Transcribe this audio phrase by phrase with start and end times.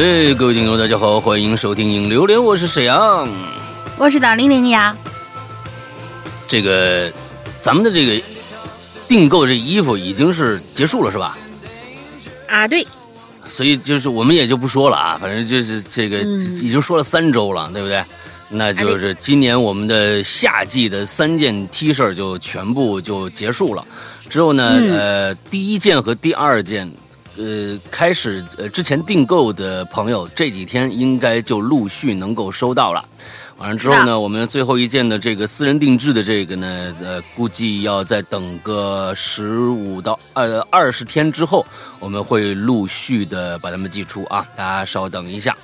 [0.00, 3.28] 哎，各位听众，大家好，欢迎收听《影榴莲》，我是沈阳，
[3.98, 4.96] 我是大玲玲呀。
[6.46, 7.12] 这个，
[7.60, 8.12] 咱们的这个
[9.08, 11.36] 订购这衣服已经是结束了，是吧？
[12.46, 12.86] 啊，对。
[13.48, 18.04] 所以就是我们也就不说了啊，反正就是这个已经说了三周了，对不对？
[18.50, 23.84] 那就是今年我们的夏季的三件 T 恤就全部就结束了。
[24.28, 26.90] 之后呢，呃，第一件和第二件。
[27.40, 33.08] 呃，开始呃，之前订购的朋友这几天应该就陆续能够收到了。
[33.58, 41.66] 完了之后呢，我们最后一件的这个私人定制的这个呢，呃，估计要再等个十五到呃二十天之后，
[41.98, 45.56] 我们会陆续的把它们寄出啊，大家稍等一下，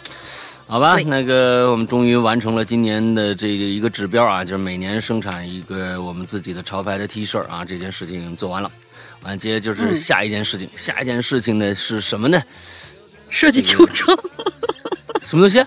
[0.67, 0.99] 好吧？
[1.07, 8.71] 那个我们终于完成了今年的这个一个指标啊，就是每年生产一个我们自己的潮牌的 T 恤啊，这件事情做完了。
[9.23, 10.69] 完，接着就是下一件事情。
[10.77, 12.43] 下一件事情呢是什么呢？
[13.31, 14.19] 设计秋装。
[15.25, 15.65] 什么东西？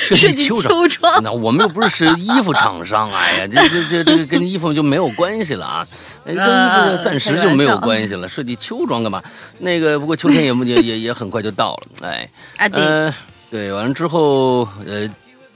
[0.00, 1.22] 设计秋装。
[1.22, 5.86] 那我们又不是是衣服厂商，哎呀，这这这这跟衣服就没有关系了啊，
[6.24, 8.28] 跟衣服暂时就没有关系了。
[8.28, 9.22] 设计秋装干嘛？
[9.58, 12.30] 那个不过秋天也也也也很快就到了，哎。
[12.56, 13.12] 啊对。
[13.50, 15.08] 对，完了之后，呃，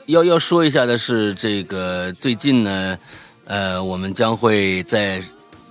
[0.06, 2.98] 要要说一下的是，这个最近呢，
[3.46, 5.22] 呃，我们将会在。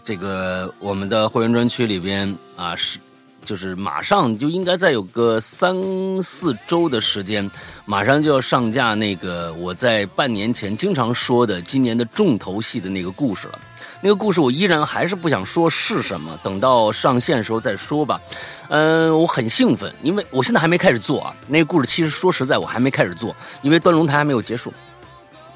[0.06, 3.00] 这个我们的会员专区里边啊，是
[3.46, 5.76] 就是马上就应该再有个三
[6.22, 7.50] 四周的时间，
[7.86, 13.60] 马上就要上架那个我在半年前经常说的今年的重头戏的那个故事了。
[14.02, 18.20] 那个故事我依然还是不想说是什么，等到上线的时候再说吧。
[18.70, 21.34] 嗯，我很兴奋，因为我现在还没开始做啊。
[21.48, 24.74] 那个故事其实说实在我还没开始做，因为端龙台还没有结束。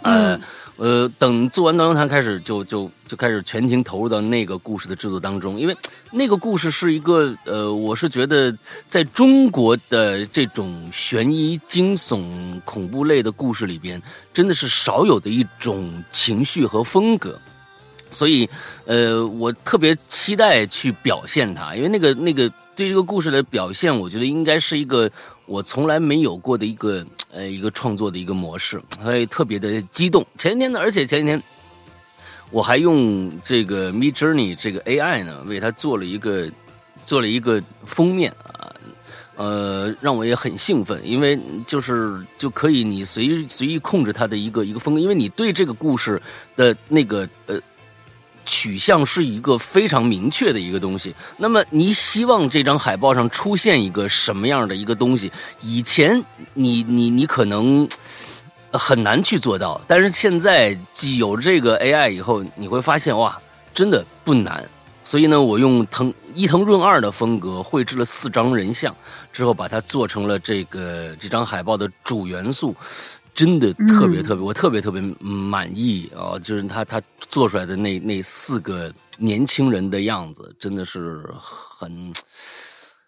[0.03, 0.39] 嗯。
[0.77, 5.75] 呃，等做完《端龙台》开始，就就就开始全情投入到那个故事的制作当中，因为
[6.11, 8.55] 那个故事是一个呃，我是觉得
[8.87, 14.01] 在中国的这种悬疑、惊悚、恐怖类的故事里边，
[14.31, 17.39] 真的是少有的一种情绪和风格，
[18.11, 18.47] 所以
[18.85, 25.09] 呃，我特别期待去表现它，因为那个那个对这个故事的表现，我觉得应该是一个
[25.47, 27.03] 我从来没有过的一个。
[27.29, 30.25] 呃，一个创作的一个模式，所以特别的激动。
[30.37, 31.39] 前天呢，而且前几天
[32.51, 36.49] 我还用这个 Me Journey 这个 AI 呢，为它做了一个
[37.05, 38.73] 做了一个封面啊，
[39.35, 41.37] 呃，让我也很兴奋，因为
[41.67, 46.19] 就是就可以你随随意控制它的一个一个风格，因为你对这个故事
[46.55, 47.59] 的那个呃。
[48.47, 51.13] 取向是一个非常明确的一个东西。
[51.37, 55.31] 那么，你希望这张海报上出现一个什么样的一个东西？
[55.61, 56.23] 以前
[56.55, 57.87] 你你你可能
[58.71, 63.39] 很难去做到，但是现在既有这个 AI 以后，你会发现哇，
[63.73, 64.67] 真的不难。
[65.03, 68.93] 所以呢，我用藤伊藤润二的风格绘制了四张人像，
[69.31, 72.75] 之后把它做成了这个这张海报的主元素。
[73.37, 76.39] 真的特别特别，我特别特别满意啊！
[76.39, 82.11] 就是他他做出来的那那四个年轻人的样子，真的是很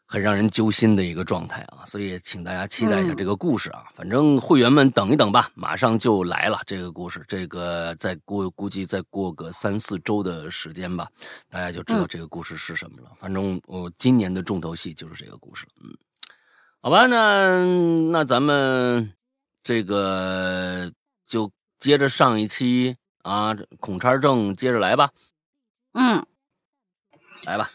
[0.06, 1.82] 很让人揪心的一个状态啊！
[1.84, 3.86] 所以请大家期待一下这个故事啊！
[3.96, 7.26] 反正会员们等一等吧，马上就来了这个故事。
[7.28, 11.10] 这个再过估计再过个三四周的时间吧，
[11.50, 13.10] 大家就知道这个故事是什么了。
[13.20, 15.66] 反正我今年的重头戏就是这个故事。
[15.82, 15.90] 嗯，
[16.82, 17.66] 好吧，那
[18.12, 19.12] 那咱们。
[19.70, 20.92] 这个
[21.28, 25.12] 就接着上一期啊，孔叉正接着来吧。
[25.94, 26.26] 嗯，
[27.44, 27.70] 来吧。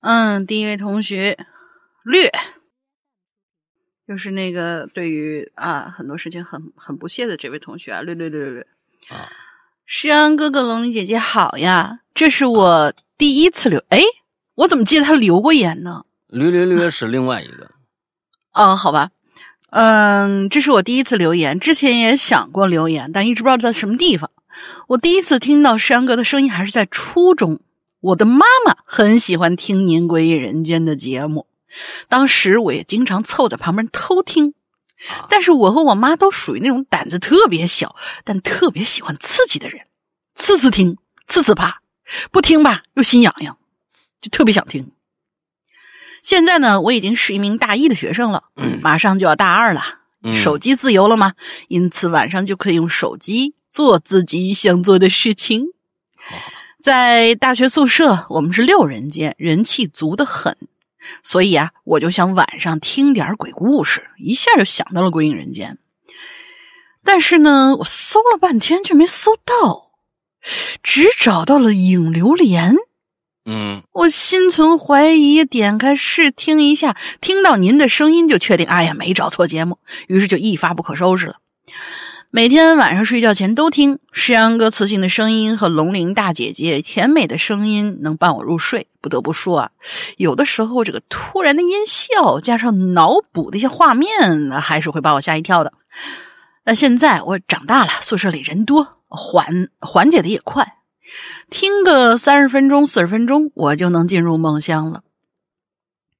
[0.00, 1.46] 嗯，第一位同学
[2.02, 2.30] 略，
[4.06, 8.66] 就是那个对于啊很多事情很很不屑的这位同学啊，略略略略略。
[9.08, 9.32] 啊，
[9.86, 13.82] 诗安哥哥、龙鳞姐姐好呀，这是我第一次留。
[13.88, 14.02] 哎，
[14.56, 16.04] 我怎么记得他留过言呢？
[16.26, 17.70] 略略略是另外一个。
[18.52, 19.10] 哦，好吧。
[19.76, 24.30] 嗯，这是我第一次留言，之前也想过留言，但一直不知道在什么地方。
[24.86, 27.58] 我第一次听到山哥的声音还是在初中，
[28.00, 31.48] 我的妈妈很喜欢听《您归人间》的节目，
[32.08, 34.54] 当时我也经常凑在旁边偷听。
[35.28, 39.80] 但是我和我妈都属于那种胆子特别小，但特别喜欢刺激的人，
[40.36, 41.80] 次次听，次次怕，
[42.30, 43.58] 不听吧又心痒痒，
[44.20, 44.92] 就特别想听。
[46.24, 48.44] 现在呢，我已经是一名大一的学生了，
[48.80, 49.82] 马上就要大二了。
[50.34, 51.34] 手机自由了吗？
[51.68, 55.66] 因此晚上就可以用手机做自己想做的事情。
[56.80, 60.56] 在大学宿舍，我们是六人间，人气足的很，
[61.22, 65.72] 所以啊，我就想晚上听点鬼故事，一下就想到了《鬼影人间》。
[67.04, 69.90] 但是呢，我搜了半天却没搜到，
[70.82, 72.72] 只找到了《影流连》。
[73.46, 81.36] 嗯，我心存怀疑，点开试听一下，听到您的声音就确定，哎呀，没找错节目，于是就一发不可收拾了。
[82.30, 88.88] 每天晚上睡觉前都听诗阳哥磁性的声音和龙鳞大姐姐甜美的声音，能伴我入睡。
[89.00, 89.70] 不得不说啊，
[90.16, 95.74] 有的时候这个突然的音效加上脑补的一些画面，还是会把我吓一跳的。
[96.64, 100.78] 那现在我长大了，宿舍里人多，缓缓解的也快，
[101.54, 105.04] 听个三十分钟、四十分钟，我就能进入梦乡了。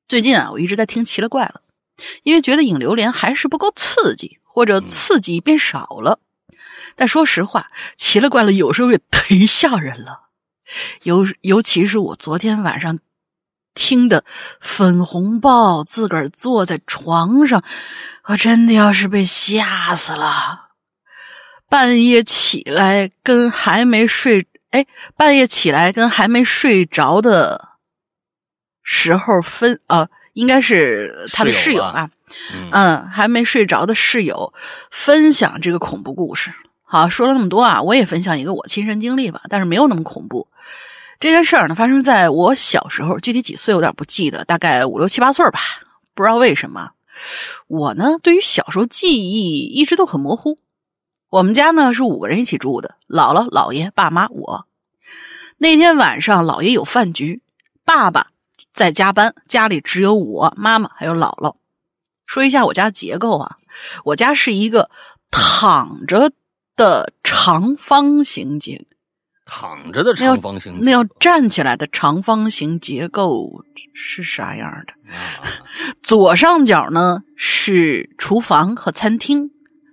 [0.07, 1.61] 最近啊，我一直在听《奇了怪了》，
[2.23, 4.39] 因为觉得影流连还是不够刺激。
[4.45, 6.21] 或者刺激变少了，
[6.95, 7.67] 但说实话，
[7.97, 10.29] 奇了怪了，有时候也忒吓人了。
[11.03, 13.01] 尤尤其是我昨天晚上
[13.75, 14.25] 听的
[14.61, 17.65] 粉红豹自个儿坐在床上，
[18.27, 20.69] 我真的要是被吓死了。
[21.69, 24.85] 半夜起来跟还没睡，哎，
[25.17, 27.69] 半夜起来跟还没睡着的
[28.83, 32.11] 时候分啊，应该是他的室友啊。
[32.73, 34.53] 嗯，还没睡着的室友
[34.91, 36.53] 分享这个恐怖故事。
[36.83, 40.49] 好，说了那么多啊，我也分享一个我亲身经历吧，但是没有那么恐怖。
[41.21, 45.61] 这件事儿呢，发生在我小时候，具体几岁有点不记得，大概五六七八岁吧。
[46.17, 46.91] 不知道为什么，
[47.69, 50.59] 我呢对于小时候记忆一直都很模糊。
[51.35, 54.69] 我们家呢是五个人一起住的，姥姥、姥爷、爸妈、我。
[55.59, 57.43] 那天晚上，姥爷有饭局，
[57.85, 58.29] 爸爸
[58.73, 61.57] 在加班，家里只有我、妈妈还有姥姥。
[62.25, 63.57] 说一下我家结构啊，
[64.05, 64.89] 我家是一个
[65.33, 66.31] 躺着
[66.77, 68.87] 的长方形结，
[69.45, 74.95] 躺着的长方形，那要站起来的长方形结构是啥样的？
[76.01, 79.51] 左上角呢是厨房和餐厅，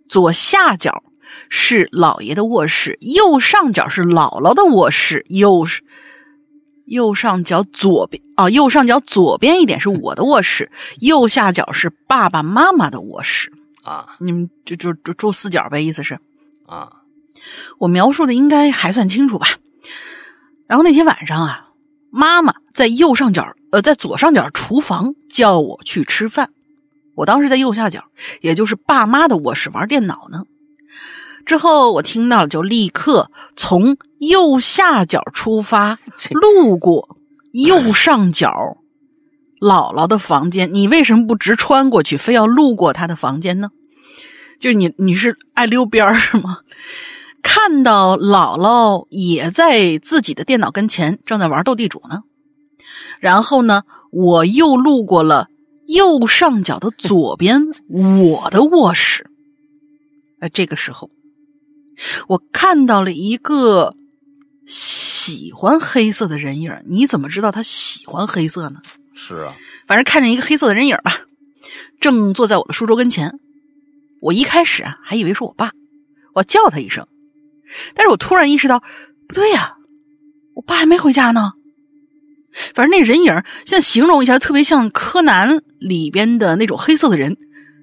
[0.07, 1.01] 左下角
[1.49, 5.83] 是姥爷的卧室，右上角是姥姥的卧室，右是。
[6.85, 10.69] 右上角左边啊，右上角左边一点是我的卧室，
[10.99, 14.17] 右下角是爸爸妈妈的卧室啊。
[14.19, 16.19] 你们就就就住四角呗，意思是
[16.65, 16.91] 啊。
[17.79, 19.47] 我描述的应该还算清楚吧？
[20.67, 21.69] 然后那天晚上啊，
[22.09, 26.51] 妈妈在右上角呃，在左上角厨房叫我去吃饭，
[27.15, 28.03] 我当时在右下角，
[28.41, 30.43] 也就是爸妈的卧室玩电脑呢。
[31.45, 35.97] 之后我听到了，就立刻从右下角出发，
[36.31, 37.17] 路过
[37.51, 38.77] 右上角
[39.59, 40.73] 姥姥的房间。
[40.73, 43.69] 你为什么不直穿过去，非要路过她的房间呢？
[44.59, 46.59] 就你你是爱溜边儿是吗？
[47.41, 52.21] 看到姥姥也在自己的电脑跟前，正在玩斗地主呢。
[53.19, 55.47] 然后呢，我又路过了
[55.87, 59.27] 右上角的左边我的卧室。
[60.39, 61.09] 哎，这个时候。
[62.27, 63.95] 我看到了一个
[64.65, 68.79] 喜欢黑色的人影，你怎么知道他喜欢黑色呢？
[69.13, 69.53] 是啊，
[69.87, 71.13] 反正看见一个黑色的人影吧，
[71.99, 73.39] 正坐在我的书桌跟前。
[74.21, 75.71] 我一开始啊还以为是我爸，
[76.33, 77.07] 我叫他一声，
[77.95, 78.83] 但是我突然意识到
[79.27, 79.75] 不对呀，
[80.55, 81.53] 我爸还没回家呢。
[82.73, 83.33] 反正那人影
[83.65, 87.37] 现在形容一下，特别像柯南里边的那种黑色的人，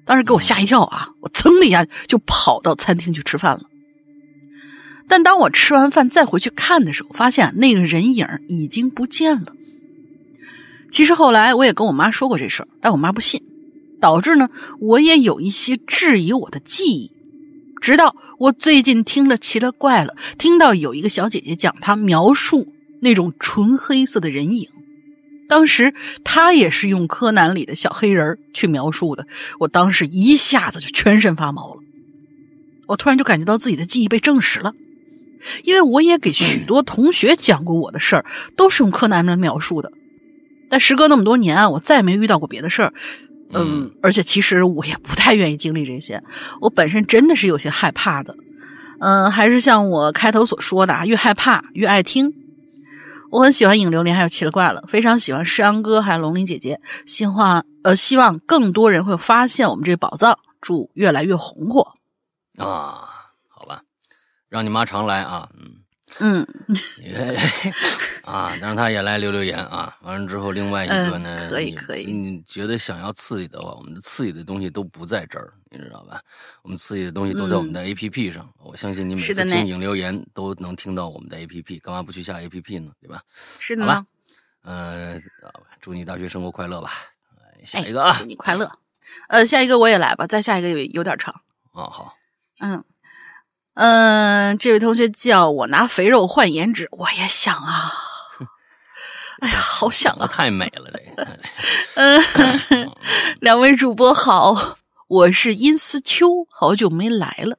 [0.05, 1.09] 当时给我吓一跳啊！
[1.21, 3.61] 我噌的一下就跑到餐厅去吃饭了。
[5.09, 9.53] 但当我吃完饭再回去看的时候，发现那个人影已经不见了。
[10.91, 13.41] 其实后来我也跟我妈说过这事儿，但我妈不信，
[13.99, 14.49] 导致呢
[14.79, 17.11] 我也有一些质疑我的记忆。
[17.81, 24.67] 直到我最近听了奇了怪了，听到有一个小姐姐讲她描述那种纯黑色的人影，
[25.47, 29.25] 当时她也是用柯南里的小黑人去描述的，
[29.59, 31.81] 我当时一下子就全身发毛了。
[32.87, 34.73] 我突然就感觉到自己的记忆被证实了。
[35.63, 39.91] 因为我也给许多同学讲过我的事儿，都是用柯南来描述的。
[40.69, 42.93] 但时隔那么多年啊，我再没遇到过别的事儿。
[43.51, 46.23] 嗯，而且其实我也不太愿意经历这些，
[46.61, 48.35] 我本身真的是有些害怕的。
[48.99, 52.33] 嗯，还是像我开头所说的，越害怕越爱听。
[53.31, 56.79] 我很喜欢影流连，还有奇了怪了，非常喜欢诗阳哥，还有龙鳞姐姐。
[57.07, 61.93] 希望呃，希望更多人会发现我们这宝藏，祝越来越红火
[62.57, 63.08] 啊。
[64.49, 65.77] 让你妈常来啊，嗯，
[66.19, 66.47] 嗯，
[68.25, 69.95] 啊，让他也来留留言啊。
[70.01, 72.11] 完了之后，另外一个呢，可以可以。
[72.11, 76.19] 你觉得想要刺激的话，我们的刺激的东西都不在这儿，你知道吧？
[76.63, 78.51] 我们刺激的东西都在我们的 A P P 上。
[78.57, 82.91] 我相信你每次听影留言都能听到我们的 A P P，干嘛不去下 A P P 呢？
[82.99, 83.21] 对吧？
[83.59, 83.85] 是的。
[83.85, 84.05] 好吧，
[84.63, 85.21] 嗯，
[85.79, 86.91] 祝你大学生活快乐吧。
[87.65, 88.71] 下一个啊，祝你快乐。
[89.27, 91.33] 呃，下一个我也来吧，再下一个有有点长。
[91.73, 92.15] 哦，好。
[92.61, 92.83] 嗯。
[93.81, 97.93] 嗯，这位同学叫我拿肥肉换颜值，我也想啊，
[99.39, 101.39] 哎呀，好想啊， 太美了这个。
[101.95, 102.91] 嗯，
[103.39, 107.57] 两位主播好，我是殷思秋，好久没来了。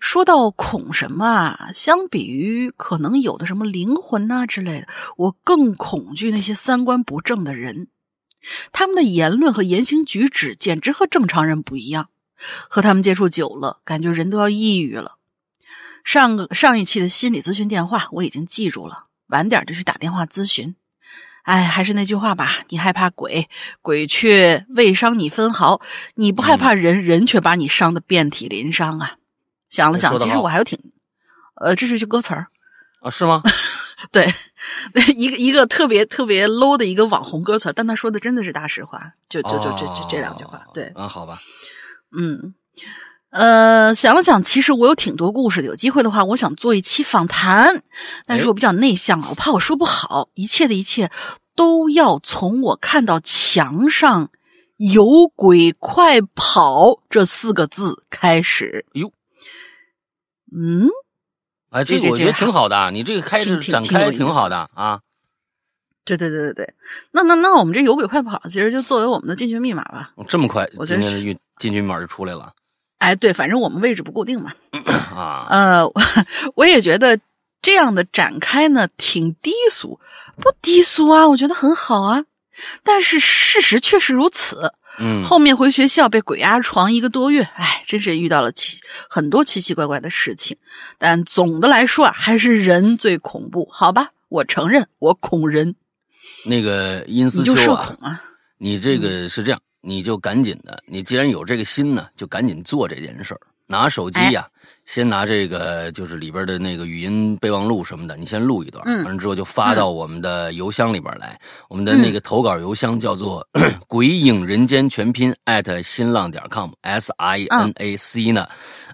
[0.00, 1.68] 说到恐什么啊？
[1.74, 4.86] 相比于可能有的什么灵魂呐之类的，
[5.18, 7.88] 我更恐惧那些三观不正的人，
[8.72, 12.08] 他们的言论和言行举止简直和正常人不一样。
[12.70, 15.18] 和他们接触久了，感觉人都要抑郁了。
[16.04, 20.76] 上个上一期的心理咨询电话我已经记住了，晚点就去打电话咨询。
[21.42, 23.48] 哎，还是那句话吧，你害怕鬼，
[23.82, 25.80] 鬼却未伤你分毫；
[26.14, 29.16] 你不害怕人，人却把你伤得遍体鳞伤啊！
[29.68, 30.78] 想了想，其实我还有挺……
[31.56, 32.46] 呃，这是句歌词儿
[33.02, 33.10] 啊？
[33.10, 33.42] 是吗？
[34.10, 34.32] 对，
[35.16, 40.66] 一个一个特别特别 low 的一个网红歌词，但他说的真的是大实话，就就就这这这两句话。
[40.72, 41.40] 对，啊，好吧，
[42.16, 42.54] 嗯。
[43.34, 45.66] 呃，想了想，其实我有挺多故事的。
[45.66, 47.82] 有机会的话，我想做一期访谈，
[48.26, 50.28] 但是我比较内向，我怕我说不好。
[50.34, 51.10] 一切的一切
[51.56, 54.30] 都要从我看到墙上
[54.78, 58.86] “有鬼快跑”这四个字开始。
[58.92, 59.10] 哟，
[60.56, 60.86] 嗯，
[61.70, 65.00] 哎，这个我觉得挺好的，你这个开始展开挺好的啊。
[66.04, 66.74] 对对对对对，
[67.10, 70.12] 那那那我们这“有鬼快跑”其实就作为我们的进群密码吧。
[70.28, 72.52] 这么快，今天的运进群密码就出来了。
[73.04, 74.52] 哎，对，反正我们位置不固定嘛。
[75.14, 75.84] 啊，呃，
[76.56, 77.20] 我也觉得
[77.60, 80.00] 这样的展开呢挺低俗，
[80.40, 82.24] 不低俗啊，我觉得很好啊。
[82.82, 84.72] 但是事实确实如此。
[85.00, 88.78] 嗯，后面回学校被鬼压床一个多月，哎，真是遇到了奇
[89.10, 90.56] 很多奇奇怪怪的事情。
[90.98, 94.08] 但总的来说啊，还是人最恐怖，好吧？
[94.28, 95.74] 我承认我恐人。
[96.44, 98.22] 那个殷思秋啊，
[98.58, 99.60] 你这个是这样。
[99.84, 103.40] 你就赶紧的，你既然有这个心呢，就赶紧做这件事儿。
[103.66, 104.46] 拿手机呀，
[104.84, 111.40] 先拿这个就是里边的那个语音备忘录什么的，你先录一段，完了之后就发到我们的邮箱里边来。
[111.70, 113.46] 我们的那个投稿邮箱叫做
[113.88, 118.46] “鬼影人间全拼”艾特新浪点 com，s i n a c 呢，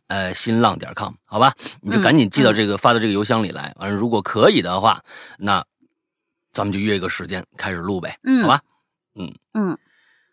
[0.06, 1.52] 呃，新浪点 com，好吧？
[1.82, 3.74] 你就赶紧寄到这个发到这个邮箱里来。
[3.80, 5.02] 完了，如果可以的话，
[5.36, 5.64] 那
[6.52, 8.60] 咱们就约一个时间开始录呗，好吧？
[9.16, 9.76] 嗯嗯。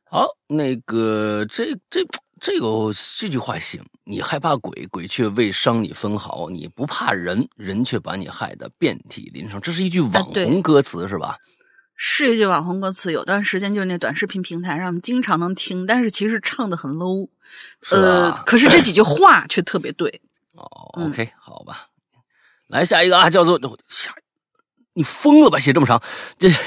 [0.10, 2.06] 好，那个这这
[2.40, 9.60] 这个这句话行，你害怕鬼，鬼却未伤你分毫；你不怕人，人却把你害得遍体鳞伤。
[9.60, 11.38] 这是一句网红歌词是吧？
[12.00, 17.28] 是一句网红歌词，有段时间就是那短视频平台上经常能听，但是其实唱的很 low。
[17.90, 20.22] 呃，可是这几句话却特别对。
[20.56, 21.88] 哦，OK，好吧，
[22.68, 23.60] 来下一个啊，叫做
[23.90, 24.16] 下，
[24.94, 25.60] 你疯了吧？
[25.60, 26.02] 写这么长，
[26.40, 26.50] 这。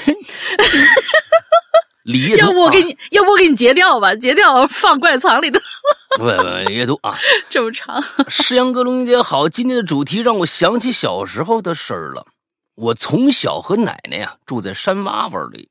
[2.03, 5.59] 李业要不我给你，要不我给你截掉吧，截掉放怪藏里头。
[6.17, 6.31] 不不，
[6.67, 7.17] 李业都啊，
[7.49, 8.03] 这么长。
[8.27, 12.25] 诗阳哥、龙英姐好，今天的主题让我想起小时候的事儿了。
[12.75, 15.69] 我从小和奶奶呀住在山洼洼里，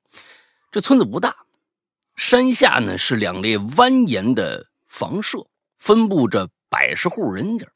[0.70, 1.34] 这村子不大，
[2.16, 5.38] 山下呢是两列蜿蜒的房舍，
[5.78, 7.66] 分布着百十户人家。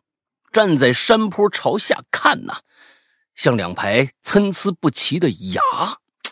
[0.53, 2.59] 站在山坡朝下看呐，
[3.35, 5.61] 像两排参差不齐的崖。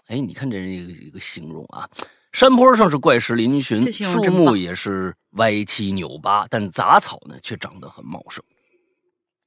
[0.09, 1.89] 哎，你看这一个一个形容啊，
[2.33, 8.45] 山坡上是怪石嶙峋，树木也是歪七扭八，但杂草呢却长得很茂盛。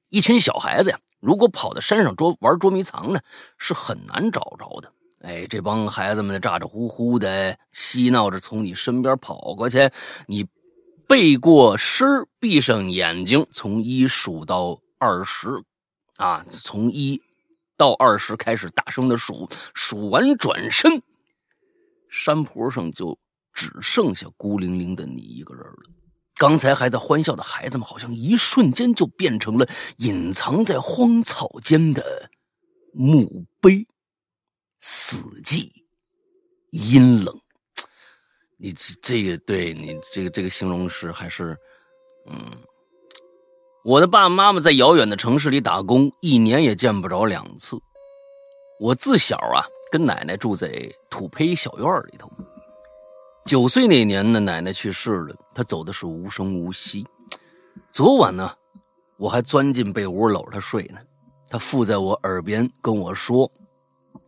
[0.08, 3.20] 一群小孩子呀，如果跑到山上捉玩捉迷藏呢，
[3.58, 4.92] 是很难找着的。
[5.20, 9.90] 哎，这帮孩子们咋咋呼呼的嬉闹着从你身边跑过去，
[10.26, 10.46] 你
[11.06, 12.08] 背过身
[12.38, 15.48] 闭上眼睛，从一数到二十，
[16.16, 17.20] 啊，从一。
[17.76, 21.02] 到二十开始大声的数，数完转身，
[22.08, 23.18] 山坡上就
[23.52, 25.92] 只剩下孤零零的你一个人了。
[26.36, 29.68] 刚才还在欢笑的孩子们，好像一瞬间就变成了
[29.98, 32.30] 隐藏在荒草间的
[32.92, 33.86] 墓碑，
[34.80, 35.70] 死寂、
[36.70, 37.40] 阴冷。
[38.58, 41.56] 你这这个对你这个这个形容是还是
[42.30, 42.56] 嗯。
[43.86, 47.78] 我的爸爸妈妈在遥远的城市里打工，一年也见不着两次。
[48.80, 49.62] 我自小啊，
[49.92, 52.28] 跟奶奶住在土坯小院里头。
[53.44, 57.06] 九岁那年呢，奶奶去世了，她走的是无声无息。
[57.92, 58.52] 昨晚呢，
[59.18, 60.98] 我还钻进被窝搂着她睡呢。
[61.48, 63.48] 她附在我耳边跟我说：“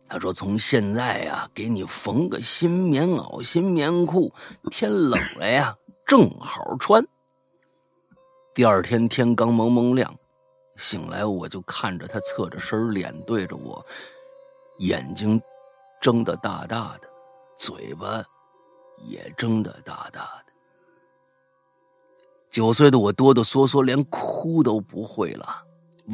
[0.07, 4.33] 她说从现在呀，给你缝个新棉袄、新棉裤，
[4.71, 5.75] 天冷了呀，
[6.07, 7.05] 正好穿。”
[8.59, 10.13] 第二天天刚蒙蒙亮，
[10.75, 13.81] 醒来我就看着他侧着身，脸对着我，
[14.79, 15.41] 眼睛
[16.01, 17.07] 睁得大大的，
[17.57, 18.21] 嘴巴
[19.05, 20.51] 也睁得大大的。
[22.51, 25.63] 九岁的我哆哆嗦嗦，连哭都不会了，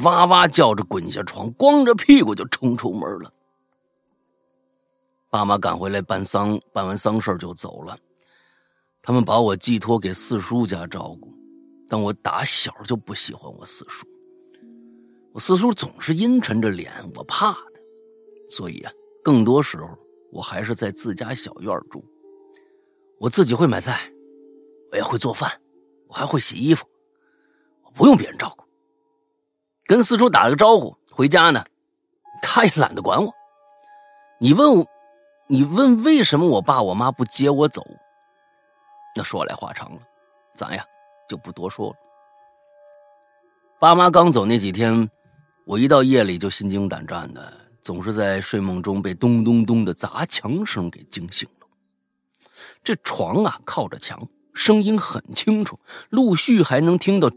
[0.04, 3.32] 哇哇叫着滚下床，光着屁股就冲出门了。
[5.30, 7.98] 爸妈赶回来办丧，办完丧事就走了。
[9.02, 11.35] 他们把我寄托给四叔家照顾，
[11.88, 14.06] 但我打小就不喜欢我四叔。
[15.32, 17.58] 我四叔总是阴沉着脸，我怕他，
[18.48, 19.88] 所以啊，更多时候
[20.32, 22.04] 我还是在自家小院住。
[23.18, 24.10] 我自己会买菜，
[24.90, 25.60] 我也会做饭。
[26.08, 26.86] 我还会洗衣服，
[27.82, 28.64] 我不用别人照顾。
[29.86, 31.64] 跟四叔打个招呼，回家呢，
[32.40, 33.34] 他也懒得管我。
[34.38, 34.86] 你问我，
[35.48, 37.84] 你问为什么我爸我妈不接我走？
[39.16, 40.00] 那说来话长了，
[40.54, 40.86] 咱呀
[41.28, 41.96] 就不多说了。
[43.78, 45.08] 爸妈刚走那几天，
[45.64, 47.52] 我一到夜里就心惊胆战的，
[47.82, 51.66] 总是在睡梦中被咚咚咚的砸墙声给惊醒了。
[52.82, 54.28] 这床啊靠着墙。
[54.54, 55.78] 声音很清楚，
[56.08, 57.30] 陆续还能听到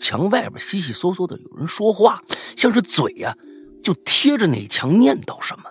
[0.00, 2.22] 墙外边稀稀嗦嗦的有人说话，
[2.56, 3.36] 像是嘴呀
[3.82, 5.64] 就贴着那墙念叨什么。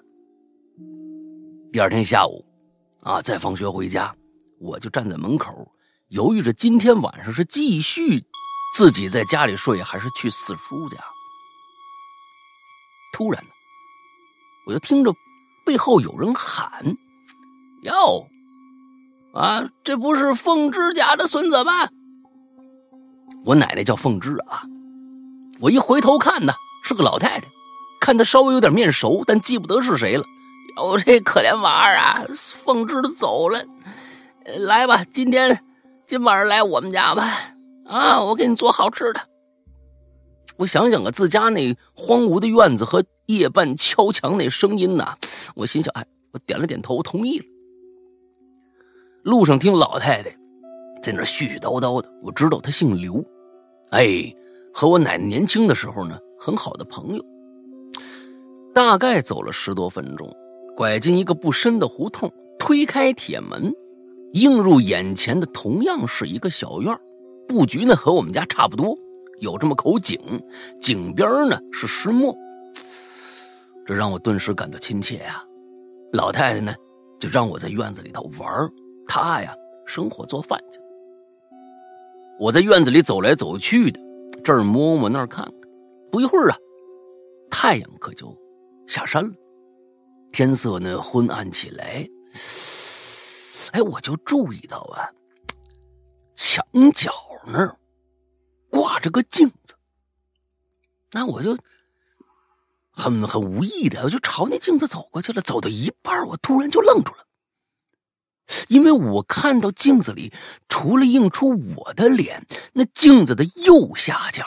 [1.71, 2.45] 第二天下午，
[2.99, 4.15] 啊，再放学回家，
[4.59, 5.67] 我就站在门口，
[6.12, 8.22] 犹豫着今天晚上是继续
[8.75, 10.98] 自己在家里睡，还是去四叔家。
[13.13, 13.50] 突然呢，
[14.68, 15.13] 我就听着
[15.65, 16.98] 背后有人喊
[17.84, 18.27] ：“哟！”
[19.34, 21.88] 啊，这不是凤芝家的孙子吗？
[23.46, 24.63] 我奶奶叫凤芝啊。
[25.62, 26.53] 我一回头看呢，
[26.84, 27.48] 是个老太太，
[28.01, 30.25] 看她稍微有点面熟，但记不得是谁了。
[30.75, 33.63] 我这可怜娃儿啊，凤芝都走了，
[34.46, 35.63] 来吧，今天
[36.12, 37.56] 今晚上来我们家吧。
[37.86, 39.22] 啊，我给你做好吃的。
[40.58, 45.15] 我想想啊，自家那荒芜的院子和夜半敲墙那声音呐，
[45.56, 47.45] 我心想，哎，我点了点头，同意了。
[49.24, 50.32] 路上听老太太
[51.02, 53.24] 在那絮絮叨叨的，我知道她姓刘，
[53.91, 54.36] 哎，
[54.74, 57.24] 和我奶奶年轻的时候呢，很好的朋友。
[58.76, 60.30] 大概走了十多分钟，
[60.76, 63.74] 拐进一个不深的胡同，推开铁门，
[64.34, 66.98] 映入眼前的同样是一个小院
[67.48, 68.98] 布局呢和我们家差不多，
[69.39, 70.17] 有这么口井，
[70.82, 72.34] 井边呢是石磨，
[73.86, 75.44] 这让我顿时感到亲切呀。
[76.13, 76.74] 老太太呢
[77.20, 78.50] 就让我在院子里头玩
[79.06, 79.54] 她呀，
[79.86, 80.80] 生火做饭去。
[82.39, 84.00] 我在院子里走来走去的，
[84.44, 85.54] 这儿摸摸那儿看看。
[86.10, 86.58] 不一会儿啊，
[87.50, 88.34] 太阳可就
[88.88, 89.34] 下山了，
[90.32, 92.08] 天色呢昏暗起来。
[93.71, 95.10] 哎，我就注意到啊，
[96.36, 97.12] 墙角
[97.45, 97.77] 那儿
[98.69, 99.75] 挂着个镜子。
[101.12, 101.57] 那我就
[102.91, 105.41] 很很无意的，我就朝那镜子走过去了。
[105.41, 107.25] 走到一半，我突然就愣住了。
[108.67, 110.34] 因为我看到镜子里，
[110.67, 114.45] 除了映出我的脸，那镜子的右下角，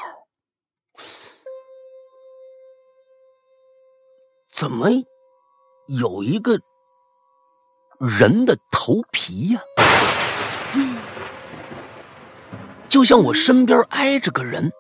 [4.53, 4.91] 怎么
[5.89, 6.61] 有一个
[8.01, 9.61] 人的头皮呀？
[12.89, 14.71] 就像我身边挨着个人，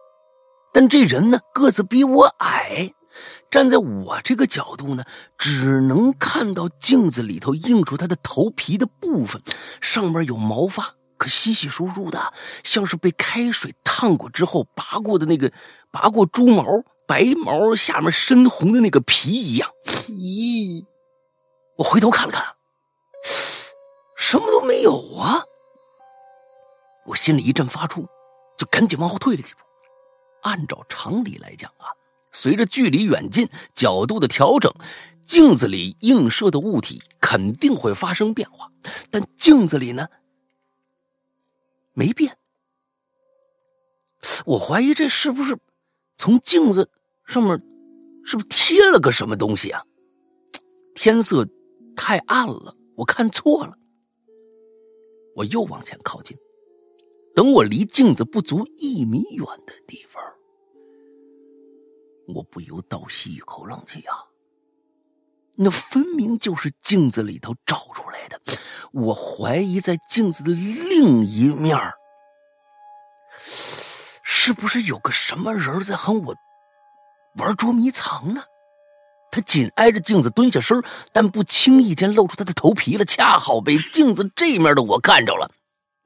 [0.72, 2.92] 但这人呢，个子比我矮。
[3.50, 5.04] 站在我这个角度呢，
[5.38, 9.40] 只能看到镜子里头映出他的头皮的部分，
[9.80, 12.32] 上面有毛发，可稀稀疏疏的，
[12.64, 15.52] 像是被开水烫过之后拔过的那个
[15.92, 16.64] 拔过猪毛
[17.06, 19.70] 白毛下面深红的那个皮一样。
[20.08, 20.84] 咦，
[21.76, 22.53] 我回头看了看，
[24.16, 25.42] 什么都没有啊！
[27.06, 28.06] 我心里一阵发怵，
[28.56, 29.58] 就赶紧往后退了几步。
[30.42, 31.88] 按照常理来讲啊。
[32.32, 34.72] 随着距离远近、角度的调整，
[35.24, 38.72] 镜子里映射的物体肯定会发生变化。
[39.10, 40.08] 但镜子里呢，
[41.92, 42.36] 没变。
[44.46, 45.56] 我怀疑这是不是
[46.16, 46.90] 从镜子
[47.26, 47.62] 上面
[48.24, 49.82] 是不是贴了个什么东西啊？
[50.94, 51.46] 天色
[51.94, 53.76] 太暗了，我看错了。
[55.36, 56.36] 我又往前靠近，
[57.34, 60.22] 等我离镜子不足一米远的地方。
[62.28, 64.16] 我不由倒吸一口冷气啊！
[65.56, 68.40] 那分明就是镜子里头照出来的。
[68.92, 71.76] 我怀疑在镜子的另一面
[73.42, 76.34] 是不是有个什么人在和我
[77.36, 78.44] 玩捉迷藏呢。
[79.34, 80.80] 他紧挨着镜子蹲下身，
[81.12, 85.50] 但不轻易间露出他的头皮了，恰好被镜子这面的我看着了。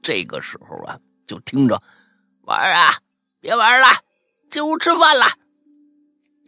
[0.03, 1.83] 这个时候啊，就听着
[2.45, 2.95] 玩啊，
[3.39, 3.89] 别玩了，
[4.49, 5.27] 进屋吃饭了。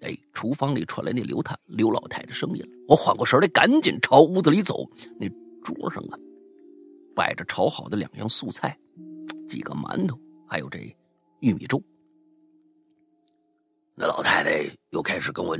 [0.01, 2.69] 哎，厨房里传来那刘太刘老太的声音了。
[2.89, 4.89] 我缓过神来，赶紧朝屋子里走。
[5.19, 5.29] 那
[5.63, 6.17] 桌上啊，
[7.15, 8.75] 摆着炒好的两样素菜，
[9.47, 10.79] 几个馒头，还有这
[11.41, 11.83] 玉米粥。
[13.95, 15.55] 那老太太又开始跟我。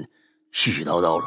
[0.53, 1.27] 絮絮叨叨了。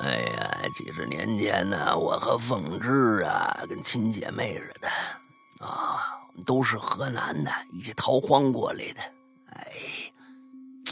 [0.00, 4.88] 哎呀，几十年前呢，我和凤芝啊，跟亲姐妹似的
[5.64, 9.00] 啊，都是河南的，一起逃荒过来的。
[9.52, 9.72] 哎，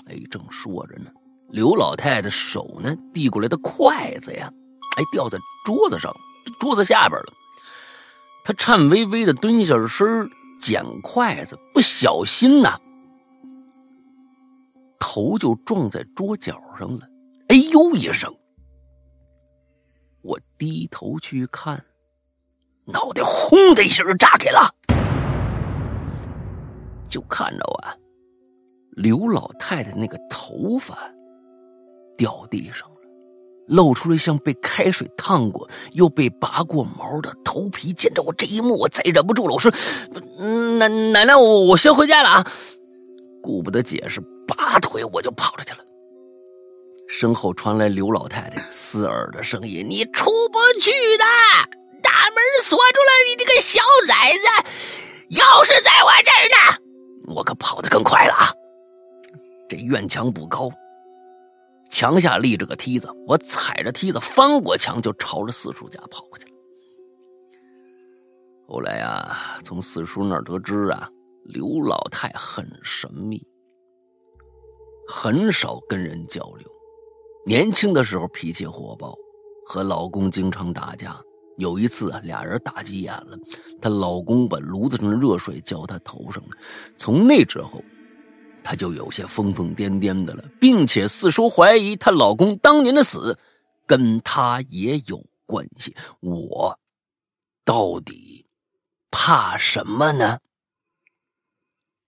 [0.07, 1.11] 哎，正说着呢，
[1.49, 4.49] 刘老太太手呢递过来的筷子呀，
[4.97, 6.15] 哎，掉在桌子上，
[6.61, 7.33] 桌子下边了。
[8.45, 12.79] 她颤巍巍的蹲下身捡筷子，不小心呐。
[15.05, 17.01] 头就撞在桌角上了，
[17.49, 18.33] 哎呦一声！
[20.23, 21.85] 我低头去看，
[22.85, 24.73] 脑袋轰的一声炸开了，
[27.11, 27.97] 就看着啊，
[28.93, 30.97] 刘老太太那个头发
[32.17, 32.97] 掉地上了，
[33.67, 37.93] 露出了像被开水烫过又被拔过毛的头皮。
[37.93, 39.69] 见着我这一幕，我再忍不住了，我说
[40.79, 42.47] ：“奶奶奶，我我先回家了啊！”
[43.43, 44.23] 顾不得解释。
[44.55, 45.79] 拔腿我就跑出去了，
[47.09, 51.25] 身后传来刘老太太刺耳的声音：“你出不去的，
[52.03, 56.79] 大门锁住了，你这个小崽子，钥匙在我这儿呢。”
[57.35, 58.49] 我可跑得更快了啊！
[59.69, 60.71] 这院墙不高，
[61.89, 66.53] 墙下立着个梯子，我踩着梯子翻过墙，就朝着四叔家跑过去了。
[68.67, 71.09] 后来呀，从四叔那儿得知啊，
[71.45, 73.47] 刘老太很神秘。
[75.15, 76.67] 很少跟人交流，
[77.45, 79.15] 年轻的时候脾气火爆，
[79.67, 81.23] 和老公经常打架。
[81.59, 83.39] 有一次啊，俩人打急眼了，
[83.81, 86.57] 她老公把炉子上的热水浇她头上了。
[86.97, 87.85] 从那之后，
[88.65, 93.39] 她就有些疯疯癫癫的了，并且四叔怀疑她老公当年的死
[93.87, 95.95] 跟她也有关系。
[96.21, 96.81] 我
[97.67, 98.47] 到底
[99.11, 100.39] 怕什么呢？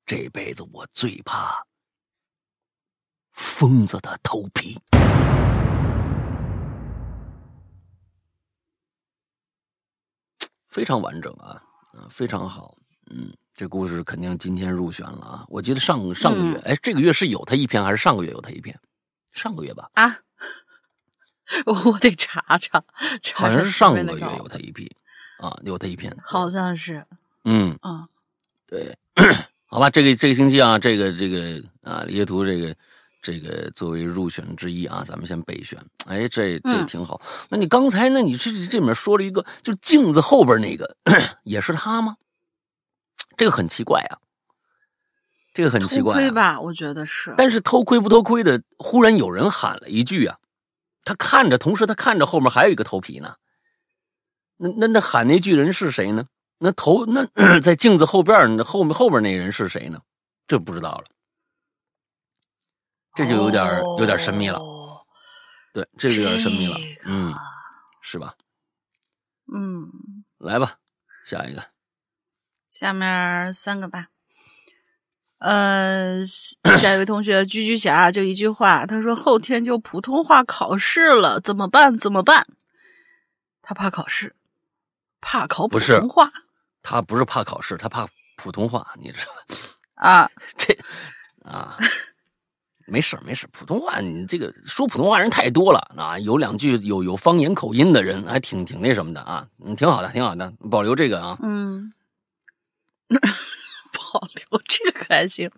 [0.06, 1.62] 这辈子我最怕。
[3.34, 4.78] 疯子的头皮，
[10.68, 11.60] 非常完整啊，
[11.94, 12.76] 嗯，非常好，
[13.10, 15.44] 嗯，这故事肯定今天入选了啊！
[15.48, 18.78] 我记得上上个月，哎，这个月是有他一篇还是上个月有他一篇？
[19.32, 19.90] 上个月吧？
[19.94, 20.16] 啊，
[21.66, 22.84] 我得查查，
[23.34, 24.88] 好像是上个月有他一篇。
[25.38, 27.04] 啊，有他一篇，好像是，
[27.42, 27.76] 嗯。
[27.82, 28.08] 嗯，
[28.68, 28.96] 对，
[29.66, 32.74] 好吧，这个这个星期啊，这个这个啊，李学图这个。
[33.24, 35.82] 这个作为入选之一啊，咱们先备选。
[36.06, 37.18] 哎，这这挺好。
[37.48, 40.94] 那你刚才，那你这这里面说了一个，就是镜子后边那个，
[41.42, 42.18] 也是他吗？
[43.34, 44.20] 这个很奇怪啊，
[45.54, 46.12] 这个很奇怪。
[46.12, 47.32] 偷窥吧，我觉得是。
[47.34, 50.36] 但是偷窥不偷窥的，忽然有人喊了一句啊，
[51.02, 53.34] 他看着，同时他看着后面还有一个头皮呢。
[54.58, 56.26] 那那那喊那句人是谁呢？
[56.58, 57.26] 那头那
[57.60, 59.98] 在镜子后边，那后面后边那人是谁呢？
[60.46, 61.04] 这不知道了。
[63.14, 63.64] 这就有点
[63.98, 64.58] 有点神秘了，
[65.72, 67.32] 对，这就有点神秘了，嗯，
[68.02, 68.34] 是吧？
[69.54, 69.88] 嗯，
[70.38, 70.78] 来吧，
[71.24, 71.64] 下一个，
[72.68, 74.08] 下面三个吧。
[75.38, 76.24] 呃，
[76.80, 81.96] 下一位同学居居侠就一句话，他说后天就普通话考试了，怎么办？
[81.98, 82.46] 怎么办？
[83.60, 84.34] 他怕考试，
[85.20, 86.32] 怕考普通话。
[86.82, 89.44] 他不是怕考试，他怕普通话，你知道吧？
[89.94, 90.76] 啊， 这
[91.44, 91.78] 啊。
[92.86, 101.92] 没事没事普通话你这个说普通话人太多了啊，有两句有有方言口音的人还挺挺那什么的啊，嗯，挺好的，挺好的，保留这个啊，嗯，
[103.08, 105.50] 保留这个还行，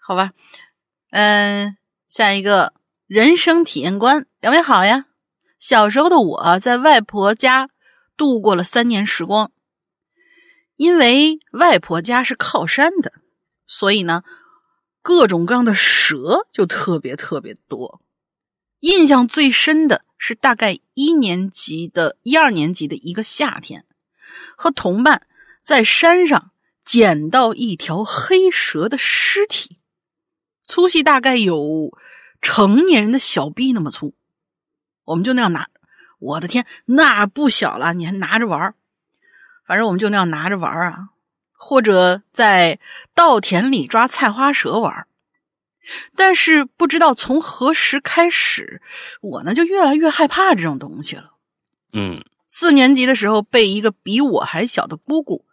[0.00, 0.32] 好吧，
[1.10, 1.76] 嗯，
[2.08, 2.72] 下一个
[3.06, 5.06] 人生体验观，两位好呀。
[5.58, 7.68] 小时候的我在外婆家
[8.16, 9.52] 度过了三年时光，
[10.76, 13.12] 因为外婆家是靠山的，
[13.66, 14.22] 所以呢。
[15.02, 18.02] 各种各样的蛇就特别特别多，
[18.80, 23.86] 印象最深的是大概一年级的一二年级的一个夏天，
[24.56, 25.26] 和同伴
[25.64, 26.50] 在山上
[26.84, 29.78] 捡到一条黑蛇的尸体，
[30.64, 31.96] 粗细大概有
[32.42, 34.14] 成年人的小臂那么粗，
[35.04, 35.68] 我们就那样拿，
[36.18, 38.74] 我的天，那不小了，你还拿着玩
[39.66, 41.10] 反正我们就那样拿着玩啊。
[41.62, 42.78] 或者在
[43.14, 45.06] 稻田里抓菜花蛇玩
[46.16, 48.80] 但是不知道从何时开始，
[49.20, 51.32] 我呢就越来越害怕这种东西了。
[51.92, 55.44] 嗯，四年级的时候，被一个比我还小的姑姑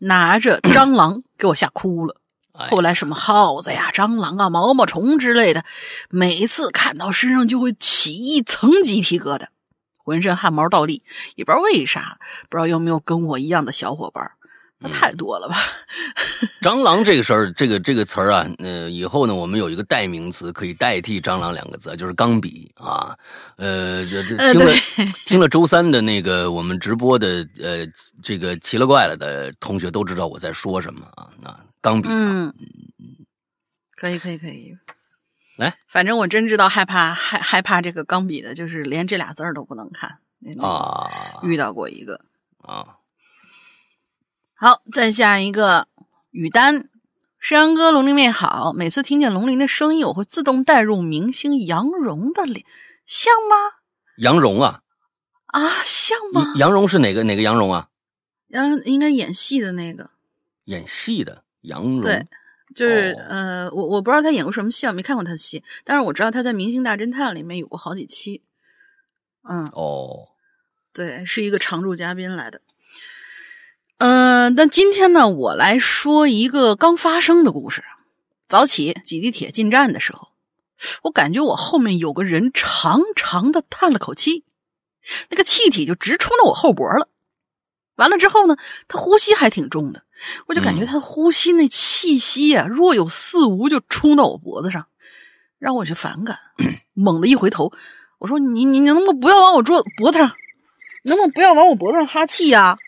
[0.00, 2.20] 拿着 蟑螂给我吓哭了。
[2.52, 5.64] 哎后来什么耗子呀、蟑螂啊、毛毛虫之类的，
[6.10, 9.46] 每次看到身上就会起一层鸡皮疙瘩，
[9.96, 11.02] 浑身汗毛倒立。
[11.36, 12.18] 也不知道为啥，
[12.50, 14.32] 不知道有没有跟我一样的小伙伴儿？
[14.80, 15.56] 那太多了吧？
[16.62, 23.16] 蟑螂这个事儿，这个这个词儿啊，呃，以后呢，我们有一个代名词可以代替“蟑螂”两个字，就是钢笔啊。
[23.56, 27.86] 呃，这这呃听了、对听了周三的那个我们直播的呃
[28.22, 31.28] 这个奇了怪了的同学都知道我在说什么啊。
[31.42, 32.54] 啊，钢笔、啊，嗯，
[33.96, 34.76] 可以，可以，可以。
[35.56, 40.18] 来，反正我真知道害怕害害怕这个钢笔的，就是连这俩字儿都不能看。
[40.38, 41.10] 那那啊
[41.42, 42.20] 遇到过一个。
[42.62, 42.97] 啊，
[44.60, 45.86] 好，再下一个
[46.32, 46.88] 雨丹，
[47.38, 48.72] 山羊哥，龙鳞妹好。
[48.72, 52.66] 每次听见龙鳞的声音，我会自动带入明星杨蓉的脸，
[53.06, 53.78] 像吗？
[54.16, 54.82] 杨蓉啊，
[55.46, 56.54] 啊，像吗？
[56.56, 57.90] 杨蓉是哪个哪个杨蓉啊？
[58.48, 60.10] 杨应该演戏的那个，
[60.64, 62.00] 演戏的杨蓉。
[62.00, 62.26] 对，
[62.74, 68.42] 就是、哦呃，我我不知道他演过什么戏，我没看过他的戏，但是我知道他在《明星大侦探》里面有过好几期。
[69.48, 70.30] 嗯，哦，
[70.92, 72.60] 对，是一个常驻嘉宾来的。
[73.98, 77.82] 嗯、但今天呢，我来说一个刚发生的故事。
[78.48, 80.28] 早起挤地铁进站的时候，
[81.02, 84.44] 我感觉我后面有个人长长的叹了口气，
[85.30, 87.08] 那个气体就直冲到我后脖了。
[87.96, 88.56] 完了之后呢，
[88.86, 90.04] 他呼吸还挺重的，
[90.46, 94.86] 我就感觉嗯他呼吸那气息啊，若有似无就冲到我脖子上，
[95.58, 96.38] 让我就反感。
[96.94, 97.72] 猛地一回头，
[98.20, 100.30] 我说：“你你你能不能不要往我桌脖子上，
[101.04, 102.78] 能不能不要往我脖子上哈气呀、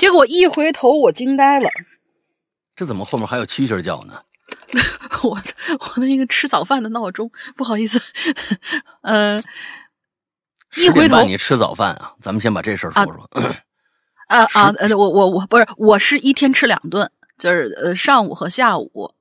[0.00, 1.68] 结果一回头，我惊呆了，
[2.74, 4.22] 这怎么后面还有蛐蛐叫呢？
[5.22, 8.00] 我我的那个吃早饭的闹钟，不好意思，
[9.04, 9.38] 呃，
[10.78, 12.14] 一回头你吃早饭啊？
[12.18, 13.28] 咱们先把这事儿说说。
[14.28, 19.14] 啊 啊呃，我我我不是，我是一天吃两顿，就是呃上午和下午，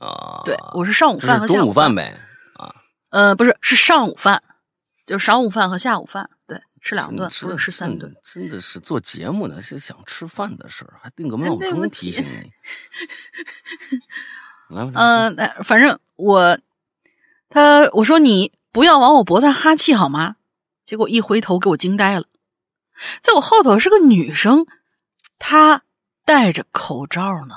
[0.00, 2.18] 啊，对我是上午饭和下午饭，呗。
[2.56, 2.74] 啊
[3.10, 4.42] 呃，不是是上午饭，
[5.06, 6.41] 就是晌午饭和下午饭，对，
[6.82, 12.50] 吃两顿，真不是吃三顿。，真的是做节目呢，是想吃饭的事儿，还定个哎闹钟提醒你。
[14.76, 16.58] 来吧，嗯，呃反正我
[17.48, 20.36] 他我说你不要往我脖子上哈气好吗？
[20.84, 22.26] 结果一回头给我惊呆了，
[23.20, 24.66] 在我后头是个女生，
[25.38, 25.84] 她
[26.24, 27.54] 戴着口罩呢。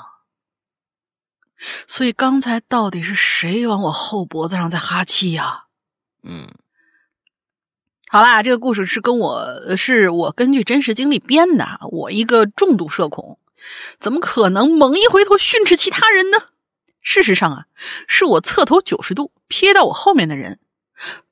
[1.88, 5.64] 所以刚才到底是谁往我后脖子上在哈气呀、
[6.22, 6.54] 嗯
[8.16, 11.66] 好啦，这个故事是跟我是我根据真实经历编的。
[11.90, 13.38] 我一个重度社恐，
[14.00, 16.38] 怎么可能猛一回头训斥其他人呢？
[17.02, 17.66] 事实上啊，
[18.08, 20.60] 是我侧头九十度瞥到我后面的人，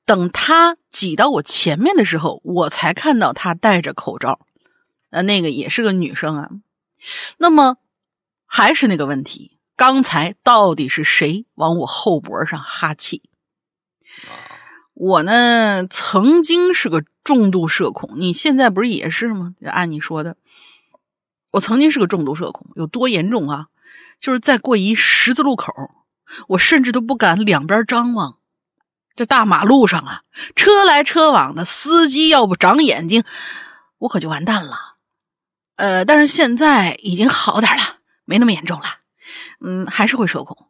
[0.05, 4.41] 等他挤到我前面的时候，我才看到他戴着口罩。
[5.09, 6.51] 呃，那个也是个女生啊。
[7.39, 7.79] 那么
[8.45, 13.23] 还是那个问题，刚才到底是谁往我后脖上哈气？
[14.95, 19.55] 我呢，曾经是个重度社恐，你现在不是也是吗？
[19.67, 20.37] 按你说的，
[21.51, 23.67] 我曾经是个重度社恐，有多严重啊？
[24.21, 25.73] 就是在过一十字路口，
[26.49, 28.39] 我甚至都不敢两边张望。
[29.17, 30.23] 这大马路上啊，
[30.57, 33.25] 车来车往的，司机要不长眼睛，
[33.99, 34.95] 我可就完蛋了。
[35.77, 37.83] 呃，但是现在已经好点了，
[38.25, 38.87] 没那么严重了。
[39.61, 40.69] 嗯，还是会社恐。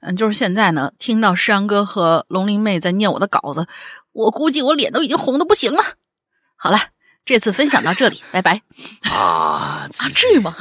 [0.00, 3.66] 嗯，就是现在呢，听到山哥和龙鳞妹在念我的稿子，
[4.12, 5.82] 我估计我脸都已经红的不行了。
[6.56, 6.78] 好了，
[7.24, 8.62] 这次分享到这里，拜拜。
[9.10, 10.56] 啊啊，至于吗？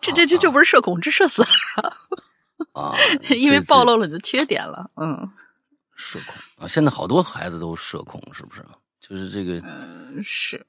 [0.00, 1.42] 这这这这不是社恐，这社死，
[2.72, 2.94] 啊，
[3.30, 4.90] 因为暴露了你的缺点了。
[4.96, 5.30] 嗯
[5.96, 8.62] 社恐啊，现在好多孩子都社恐，是不是？
[9.00, 10.64] 就是这个嗯，是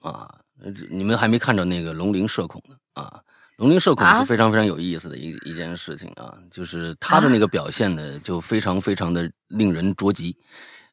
[0.00, 3.20] 啊，呃你们还没看着那个龙鳞社恐呢啊。
[3.60, 10.34] 龙鳞社恐啊是非常非常有意思的一、一件事情啊，就是他的那个表现呢，就非常非常的令人着急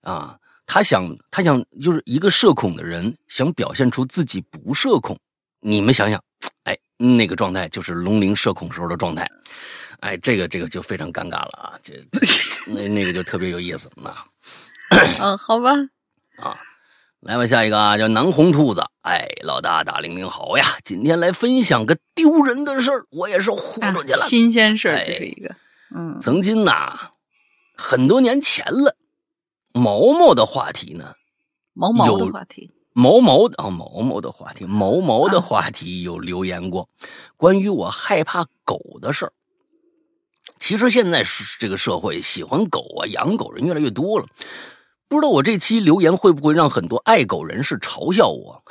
[0.02, 0.38] 啊。
[0.66, 5.18] 他想，他想，就是一个社恐的人想表现出自己不社恐，
[5.62, 6.22] 你们想想，
[6.66, 9.26] 哎，那个状态就是龙鳞社恐时候的状态，
[10.02, 12.20] 哎，这个这个就非常尴尬了啊，这这
[12.70, 14.26] 那那个就特别有意思啊。
[15.22, 15.72] 嗯，好吧。
[16.36, 16.58] 啊，
[17.20, 18.84] 来吧，下一个啊，叫南红兔子。
[19.02, 24.20] 哎，老大大玲玲好呀，今天来分享个丢人的事儿，我也是豁啊出去了。
[24.20, 25.56] 新鲜事儿，哎这是一个。
[25.96, 26.96] 嗯曾经呐，
[27.76, 28.96] 很多年前了，
[29.74, 31.14] 毛毛的话题呢，
[31.74, 32.72] 毛毛的话题。
[32.94, 36.90] 毛毛的啊、毛毛的话题，毛毛的啊话题有留言过，
[37.36, 39.34] 关于我害怕狗的事儿。
[40.60, 44.26] 其实现在是这个社会喜欢狗啊、养狗人越来越多了。
[45.10, 48.62] 不知道我这期留言会不会让很多爱狗人士嘲笑我？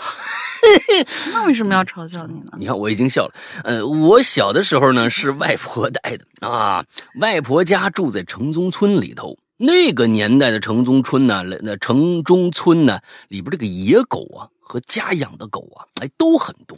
[1.33, 2.53] 那为什么要嘲笑你呢？
[2.59, 3.35] 你看我已经笑了。
[3.64, 6.85] 呃，我小的时候呢是外婆带的啊，
[7.20, 9.37] 外婆家住在城中村里头。
[9.59, 16.77] 那个年代的城中村呢，那城中村呢里边这个野狗啊和家养的狗啊，哎都很多，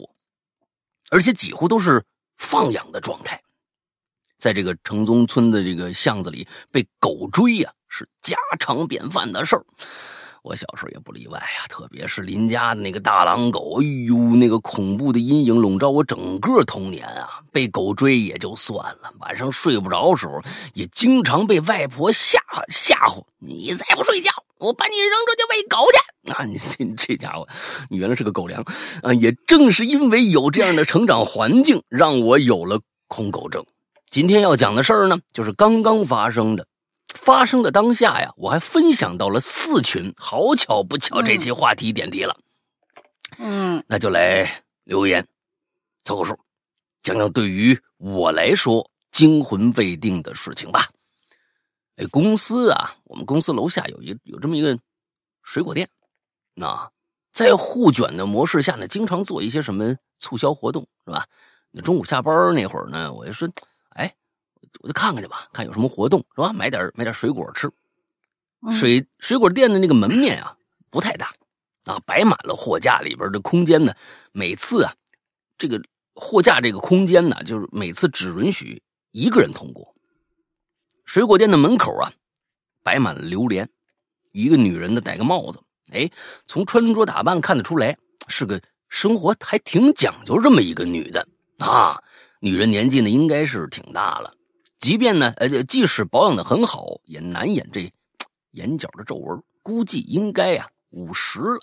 [1.09, 2.01] 而且几乎都是
[2.37, 3.41] 放养的状态。
[4.39, 9.65] 在这个城中村的这个巷子里，被狗追呀是家常便饭的事儿。
[10.41, 17.41] 我小时候也不例外呀，特别是邻家的那个大狼狗，哎呦，那个恐怖的阴影笼罩我整个童年啊！
[17.51, 20.41] 被狗追也就算了，晚上睡不着时候，
[20.73, 23.21] 也经常被外婆吓吓唬。
[23.39, 26.31] 你再不睡觉，我把你扔出去喂狗去！
[26.31, 27.45] 啊，你这这家伙，
[27.89, 28.63] 你原来是个狗粮
[29.03, 29.13] 啊！
[29.13, 33.65] 也正是因为有这样的成长环境，让我有了恐狗症。
[34.11, 36.65] 今天要讲的事儿呢，就是刚刚发生的。
[37.13, 42.35] 发生的当下呀，我还分享到了四群，好巧不巧，这期话题点题了。
[43.37, 45.27] 嗯，那就来留言
[46.03, 46.37] 凑个数，
[47.03, 50.87] 讲讲对于我来说惊魂未定的事情吧。
[51.97, 54.77] 哎，公司啊，我们公司楼下有一有这么一个
[55.43, 55.87] 水果店，
[56.55, 56.91] 那
[57.31, 61.27] 在互卷的模式下呢，经常做一些什么促销活动，是吧？
[61.71, 63.47] 那中午下班那会儿呢，我就说。
[64.81, 66.53] 我就看看去吧，看有什么活动是吧？
[66.53, 67.69] 买点买点水果吃。
[68.71, 70.55] 水水果店的那个门面啊
[70.89, 71.33] 不太大
[71.85, 73.93] 啊，摆满了货架里边的空间呢。
[74.31, 74.93] 每次啊，
[75.57, 75.81] 这个
[76.13, 79.95] 货架这个空间呢，就是每次只允许一个人通过。
[81.05, 82.11] 水果店的门口啊，
[82.83, 83.69] 摆满了榴莲，
[84.33, 85.59] 一个女人的戴个帽子，
[85.93, 86.09] 哎，
[86.45, 91.25] 从穿着打扮看得出来是个生活还挺讲究这么一个女的
[91.59, 92.03] 啊。
[92.41, 94.33] 女人年纪呢应该是挺大了。
[94.79, 97.91] 即便呢，呃，即使保养的很好，也难掩这
[98.51, 99.43] 眼角的皱纹。
[99.61, 101.59] 估计应该呀，五十了，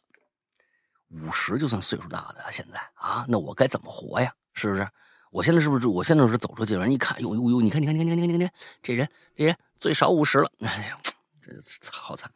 [1.08, 4.32] 五十就算岁数大的现在啊，那我该怎么活呀？
[4.52, 4.86] 是不是？
[5.30, 5.88] 我现在是不是？
[5.88, 8.52] 我现在是走出去，人一看，呦呦呦，你看，你看，你看，你看，你看，
[8.82, 10.50] 这人，这人最少五十了。
[10.60, 10.98] 哎呀，
[11.42, 12.30] 这好惨。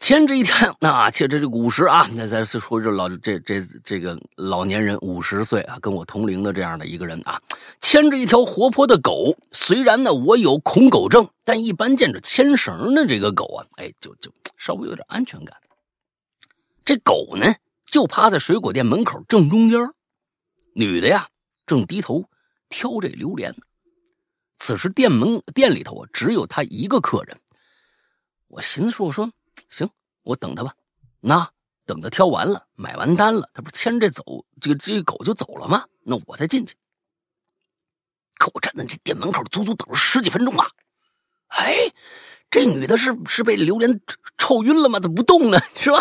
[0.00, 7.40] 前这一天，那且这这五十啊，那再说这老这这这个老年人五十岁啊，跟我同龄的这样的一个人啊，
[7.82, 9.36] 牵着一条活泼的狗。
[9.52, 15.54] 虽然呢我有恐狗症，但一般见着牵绳的这个狗啊，哎，就就稍微有点安全感。
[16.82, 19.78] 这狗呢就趴在水果店门口正中间，
[20.74, 21.28] 女的呀
[21.66, 22.24] 正低头
[22.70, 23.62] 挑这榴莲呢。
[24.56, 27.38] 此时店门店里头啊只有他一个客人，
[28.48, 29.30] 我寻思说我说。
[29.70, 29.88] 行，
[30.22, 30.74] 我等他吧。
[31.20, 31.50] 那
[31.86, 34.22] 等他挑完了，买完单了，他不牵着走，
[34.60, 35.86] 这个这个狗就走了吗？
[36.02, 36.76] 那我再进去。
[38.36, 40.66] 可我站在这店门口，足足等了十几分钟啊！
[41.48, 41.92] 哎，
[42.50, 44.00] 这女的是是被榴莲
[44.38, 44.98] 臭晕了吗？
[44.98, 45.60] 怎么不动呢？
[45.76, 45.98] 是吧？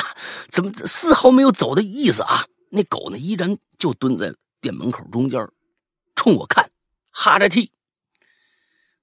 [0.50, 2.46] 怎么丝毫没有走的意思啊？
[2.70, 5.46] 那狗呢，依然就蹲在店门口中间，
[6.16, 6.72] 冲我看，
[7.12, 7.72] 哈着气。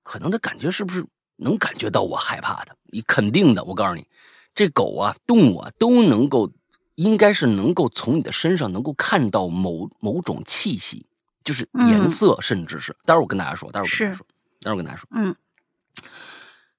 [0.03, 1.05] 可能他感觉是不是
[1.37, 2.75] 能感觉到我害怕他？
[2.85, 4.09] 你肯定的，我告诉你。
[4.57, 6.51] 这狗啊，动物啊，都能够，
[6.95, 11.07] 应该是能够从你的身上能够看到某某种气息，
[11.45, 12.97] 就是颜色，甚至是。
[13.05, 14.27] 待会儿我跟大家说，待会儿跟大家说，
[14.63, 15.07] 待会儿跟大家说。
[15.13, 15.37] 嗯，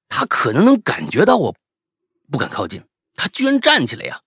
[0.08, 1.54] 他可能能感觉到我
[2.32, 2.82] 不敢靠近，
[3.14, 4.20] 他居然站起来呀，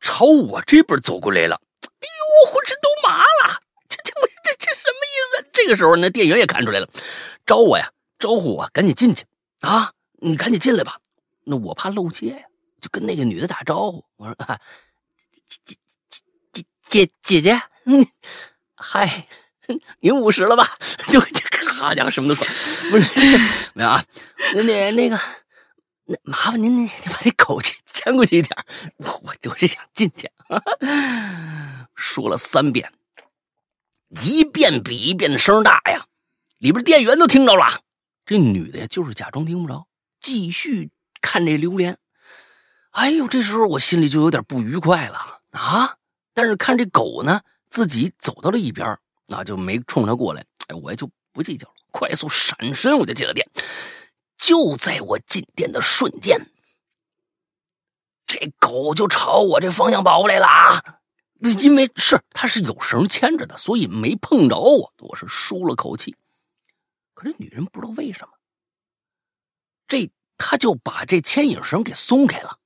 [0.00, 1.58] 朝我这边走过来了。
[1.82, 4.12] 哎呦，我浑身都麻了，这这
[4.44, 5.48] 这这什么意思？
[5.50, 6.86] 这个时候，那店员也看出来了，
[7.46, 9.24] 招我呀，招呼我赶紧进去
[9.62, 10.98] 啊，你赶紧进来吧，
[11.44, 12.40] 那我怕露怯呀。
[12.80, 14.60] 就跟那个女的打招呼，我说：“啊，
[15.48, 15.76] 姐姐
[16.52, 18.06] 姐姐姐姐，嗯，
[18.74, 19.26] 嗨，
[20.00, 20.76] 您五十了吧？”
[21.10, 23.38] 就咔家伙什么都说，不是
[23.74, 24.04] 没有啊？
[24.54, 25.20] 那那那个，
[26.04, 27.60] 那麻烦您您把那狗
[27.92, 28.56] 牵过去一点，
[28.96, 30.30] 我我我是想进去。
[31.94, 32.92] 说了三遍，
[34.22, 36.06] 一遍比一遍的声大呀，
[36.58, 37.80] 里边店员都听着了。
[38.24, 39.86] 这女的呀，就是假装听不着，
[40.20, 41.98] 继续看这榴莲。
[42.98, 45.96] 哎呦，这时候我心里就有点不愉快了啊！
[46.34, 47.40] 但是看这狗呢，
[47.70, 50.44] 自己走到了一边，那就没冲他过来。
[50.66, 53.48] 哎，我也就不计较了，快速闪身，我就进了店。
[54.36, 56.50] 就在我进店的瞬间，
[58.26, 60.82] 这狗就朝我这方向跑过来了啊！
[61.60, 66.16] 因为是它是有绳牵着的，所以没碰着我，我是舒了口气。
[67.14, 68.32] 可是女人不知道为什么，
[69.86, 72.57] 这她就把这牵引绳给松开了。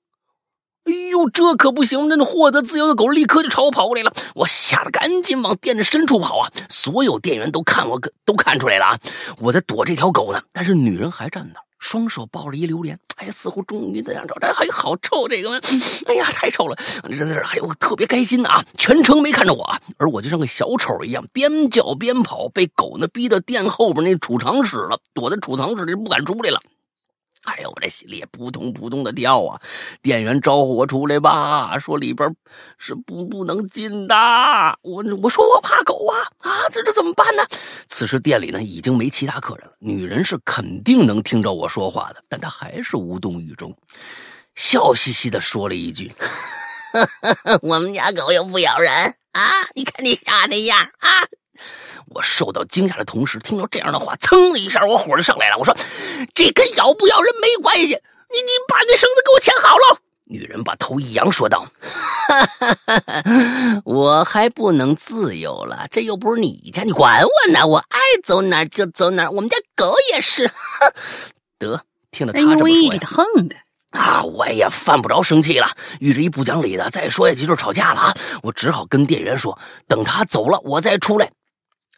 [0.85, 2.09] 哎呦，这可不行！
[2.09, 6.51] 那获得自由的狗立刻就朝我跑过来了，我吓得赶紧往店的深处跑啊！
[6.69, 8.99] 所有店员都看我，都看出来了啊！
[9.39, 15.51] 我在躲这条狗呢，但是女人还站那，双手抱着一榴莲，哎呀，似乎终于那样着，这还好臭这个，
[16.07, 16.77] 哎呀，太臭了！
[17.09, 18.65] 真的是，哎呦，特别开心啊！
[18.77, 19.65] 全程没看着我，
[19.99, 26.61] 而我就像个小丑一样，边叫边跑，被狗呢逼到店后边那储藏室了，躲在储藏室里不敢出来了。
[27.45, 29.61] 哎呦，我这心里也扑通扑通的跳啊！
[30.01, 32.33] 店员招呼我出来吧，说里边
[32.79, 34.15] 是不不能进的。
[34.83, 37.43] 我我说我怕狗啊啊，这这怎么办呢？
[37.89, 43.77] 此时店里呢已经没其他客人了，女人是肯定能听着我说话的，但她还是无动于衷，
[44.55, 46.13] 笑嘻嘻的说了一句：
[47.63, 48.93] “我们家狗又不咬人
[49.33, 49.43] 啊，
[49.75, 51.27] 你看你吓那样啊。”
[52.09, 55.57] 我受到惊吓的同时，听到这样的话，噌的一下，我火就上来了。
[55.59, 55.75] 我说
[56.35, 57.93] ：“这跟咬不咬人没关系，你
[58.43, 61.67] 你把那绳子给我牵好了。”女人把头一扬，说道
[63.85, 67.67] ：“我还不能自由了，这又不是你家，你管我呢？
[67.67, 70.51] 我爱走哪就走哪，我们家狗也是。
[71.59, 73.57] ”得，听了他这么说呀，横的
[73.91, 75.69] 啊，我也犯不着生气了。
[76.01, 78.15] 遇着一不讲理的，再说下去就吵架了啊！
[78.43, 81.31] 我只好跟店员说：“等他走了，我再出来。”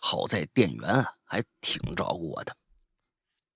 [0.07, 2.55] 好在店员啊还挺照顾我的，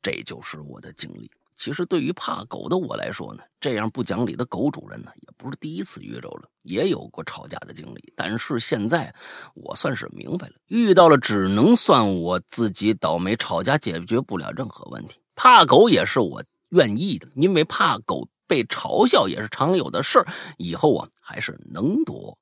[0.01, 1.31] 这就是我的经历。
[1.57, 8.11] 其实对于怕狗的我来说呢，这样不讲理的狗主人呢也不是第一次遇着了，也有过吵架的经历。
[8.17, 9.15] 但是现在
[9.53, 15.21] 我算是明白了，遇到了只能算我自己倒霉，吵架解决不了任何问题。
[15.35, 20.27] 怕狗也是我愿意的，因为怕狗被嘲笑也是常有的事儿。
[20.57, 22.39] 以后啊，还是能躲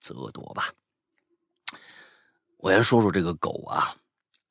[0.00, 0.72] 则躲吧。
[2.64, 3.94] 我先说说这个狗啊，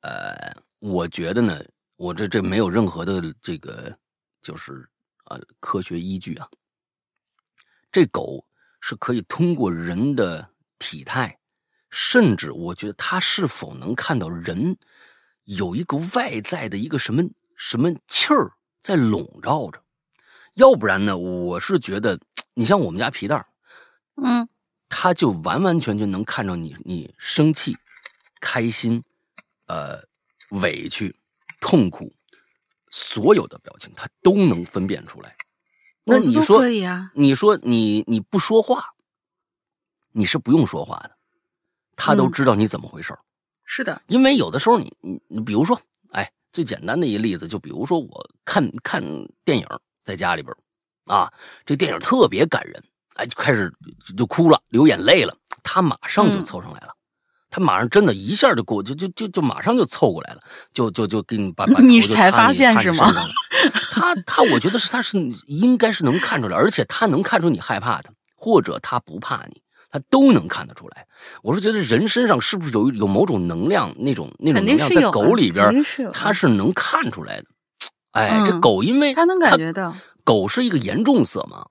[0.02, 1.60] 呃，我觉得呢，
[1.96, 3.92] 我这这没有任何的这个，
[4.40, 4.88] 就是
[5.24, 6.48] 呃科学依据啊。
[7.90, 8.46] 这狗
[8.80, 10.48] 是可以通过人的
[10.78, 11.36] 体态，
[11.90, 14.76] 甚至我觉得它是否能看到人
[15.42, 17.20] 有一个外在的一个什么
[17.56, 19.82] 什么气儿在笼罩着，
[20.54, 22.16] 要不然呢，我是觉得
[22.54, 23.44] 你像我们家皮蛋
[24.22, 24.48] 嗯，
[24.88, 27.76] 它就完完全全能看着你，你生气。
[28.44, 29.02] 开心，
[29.68, 30.04] 呃，
[30.50, 31.16] 委屈、
[31.62, 32.12] 痛苦，
[32.90, 35.34] 所有的表情他都能分辨出来。
[36.04, 37.10] 那你说可以啊？
[37.14, 38.92] 你说你你不说话，
[40.12, 41.16] 你是不用说话的，
[41.96, 43.18] 他都知道你怎么回事
[43.64, 45.80] 是的，因为有的时候你你你，比如说，
[46.10, 49.02] 哎，最简单的一个例子，就比如说我看看
[49.42, 49.66] 电影，
[50.04, 50.54] 在家里边
[51.06, 51.32] 啊，
[51.64, 52.84] 这电影特别感人，
[53.14, 53.72] 哎，就开始
[54.14, 56.94] 就哭了，流眼泪了，他马上就凑上来了。
[57.54, 60.40] 他马上真的一下就过，就就就就马上就凑过来了，
[60.72, 63.12] 就就就给你把把 你才发现是吗？
[63.92, 71.06] 他他，我觉得是他是应该是能看出来，而且他能看出你害怕他，或者他不怕你，他都能看得出来。
[71.44, 77.44] 我是觉得人身上是不是有有某种能量，那种那种能量在狗里边，他是能看出来的。
[78.10, 79.94] 哎，这狗因为他能感觉到，
[80.24, 81.64] 狗是一个严重色盲，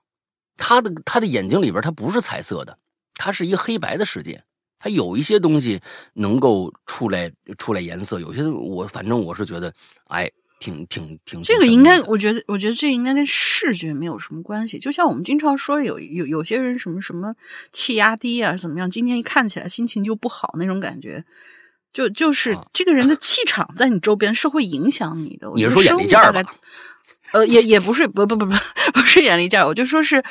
[0.56, 2.78] 他的他的眼睛里边它不是彩色的，
[3.16, 4.42] 它是一个黑白的世界。
[4.84, 5.80] 它有一些东西
[6.12, 9.72] 能够出来出来颜色，有些我反正我是觉得，
[10.08, 10.30] 哎，
[10.60, 11.42] 挺挺挺。
[11.42, 14.78] 这个应该，我觉得，我觉得这应该跟视觉没有什么关系。
[14.78, 17.34] 就像我们经常说，有有有些人什么什么
[17.72, 21.24] 气压低啊，怎么样，今天一看起来心情就不好那种感觉，
[21.94, 25.50] 就就是这个人的气场在你周边是会影响你的。
[25.54, 26.42] 你是说眼力劲儿吧？
[27.32, 28.54] 呃，也也不是，不不不不，
[28.92, 30.22] 不是眼力劲儿，我就说是，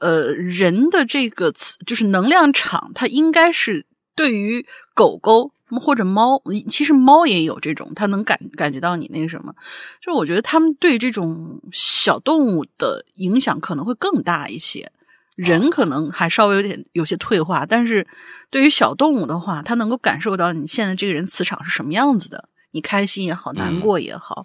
[0.00, 3.86] 呃，人的这个词就是能量场，它应该是。
[4.14, 9.54] 对于狗狗或者猫，其实猫也有这种，它能感感觉到你那个什么。
[10.00, 14.92] 就我觉得他们对这种小动物的影响可能会更大一些。
[15.34, 18.06] 人可能还稍微有点有些退化，但是
[18.50, 24.44] 对于小动物的话，它能够感受到你现在这个人磁场是什么样子的，你开心也好，难过也好，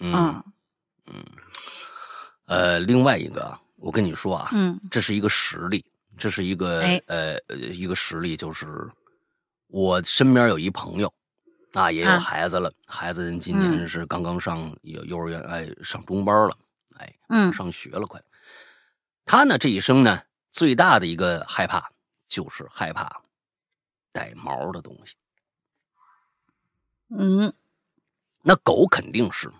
[0.00, 0.42] 嗯
[1.06, 1.24] 嗯。
[2.46, 5.84] 呃，另外一个，我跟你说啊，嗯，这是一个实例，
[6.18, 8.66] 这是一个呃一个实例，就是。
[9.74, 11.12] 我身边有一朋友，
[11.72, 16.56] 啊，也有孩子了，孩子今年是刚刚上幼幼儿园，哎，上中班了，
[16.96, 18.22] 哎，嗯，上学了快。
[19.24, 20.22] 他呢，这一生呢，
[20.52, 21.90] 最大的一个害怕
[22.28, 23.20] 就是害怕
[24.12, 25.16] 带毛的东西。
[27.08, 27.52] 嗯，
[28.42, 29.52] 那狗肯定是，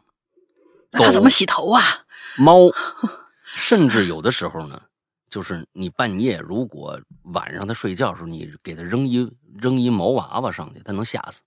[0.93, 1.83] 狗怎么洗头啊？
[2.37, 2.71] 猫，
[3.45, 4.81] 甚至有的时候呢。
[5.35, 11.43] 就是你半夜如果晚上他睡觉的时候，你给他扔一扔一毛娃娃上去，他能吓死。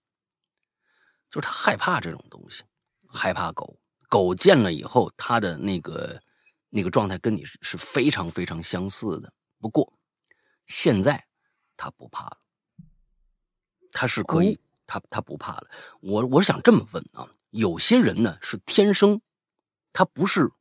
[1.32, 2.64] 就是他害怕这种东西，
[3.08, 3.80] 害怕狗。
[4.10, 6.22] 狗见了以后，他的那个
[6.70, 9.32] 那个状态跟你是非常非常相似的。
[9.58, 9.94] 不过
[10.66, 11.26] 现在
[11.78, 12.38] 他不怕了，
[13.94, 15.70] 他是可以，他他不怕了。
[16.02, 19.22] 我我是想这么问啊，有些人呢是天生，
[19.94, 20.52] 他不是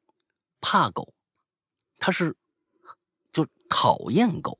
[0.61, 1.13] 怕狗，
[1.99, 2.37] 他是就
[3.69, 4.59] 讨厌狗，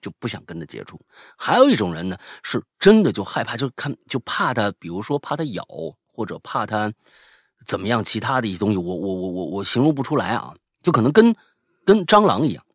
[0.00, 1.00] 就不想跟它接触。
[1.36, 5.64] 还有一种人呢，是真的就害怕，就看就怕它，比如说怕它咬，
[6.12, 6.92] 或者怕它
[7.66, 11.34] 怎么样，其他的一些东西，我我我我我形容不出来啊，就可能跟
[11.84, 12.65] 跟蟑螂一样。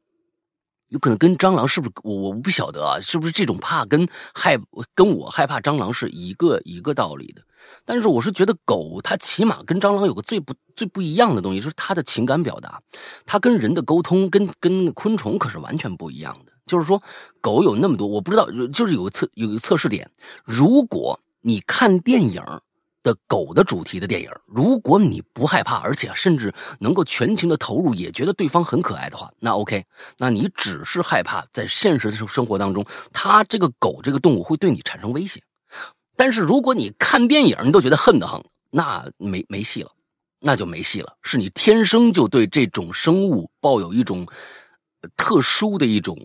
[0.92, 3.00] 有可能跟蟑螂是不是我我不晓得啊？
[3.00, 4.60] 是不是这种怕跟害
[4.94, 7.42] 跟我害怕蟑螂是一个一个道理的？
[7.86, 12.82] 但是我是觉得狗它起码跟蟑螂有个最不最不一样的东西，就是它的情感表达，
[13.26, 16.52] 它跟人的沟通跟跟昆虫可是完全不一样的。
[16.66, 17.02] 就是说，
[17.40, 20.12] 狗有那么多，我不知道，就是有个测有个测试点，
[20.44, 22.44] 如果你看电影。
[23.04, 29.84] 的狗的主题的电影，如果你不害怕，而且甚至能够全情的投入，也觉得对方很可爱的话，那 OK，
[30.18, 35.42] 那你只是害怕在现实生生活当中，它这个狗这个动物会对你产生威胁。
[36.16, 39.92] 但是如果你看电影，你都觉得恨得很，那没没戏了，
[40.40, 41.18] 那就没戏了。
[41.24, 44.28] 是你天生就对这种生物抱有一种
[45.18, 46.16] 特殊的一种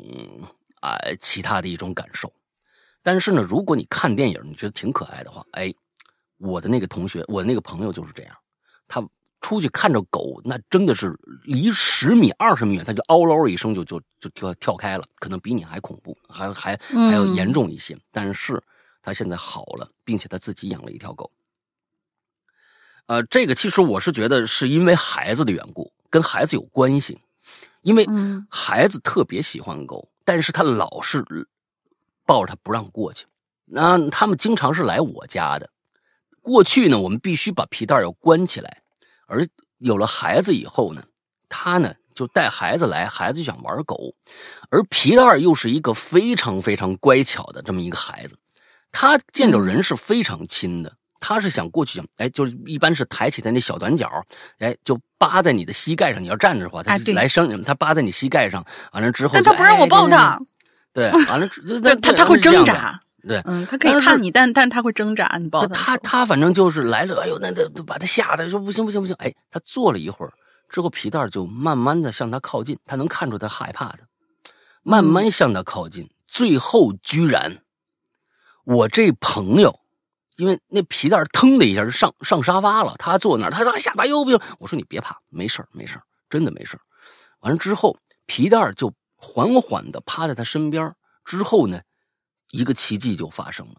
[0.80, 2.30] 啊其他的一种感受。
[3.02, 5.72] 但是呢，如果你看电影，你觉得挺可爱的话，哎。
[6.38, 8.36] 我的那个同学，我的那个朋友就是这样，
[8.86, 9.06] 他
[9.40, 17.96] 出去看着狗，那真的是离十米、二十米远，他就嗷嗷一声就就就跳跳开了，可能比你还恐怖，还还还要严重一些。
[18.10, 18.62] 但是
[19.02, 21.30] 他现在好了，并且他自己养了一条狗。
[23.06, 27.20] 呃，这个其实我是觉得是因为孩子的缘故，跟孩子有关系，
[27.82, 28.04] 因为
[28.50, 31.24] 孩子特别喜欢狗，但是他老是
[32.24, 33.26] 抱着他不让过去。
[33.64, 35.70] 那他们经常是来我家的。
[36.46, 38.82] 过去呢，我们必须把皮带要关起来，
[39.26, 39.44] 而
[39.78, 41.02] 有了孩子以后呢，
[41.48, 44.14] 他呢就带孩子来，孩子就想玩狗，
[44.70, 48.38] 而皮带又是一个非常非常乖巧的这么一个孩子，
[48.92, 54.08] 他见着人是非常亲的，他是想过去想，哎，就是一般是抬起他那小短脚，
[54.60, 60.40] 哎，就扒在你的膝盖上，你要站着的话，他来生，他扒在你膝盖上，完了之后，但他不让我抱他，
[60.94, 61.48] 对，完了，
[62.00, 63.00] 他他会挣扎。
[63.26, 70.32] 对，嗯，他可以看你，但但他会挣扎，你抱他，他反正就是来了，哎呦，那那把他吓得说不行不行不行，哎，他坐了一会儿
[70.68, 73.98] 之后，皮蛋就慢慢的向他靠近，他能看出他害怕的，
[74.84, 77.62] 慢慢向他靠近，最后居然，
[78.62, 79.80] 我这朋友，
[80.36, 86.00] 因为那皮蛋腾的一下就上上沙发了，他坐那儿，他他下巴又不行，我说你别怕，没事没事
[86.30, 86.78] 真的没事
[87.40, 87.96] 完了之后，
[88.26, 91.80] 皮蛋就缓缓的趴在他身边，之后呢。
[92.50, 93.74] 一个奇迹就发生了，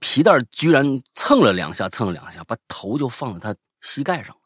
[0.00, 4.40] 皮蛋居然蹭了两下，蹭了两下，把头就放在他膝盖上了。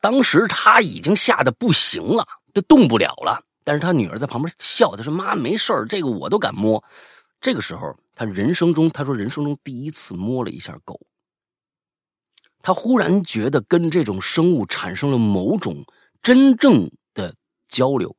[0.00, 3.44] 当时他已经吓得不行了，都动不了了。
[3.62, 6.82] 但是他女儿在旁边笑，他说：“妈，没事儿，这个我都敢摸。”
[7.40, 10.98] 这个时候，他人生中，他说人生中第一次摸了一下狗，
[12.62, 15.84] 他忽然觉得跟这种生物产生了某种
[16.22, 17.34] 真正的
[17.68, 18.16] 交流。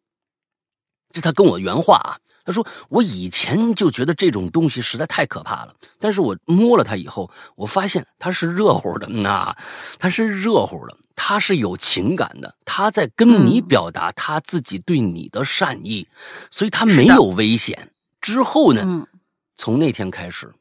[1.12, 2.21] 这他跟我原话啊。
[2.44, 9.56] 他说：“我以前就觉得这种东西实在太可怕了，但是我摸了它以后，我发现它是热乎的，那
[10.00, 16.08] 它是热乎的，它是有情感的，它在跟你表达它自己对你的善意，
[16.50, 17.92] 所以它没有危险。
[18.20, 19.08] 之后呢，
[19.56, 20.52] 从那天开始，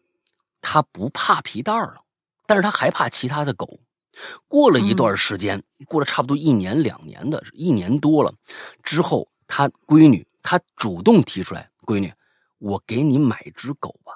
[0.60, 1.96] 他不怕皮蛋了，
[2.46, 3.80] 但是他还怕其他的狗。
[4.48, 8.34] 过了一段时间，过了差不多一年两年的，一年多了
[8.82, 12.12] 之后，他闺女。”他主动提出来，闺女，
[12.58, 14.12] 我给你买只狗吧。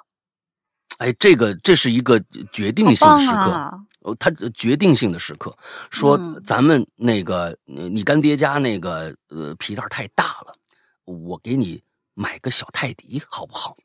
[0.97, 2.17] 哎，这个这是一个
[2.53, 5.55] 决定性的时刻，哦，他决定性的时刻，
[5.91, 10.55] 说咱们那个你干爹家那个呃皮蛋太大了，
[11.03, 13.75] 我给你买个小泰迪好不好？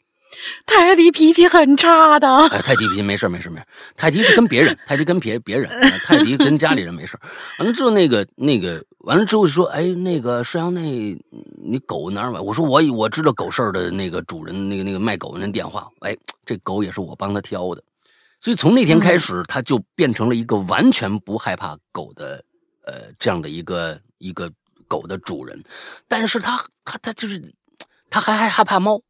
[0.64, 2.28] 泰迪脾气很差的。
[2.48, 3.66] 哎，泰迪脾气没事没事没事。
[3.96, 5.68] 泰迪是跟别人，泰迪跟别别人，
[6.06, 7.18] 泰迪跟家里人没事
[7.58, 12.38] 完了之后，那个那个完了之后就说，哎，那个摄阳那，你狗哪儿买？
[12.40, 15.88] 我说我我知道狗市的那个主人，那个那个卖狗的人电话。
[16.00, 16.16] 哎，
[16.46, 17.82] 这狗也是我帮他挑的，
[18.40, 22.42] 所以从那天开始，他就变成了一个完全不害怕狗的，
[22.86, 24.50] 呃，这样的一个一个
[24.86, 25.60] 狗的主人。
[26.06, 27.52] 但是他他他就是，
[28.08, 29.02] 他还还害怕猫。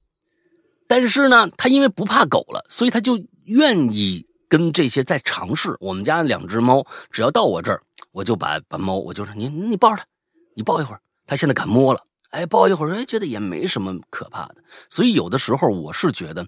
[0.90, 5.76] 但是呢，他因为不怕狗了，所以他就愿意跟这些在尝试。
[5.78, 7.80] 我们家两只猫，只要到我这儿，
[8.10, 10.04] 我就把把猫，我就说你你抱着它，
[10.56, 12.00] 你抱一会儿，它现在敢摸了。
[12.30, 14.56] 哎，抱一会儿，哎，觉得也没什么可怕的。
[14.88, 16.44] 所以有的时候我是觉得，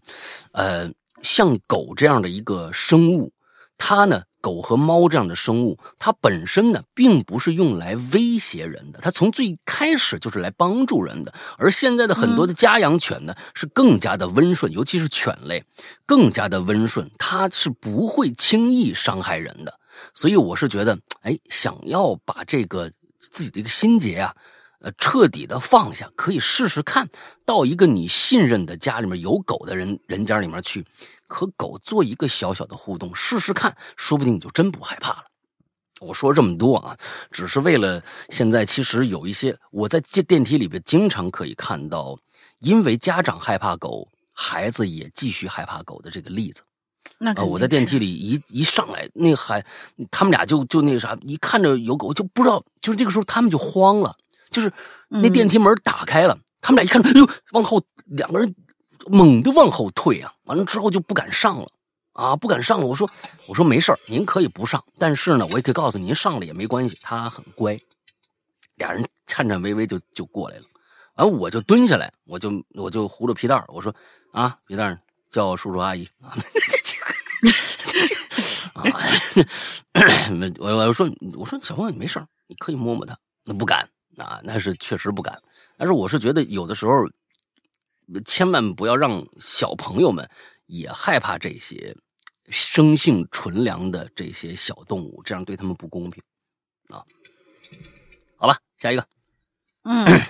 [0.50, 0.90] 呃，
[1.22, 3.32] 像狗这样的一个生物，
[3.78, 11.32] 它呢狗和猫这样的生物，它本身呢，并不是用来威胁人的，它从最开始就是来帮助人的。
[11.56, 15.64] 而现在的很多的家养犬呢，是更加的温顺，尤其是犬类，
[16.04, 19.78] 更加的温顺，它是不会轻易伤害人的。
[20.12, 24.34] 所以我是觉得，哎，想要把这个自己的一个心结啊，
[24.80, 27.08] 呃，彻底的放下，可以试试看
[27.46, 30.84] 到一个你信任的家里面有狗的人人家里面去。
[31.32, 35.24] 和狗做一个小小的互动，试试看，说不定你就真不害怕了。
[36.00, 36.96] 我说这么多啊，
[37.30, 42.16] 只是为了现在其实有一些我在电电梯里边经常可以看到，
[42.58, 46.62] 因为家长害怕狗，孩子也继续害怕狗的这个例子。
[47.18, 49.64] 那我在电梯里一一上来，那个孩
[50.10, 54.16] 他们俩就就那啥，一看着有狗就不知道，就是这个时候他们就慌了，
[54.50, 54.72] 就是
[55.08, 58.52] 那电梯门打开了，他们俩一看，哎呦，往后两个人。
[59.08, 60.32] 猛地往后退啊！
[60.44, 61.66] 完了之后就不敢上了，
[62.12, 62.86] 啊，不敢上了。
[62.86, 63.10] 我说，
[63.46, 67.76] 我说没事您可以不上，但是呢，我也可以告诉您，上了也没关系，他很乖。
[68.76, 70.64] 俩人颤颤巍巍就就过来了，
[71.16, 73.94] 完我就蹲下来，我就我就糊着皮带我说
[74.32, 74.98] 啊，皮带
[75.30, 76.36] 叫叔叔阿姨 啊。
[78.74, 78.84] 啊，
[80.58, 85.38] 我我说我说小朋友你没事你可以摸摸他，那不敢啊，那是确实不敢。
[85.76, 86.92] 但是我是觉得有的时候。
[88.24, 90.28] 千万不要让小朋友们
[90.66, 91.96] 也害怕这些
[92.48, 96.22] 生性纯良的这些小动物，这样对他们不公平
[96.88, 97.04] 啊！
[98.36, 99.06] 好吧，下一个，
[99.84, 100.20] 嗯，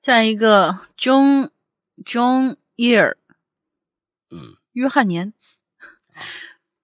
[0.00, 1.50] 下一个，John
[2.04, 3.14] John Year，
[4.30, 5.32] 嗯，约翰年，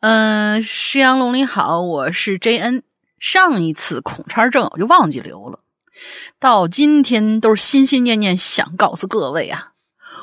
[0.00, 2.82] 嗯，石阳龙你好，我是 JN，
[3.18, 5.64] 上一次孔差症我就忘记留了，
[6.38, 9.69] 到今天都是心心念念想告诉各位啊。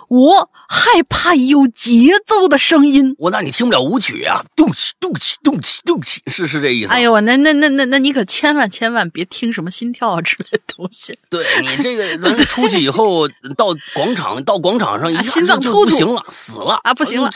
[0.08, 3.16] 我害怕有节奏的声音。
[3.20, 4.43] 我那你听不了舞曲啊？
[4.55, 6.93] 动起动起动起动起，是是这意思。
[6.93, 11.18] 哎呦，那那那那那你可千万千万别听什么心跳啊之类的东西。
[11.30, 13.28] 对你这个人出去以后
[13.58, 17.32] 到广场到广场上一心脏突不行了，死了啊，不行了。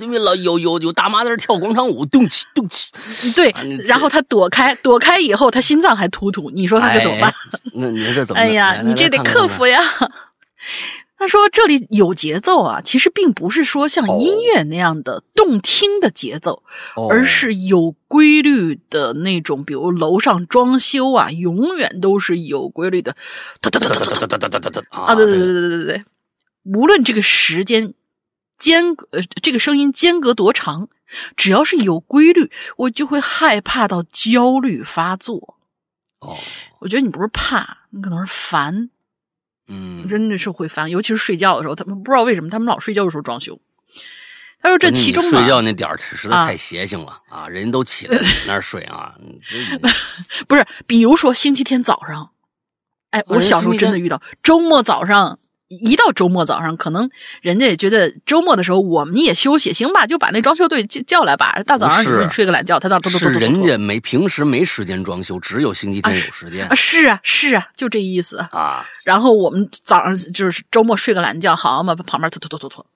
[0.00, 2.88] 因为老有有有大妈在那跳广场舞，动起动起。
[3.34, 3.54] 对，
[3.84, 7.34] 然后他躲开躲开以后，他心脏还突突，你说他可怎么办？
[7.74, 8.40] 那你这怎么？
[8.40, 9.80] 哎呀，你这得克服呀。
[11.22, 16.64] 他说：“这里有节奏啊，其实并不是说像音乐那样的动听的节奏，
[17.08, 19.62] 而是有规律的那种。
[19.64, 23.14] 比如楼上装修啊，永远都是有规律的，
[23.60, 25.14] 哒哒哒哒哒哒哒哒哒哒啊！
[25.14, 26.04] 对对对对对对对，
[26.64, 27.94] 无论这个时间
[28.58, 30.88] 间隔，呃，这个声音间隔多长，
[31.36, 35.56] 只要是有规律，我就会害怕到焦虑发作。
[36.18, 36.36] 哦，
[36.80, 38.90] 我觉得你不是怕，你可能是烦。”
[39.68, 43.60] 嗯，真的是会烦，尤其是睡觉的时候，他们不知道为什么，他们老睡觉的时候装修。
[44.60, 47.48] 他说这其中睡觉那点儿实在太邪性了啊！
[47.48, 49.14] 人都起来那儿睡啊，
[50.46, 52.30] 不是，比如说星期天早上，
[53.10, 55.40] 哎，我小时候真的遇到周末早上。
[55.80, 57.08] 一到周末早上，可能
[57.40, 61.62] 人家也觉得周末的时候我们也休息，行吧，就把那装修队叫叫来吧。
[61.66, 66.74] 大早上你睡个懒觉，他那都都是人家没平时没时间装修，只有星期天有时间啊。
[66.74, 68.86] 是啊，是啊，就这意思啊。
[69.04, 72.86] 然后我们早上就是周末睡个懒觉，好嘛，旁边拖拖拖拖拖。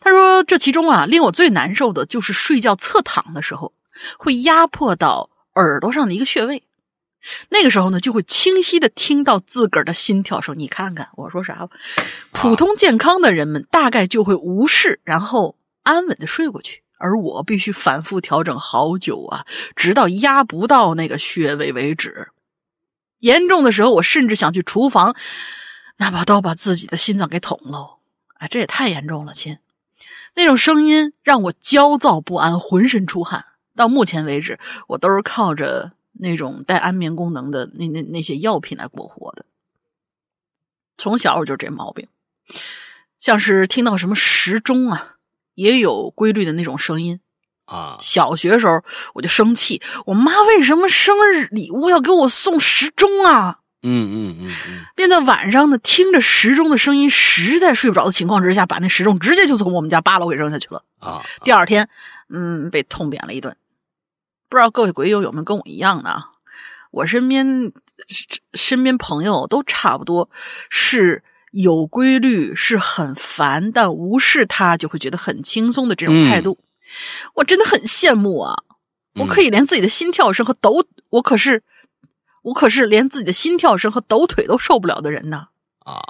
[0.00, 3.72] 他说这其中啊，令我最难受的就是睡觉侧躺的时候，
[4.18, 6.62] 会压迫到耳朵上的一个穴位。
[7.50, 10.58] 那个时候呢，就会清晰的听到自个儿的心跳声。
[10.58, 11.70] 你看看我说啥了？
[12.32, 16.82] 普通健康的人们大概就会无视，然后安稳的睡过去。
[16.98, 22.30] 而我必须反复调整好久啊，直到压不到那个穴位为止。
[23.18, 25.14] 严重的时候，我甚至想去厨房
[25.98, 27.98] 拿把刀把自己的心脏给捅喽！
[28.38, 29.58] 哎，这也太严重了，亲。
[30.36, 33.44] 那种声音让我焦躁不安，浑身出汗。
[33.74, 34.58] 到目前为止，
[34.88, 35.92] 我都是靠着。
[36.18, 39.44] 那种带安眠功能的那那那些药品来过活的，
[40.96, 42.08] 从小我就这毛病，
[43.18, 45.16] 像是听到什么时钟啊，
[45.54, 47.20] 也有规律的那种声音
[47.64, 47.98] 啊。
[48.00, 48.82] 小学时候
[49.14, 53.60] 我就生气，我妈为什么生日礼物要给我送时钟啊？
[53.82, 54.84] 嗯嗯嗯嗯。
[54.96, 61.22] 便在晚上呢，听着时钟的声音，实在睡不着的情况之下，把那时钟直接就从我们家八楼给扔下去了啊。
[61.44, 61.88] 第二天，
[62.28, 63.56] 嗯，被痛扁了一顿。
[64.48, 66.24] 不知道各位鬼友有没有跟我一样的？
[66.92, 67.72] 我身边
[68.54, 70.30] 身边朋友都差不多
[70.70, 76.58] 是有规律，是很烦，但无视他就会觉得很轻松的这种态度。
[77.34, 78.54] 我真的很羡慕啊！
[79.16, 81.62] 我可以连自己的心跳声和抖，我可是
[82.42, 85.48] 我可是连自己的心跳声和抖腿都受不了的人呢。
[85.80, 86.00] 啊，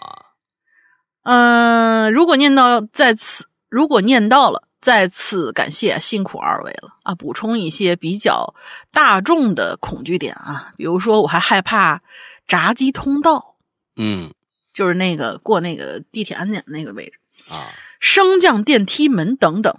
[1.22, 4.65] 嗯，如果念到在此，如果念到了。
[4.86, 7.12] 再次感谢辛苦二位了啊！
[7.16, 8.54] 补充一些比较
[8.92, 12.02] 大众的恐惧点啊，比如说我还害怕
[12.46, 13.56] 闸机通道，
[13.96, 14.32] 嗯
[14.72, 17.18] 就是那个过那个地铁安检的那个位置，
[17.52, 17.66] 啊，
[17.98, 19.76] 升降电梯门等等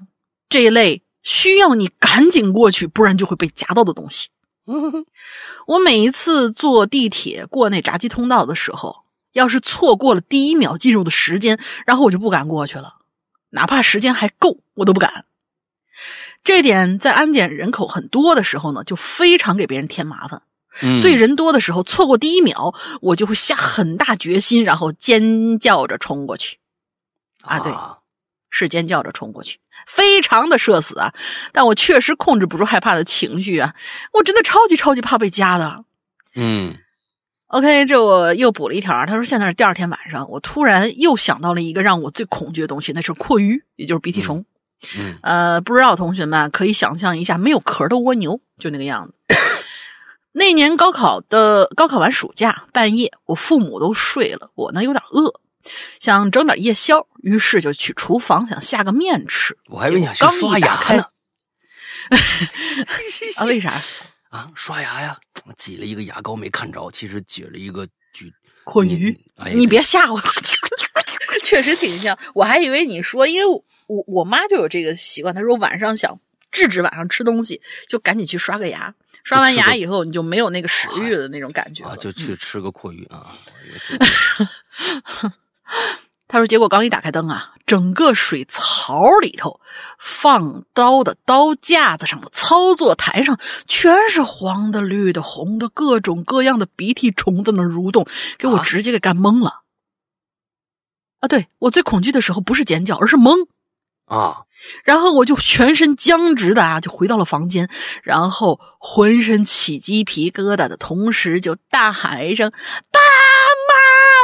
[0.50, 4.28] 这一类需要你赶紧过去，不然就会被夹到的东西。
[4.66, 5.06] 嗯
[5.68, 12.96] 我每一次坐地铁过那闸机通道的时候，要是错过了第一秒进入的时间，然后我就不敢过去了，
[13.52, 15.26] 哪怕时间还够，我都不敢。
[16.44, 20.42] 这点在安检人口很多的时候呢，就非常给别人添麻烦。
[20.82, 26.60] 嗯所以人多的时候，错过第一秒，我就会下很大决心，然后尖叫着冲过去。
[27.42, 27.74] 啊对
[28.50, 31.14] 是尖叫着冲过去，非常的社死啊！
[31.52, 33.76] 但我确实控制不住害怕的情绪啊，
[34.14, 35.84] 我真的超级超级怕被夹的。
[36.36, 36.78] 嗯
[37.48, 44.40] OK，这我又补了一条，他说现在是第二天晚上，我突然又想到了一个让我最恐惧的东西，那是阔鱼，也就是鼻涕虫。
[44.40, 44.46] 嗯
[45.22, 49.14] 呃，不知道同学们可以想象一下没有壳的蜗牛，就那个样子。
[50.34, 55.42] 那年高考的高考完暑假，半夜我父母都睡了，我呢有点饿，
[56.00, 59.58] 想整点夜宵，于是就去厨房想下个面吃。
[59.68, 61.06] 我还以为你想刷牙开呢
[63.36, 63.46] 啊？
[63.46, 63.74] 为啥？
[64.30, 65.18] 啊，刷牙呀，
[65.56, 68.32] 挤了一个牙膏没看着，其实挤了一个举
[68.64, 70.22] 阔鱼，哎，你别吓我，
[71.48, 72.20] 确实挺像。
[72.34, 73.46] 我还以为你说，因为
[73.88, 76.20] 我我妈就有这个习惯，她说晚上想
[76.52, 78.94] 制止晚上吃东西，就赶紧去刷个牙。
[79.24, 81.92] 刷完牙以后，你就没有那个食欲的那种感觉了。
[81.92, 83.28] 啊，就嗯去吃个阔鱼啊。
[86.28, 89.62] 他说，结果刚一打开灯啊，整个水槽里头
[89.98, 98.06] 放刀的刀架子上的操作台上全是黄的、绿的、红的，各种各样的鼻涕虫在那蠕动，
[98.38, 99.50] 给我啊直接给干懵了。
[99.50, 99.62] 啊，
[101.28, 103.48] 对我最恐惧的时候不是尖叫，而是懵。
[104.06, 104.44] 啊，
[104.86, 107.70] 然后我就全身僵直的啊，就回到了房间，
[108.04, 112.50] 然后浑身起鸡皮疙瘩的同时，就大喊一声
[112.90, 113.74] ：“爸妈，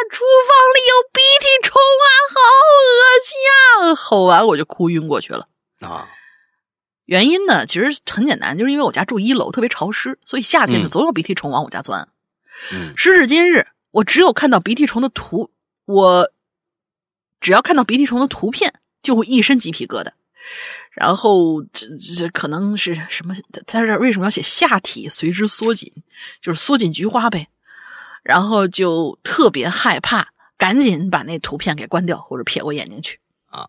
[0.10, 2.40] 厨房里有鼻涕虫啊，好
[2.80, 5.48] 恶心啊！”吼完我就哭晕过去了。
[5.82, 6.08] 啊，
[7.04, 12.08] 原因呢，其实很简单，就是因为我家住一楼，特别潮湿，所以夏天总有鼻涕虫往我家钻。
[12.72, 15.52] 嗯时至今日，我只有看到鼻涕虫的图，
[15.84, 16.32] 我
[17.44, 18.74] 只要看到鼻涕虫的图片，
[19.04, 20.12] 就会一身鸡皮疙瘩。
[20.92, 23.36] 然后这这可能是什么？
[23.68, 25.92] 他这为什么要写下体随之缩紧？
[26.40, 27.50] 就是缩紧菊花呗。
[28.24, 33.20] 然后就特别害怕，赶紧把那图片给关掉或者撇过眼睛去。
[33.48, 33.68] 啊，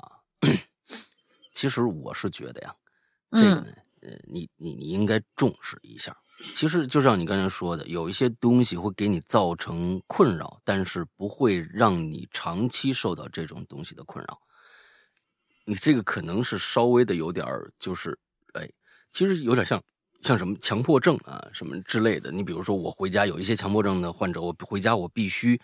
[1.52, 2.74] 其实我是觉得呀，
[3.32, 3.66] 这个嗯呢，
[4.02, 6.16] 呃，你你你应该重视一下。
[6.54, 14.40] 其实就像你刚才说的，有一些东西会给你造成困扰，但是不会让你长期受到这种东西的困扰。
[15.64, 17.46] 你这个可能是稍微的有点，
[17.78, 18.18] 就是，
[18.52, 18.68] 哎，
[19.10, 19.82] 其实有点像
[20.20, 22.30] 像什么强迫症啊，什么之类的。
[22.30, 25.58] 你比如说，我回家有一些强迫症的患者，我回家我必须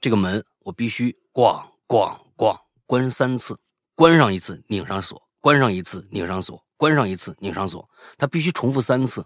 [0.00, 3.58] 这个门我必须咣咣咣关三次，
[3.94, 7.86] 关上一次拧上锁，关上一次拧上锁，关上一次拧上锁，
[8.16, 9.22] 他必须重复三次，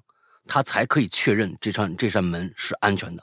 [0.47, 3.23] 他才可以确认这扇这扇门是安全的。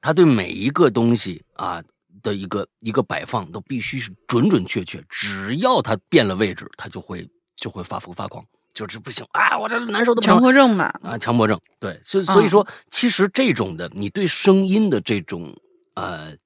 [0.00, 1.82] 他对每一个东西啊
[2.22, 9.56] 的一个一个摆放都必须是准准确确，只要他变了位置，他就会就会发疯发狂，就是不行啊！
[9.58, 15.54] 我这难受的强迫症嘛，啊，强迫症，对，所以所以说，其实这种的，你对声音的这种
[15.94, 16.36] 呃，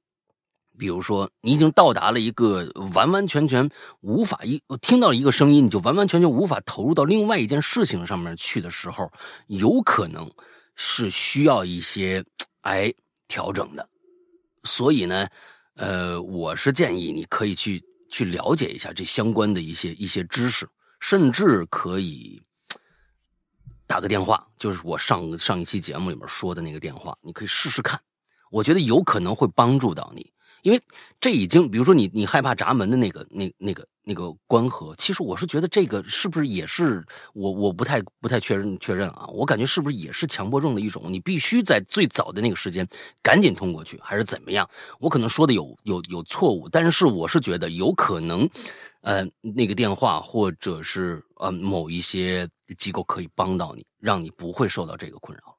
[0.78, 3.68] 比如说你已经到达了一个完完全全
[4.00, 9.10] 无法一听到一个声音，你就完完全全无法投入到另外一件事情上面去的时候，
[9.46, 10.30] 有可能
[10.74, 12.24] 是需要一些
[12.60, 12.92] 哎
[13.28, 13.88] 调整的。
[14.64, 15.28] 所以呢，
[15.74, 20.68] 呃，我是建议你可以去去了解一下这相关的一些一些知识，
[21.00, 22.42] 甚至可以
[23.86, 28.00] 打个电话，就是我上上一期节目里面说的那个电话，你可以试试看，
[28.50, 30.32] 我觉得有可能会帮助到你，
[30.66, 30.82] 因为
[31.20, 42.84] 这已经，比如说你你害怕闸门的那个那那个那个关合，其实我是觉得这个是不是也是我我不太不太确认确认啊，我感觉是不是也是强迫症的一种，你必须在最早的那个时间
[43.22, 44.68] 赶紧通过去，还是怎么样？
[44.98, 48.48] 我可能说的有有有错误，但是我是觉得有可能。
[49.02, 55.55] 呃，那个电话或者是呃某一些机构可以帮到你，让你不会受到这个困扰，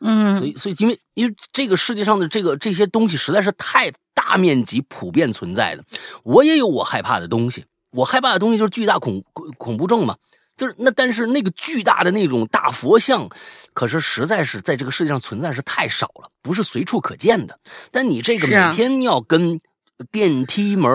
[0.00, 5.84] 嗯，所以，所以因为因为这个世界上的这个这些东西实在是太大面积普遍存在的，
[6.22, 10.16] 我也有我害怕的东西，我害怕的东西就是巨大恐恐恐怖症嘛，
[10.56, 13.28] 就是那但是那个巨大的那种大佛像，
[13.72, 17.58] 可是实在是在这个世界上存在是太少了，不是随处可见的。
[17.90, 19.60] 但你这个每天要跟
[20.10, 20.90] 电梯门、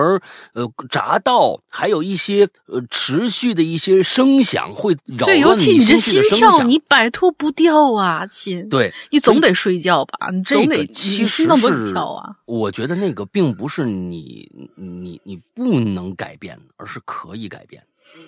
[0.54, 8.68] 呃闸道，还有一些呃持续的一些声响会扰对，尤乱其你这心跳，你摆脱不掉啊，亲。
[8.68, 10.30] 对，你总得睡觉吧？
[10.30, 12.36] 你总得，这个你其实心脏不跳啊。
[12.46, 17.82] 我觉得那个并不是你你你不能改变，而是可以改变。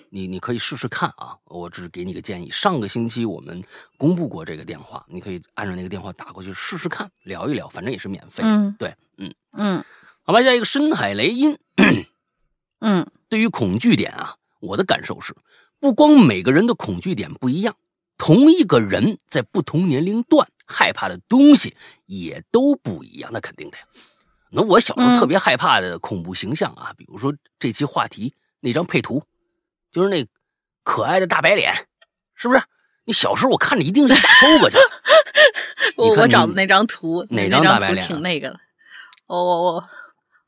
[0.09, 1.37] 你你可以试试看啊！
[1.45, 2.49] 我只是给你个建议。
[2.51, 3.63] 上个星期我们
[3.97, 8.43] 公布过这个电话，你可以按照那个电话打过去试试看，聊一聊，反正也是免费。
[8.43, 9.85] 嗯对，嗯，嗯
[10.27, 11.57] 好吧，下一个深海雷音。
[12.81, 15.33] 嗯对于恐惧点啊，我的感受是，
[15.79, 17.75] 不光每个人的恐惧点不一样，
[18.17, 23.85] 同一个人在不同年龄段害怕的东西也都不一样，那肯定的呀。
[24.51, 29.23] 那我小时候嗯特别害怕的恐怖形象啊，比如说这期话题那张配图，
[29.93, 30.27] 就是那
[30.83, 31.73] 可爱的大白脸，
[32.35, 32.61] 是不是？
[33.05, 34.83] 你小时候我看着一定是想抽过去了。
[35.95, 38.59] 我找的那张图，哪那张大白脸啊挺那个的。
[39.27, 39.89] 我我我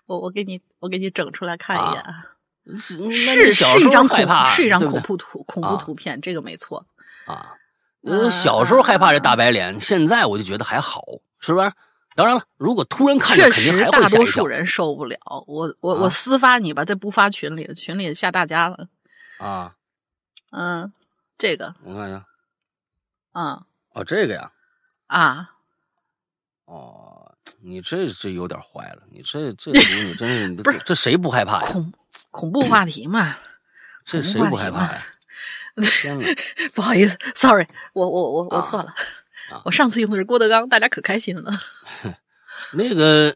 [0.09, 2.25] 我我给你我给你整出来看一眼啊。
[2.77, 6.85] 是是是一张恐害怕，是一张恐怖图恐怖啊图片，这个没错。
[7.25, 7.53] 啊，
[8.01, 11.03] 我，小时候害怕这大白脸，现在我就觉得还好，
[11.39, 11.71] 是不是？
[12.15, 15.17] 当然了，如果突然看着，确肯定还实，大多数人受不了。
[15.47, 18.87] 我我啊我私发你吧，这不发群里，群里吓大家了。
[19.39, 19.73] 啊。
[20.51, 20.91] 嗯，
[21.37, 22.25] 这个，我看一下，
[23.33, 24.51] 嗯哦，这个呀，
[25.07, 25.51] 啊，
[26.65, 31.67] 哦，你这这有点坏了，你这这 图你真是不是这谁不害怕呀？
[31.67, 31.93] 恐
[32.31, 33.35] 恐怖话题嘛。
[34.05, 35.01] 这谁不害怕呀？
[36.73, 38.93] 不好意思，sorry，我我我我错了。
[39.51, 41.51] 啊我上次用的是郭德纲，大家可开心了。
[42.73, 43.35] 那个，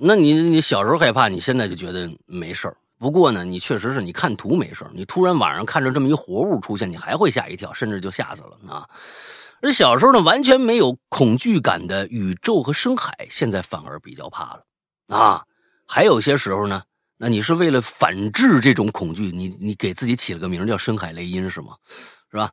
[0.00, 2.76] 那你你小时候害怕，你现在就觉得没事儿。
[2.98, 8.88] 不过呢，你确实是你看图没事儿，你突然晚上看着这么一活物出现，你还会吓一跳，甚至就吓死了啊。
[9.62, 14.66] 而小时候呢，完全没有恐惧感的宇宙和深海，现在反而比较怕了
[15.06, 15.44] 啊。
[15.86, 16.82] 还有些时候呢，
[17.16, 21.76] 那你是为了反制这种恐惧，你你给自己起了个名叫深海雷音是吗？
[22.28, 22.50] 是吧？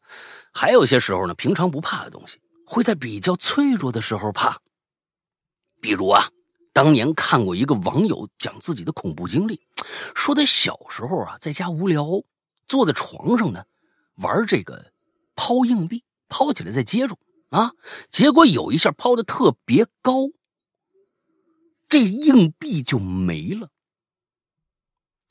[0.53, 4.59] 还有些时候呢，平常不怕的东西，会在比较脆弱的时候怕。
[5.81, 6.29] 比如啊，
[6.73, 9.59] 当年看过一个网友讲自己的恐怖经历，
[10.13, 12.05] 说他小时候啊，在家无聊，
[12.67, 13.63] 坐在床上呢，
[14.17, 14.91] 玩这个
[15.35, 17.17] 抛硬币，抛起来再接住
[17.49, 17.73] 啊，
[18.09, 20.29] 结果有一下抛的特别高，
[21.89, 23.69] 这硬币就没了。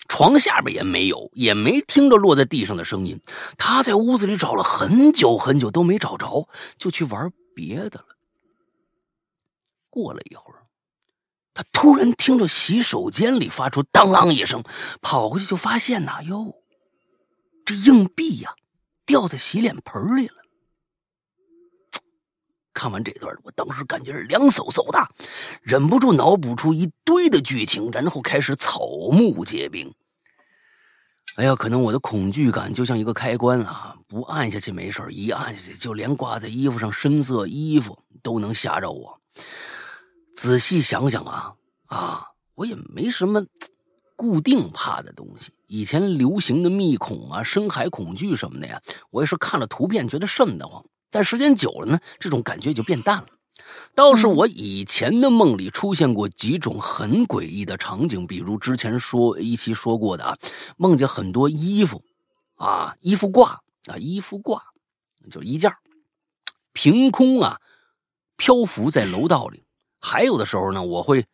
[0.09, 3.21] 床下边也没有，也没听着落在地上的声音。
[3.57, 8.07] 他在屋子里找了很久很久都没找着，就去玩别的了。
[9.91, 10.67] 过了一会儿，
[11.53, 14.65] 他突然听着洗手间里发出当啷一声，
[15.03, 16.55] 跑过去就发现呐，哟，
[17.65, 18.55] 这硬币呀、
[19.05, 20.37] 掉在洗脸盆里了。
[22.79, 25.09] 看完这段，我当时感觉是凉飕飕的，
[25.63, 29.93] 忍不住脑补出一堆的剧情，然后开始草木皆兵。
[31.35, 39.21] 哎呀，可能我的恐惧感就像一个开关啊，不按下去没事一按下去，就连挂在衣服上深色衣服都能吓着我。
[40.37, 41.55] 仔细想想啊
[41.87, 43.45] 啊，我也没什么
[44.15, 45.51] 固定怕的东西。
[45.67, 50.85] 以前流行的密恐啊、深海恐惧什么的呀，我也是看了图片觉得瘆得慌。
[51.11, 53.27] 但时间久了呢，这种感觉也就变淡了。
[53.95, 60.39] 倒是我以前的梦里出现过几种很诡异的场景，比如之前说一期说过的啊，
[60.77, 62.03] 梦见很多衣服
[62.55, 64.63] 啊，衣服挂啊，衣服挂
[65.31, 65.79] 就衣架，
[66.73, 67.61] 凭空啊
[68.37, 69.65] 漂浮在楼道里。
[70.01, 71.27] 还有的时候呢，我会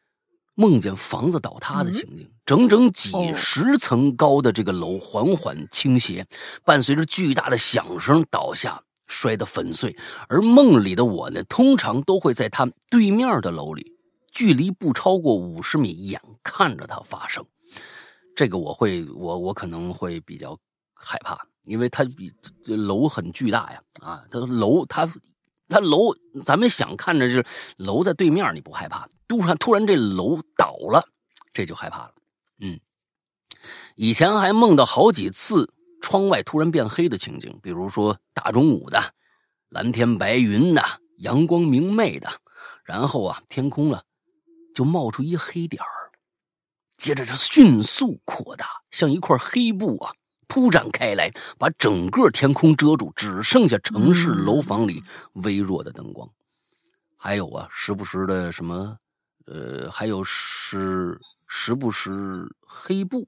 [0.55, 6.27] 梦见房子倒塌的情景，整整几十层高的这个楼缓缓倾斜，
[6.65, 8.83] 伴随着巨大的响声倒下。
[9.07, 9.97] 摔得粉碎，
[10.29, 13.93] 而梦里的我呢，通常都会在他对面的楼里，
[14.33, 17.45] 距离不超过五十米，眼看着它发生。
[18.35, 20.59] 这个我会，我我可能会比较
[20.95, 22.33] 害怕，因为它比
[22.65, 25.07] 这楼很巨大呀，啊，它楼它
[25.69, 27.47] 它楼，咱们想看着就是
[27.77, 31.07] 楼在对面，你不害怕，突然突然这楼倒了，
[31.53, 32.15] 这就害怕了。
[32.61, 32.81] 嗯，
[33.97, 35.74] 以前还梦到好几次。
[36.05, 39.15] 窗外突然变黑的情景，比如说大中午的，
[39.71, 40.83] 蓝天白云的，
[41.17, 42.29] 阳光明媚的，
[42.85, 44.05] 然后啊，天空了
[44.75, 46.13] 就冒出一黑点儿，
[46.99, 50.13] 接着就迅速扩大，像一块黑布啊
[50.47, 55.03] 铺展开来，把整个天空遮住，只剩下城市楼房里
[55.33, 56.29] 微弱的灯光。
[57.17, 58.99] 还有啊，时不时的什么，
[59.47, 63.27] 呃，还有是时不时黑布。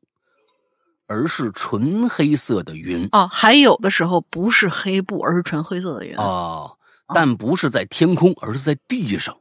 [1.07, 6.77] 而是纯黑色的云哦，还有的时候不是黑布，而是纯黑色的云哦，
[7.15, 9.37] 但不是在天空，而是在地上，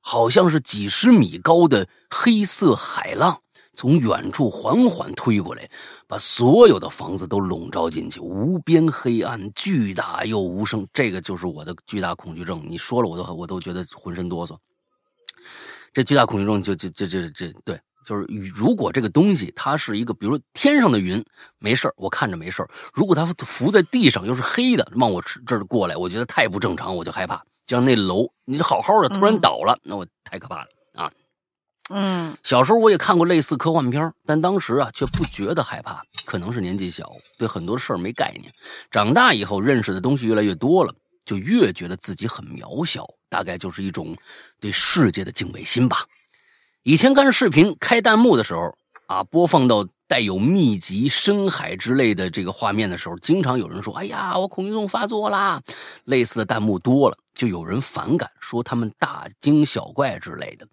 [0.00, 3.40] 好像是几十米高的黑色海浪
[3.74, 5.70] 从远处缓缓推过来，
[6.06, 10.86] 把所有的房子都笼罩进去，无边黑暗，巨大又无声。
[10.92, 12.62] 这个就是我的巨大恐惧症。
[12.68, 14.56] 你说了，我都我都觉得浑身哆嗦。
[15.94, 21.24] 这巨大恐惧症就就就就这对，就是如果这个东西它是一个，比如说天上的云，
[21.58, 27.36] 没事我看着没事如果它浮在地上又是黑的，往我这儿过来，我觉得太不正常，我就害怕。
[27.66, 31.10] 就像那楼，你好好的突然倒了，那我太可怕了啊！
[31.90, 38.52] 嗯，小时候我也看过类似科幻片，但当时啊却不觉得害怕，可能是年纪小，对很多事儿没概念。
[38.90, 40.92] 长大以后认识的东西越来越多了，
[41.24, 43.06] 就越觉得自己很渺小。
[43.28, 44.14] 大概就是一种
[44.60, 46.04] 对世界的敬畏心吧。
[46.84, 48.76] 以前看视频开弹幕的时候
[49.06, 55.62] 啊，播放到带有密集深海之类的这个画面的时候，经常有人说：“哎呀，我恐惧症发作啦！”
[56.04, 60.66] 类似的弹幕多了，就有人反感，说他们大惊小怪之类的。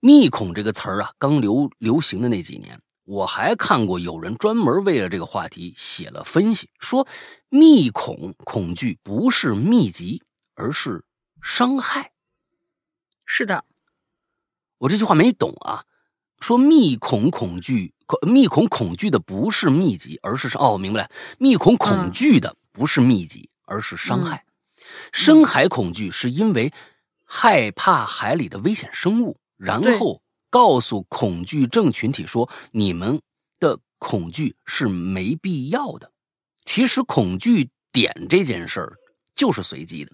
[0.00, 7.06] 密恐这个词儿啊，刚流流行的那几年，我还看过有人专门为了这个话题写了分析，说
[7.50, 10.22] 密恐恐惧不是密集，
[10.54, 11.04] 而是。
[11.42, 12.12] 伤害，
[13.26, 13.62] 是的，
[14.84, 15.82] 我这句话没懂啊。
[16.40, 17.94] 说密恐恐惧，
[18.26, 21.10] 密恐恐惧的不是密集，而是哦，明白了。
[21.38, 24.44] 密恐恐惧的不是密集，而是伤害。
[25.10, 26.70] 深海恐惧是因为
[27.24, 30.20] 害怕海里的危险生物，然后
[30.50, 33.18] 告诉恐惧症群体说你们
[33.58, 36.12] 的恐惧是没必要的。
[36.66, 38.92] 其实恐惧点这件事儿
[39.34, 40.12] 就是随机的。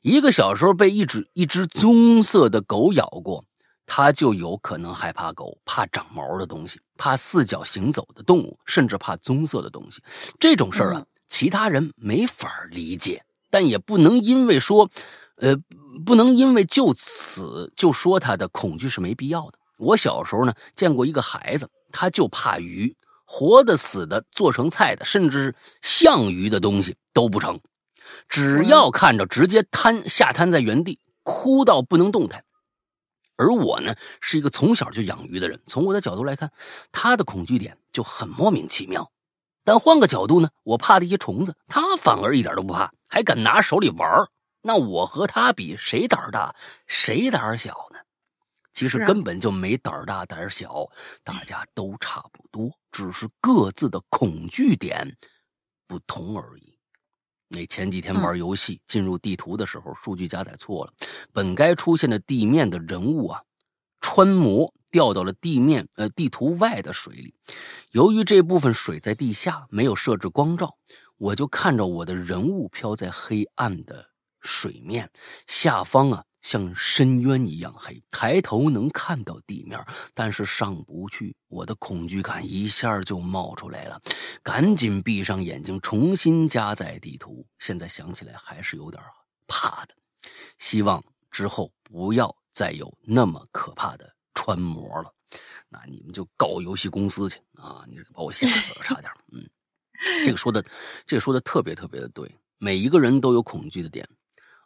[0.00, 3.44] 一个小时候被一只一只棕色的狗咬过，
[3.92, 10.00] 他就有可能害怕狗，怕长毛的东西，怕四脚行走的动物，甚至怕棕色的东西。
[10.38, 14.88] 这种事儿啊，其他人没法理解，但也不能因为说，
[15.38, 15.56] 呃，
[16.06, 19.58] 不能因为就此就说他的恐惧是没必要的。
[19.76, 27.60] 我小时候呢，见过一个孩子，他就怕鱼，活的、死的、做成菜的，甚至像鱼的东西都不成。
[28.28, 32.44] 只要看着，直接瘫下瘫在原地，哭到不能动弹。
[33.40, 36.52] 而我呢，是一个从小就养鱼的人，从我的角度来看，
[36.92, 39.10] 他的恐惧点就很莫名其妙。
[39.64, 44.28] 但换个角度呢，我怕的一些虫子，他反而一点都不怕，还敢拿手里玩
[44.60, 46.54] 那我和他比，谁胆大，
[46.86, 47.98] 谁胆小呢？
[48.74, 50.86] 其实根本就没胆大胆小，
[51.24, 55.16] 大家都差不多，只是各自的恐惧点
[55.86, 56.69] 不同而已。
[57.52, 60.92] 那前几天玩游戏进入地图的时候，数据加载错了，
[61.32, 63.42] 本该出现的地面的人物啊，
[64.00, 67.34] 穿模掉到了地面呃地图外的水里。
[67.90, 70.76] 由于这部分水在地下，没有设置光照，
[71.18, 75.10] 我就看着我的人物飘在黑暗的水面
[75.48, 76.24] 下方啊。
[76.42, 79.78] 像深渊一样黑，抬头能看到地面，
[80.14, 81.34] 但是上不去。
[81.48, 84.00] 我的恐惧感一下就冒出来了，
[84.42, 87.46] 赶紧闭上眼睛，重新加载地图。
[87.58, 89.02] 现在想起来还是有点
[89.46, 89.94] 怕的，
[90.58, 95.12] 希望之后不要再有那么可怕的穿模了。
[95.68, 97.84] 那你们就告游戏公司去啊！
[97.88, 99.12] 你把我吓死了，差点。
[99.32, 99.48] 嗯，
[100.24, 100.64] 这个说的，
[101.06, 102.28] 这个说的特别特别的对，
[102.58, 104.08] 每一个人都有恐惧的点。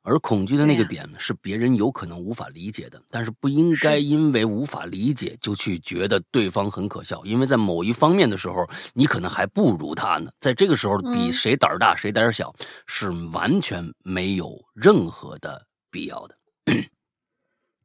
[0.06, 10.30] 而恐惧的那个点是别人有可能无法理解的，但是不应该因为无法理解就去觉得对方很可笑，因为在某一方面的时候，你可能还不如他呢。
[10.40, 12.54] 在这个时候，比谁胆儿大谁胆儿小
[12.86, 16.36] 是完全没有任何的必要的。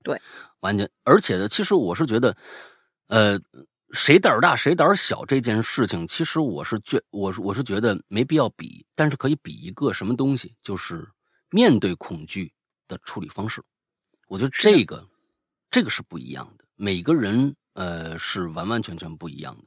[0.04, 0.22] 对，
[0.60, 0.90] 完全。
[1.06, 2.36] 而且呢，其实我是觉得，
[3.08, 3.40] 呃，
[3.94, 11.08] 谁胆儿大谁胆儿小这件事情，其实我是觉，我是我是觉得没必要比，但是可以比一个什么东西，就是。
[11.52, 12.54] 面对恐惧
[12.88, 13.64] 的处理方式，
[14.28, 15.08] 我觉得这个，
[15.72, 16.66] 这个是不一样的。
[16.76, 19.64] 每个人呃是完完全全不一样的，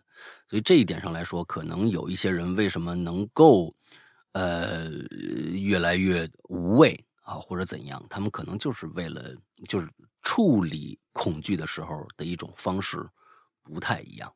[0.49, 3.74] 所以这一点上来说，可能有一些人为什么能够
[4.33, 4.91] 呃
[5.53, 9.35] 越来越无畏啊，或者怎样，他们可能就是为了
[9.68, 9.89] 就是
[10.22, 13.05] 处理恐惧的时候的一种方式
[13.62, 14.33] 不太一样。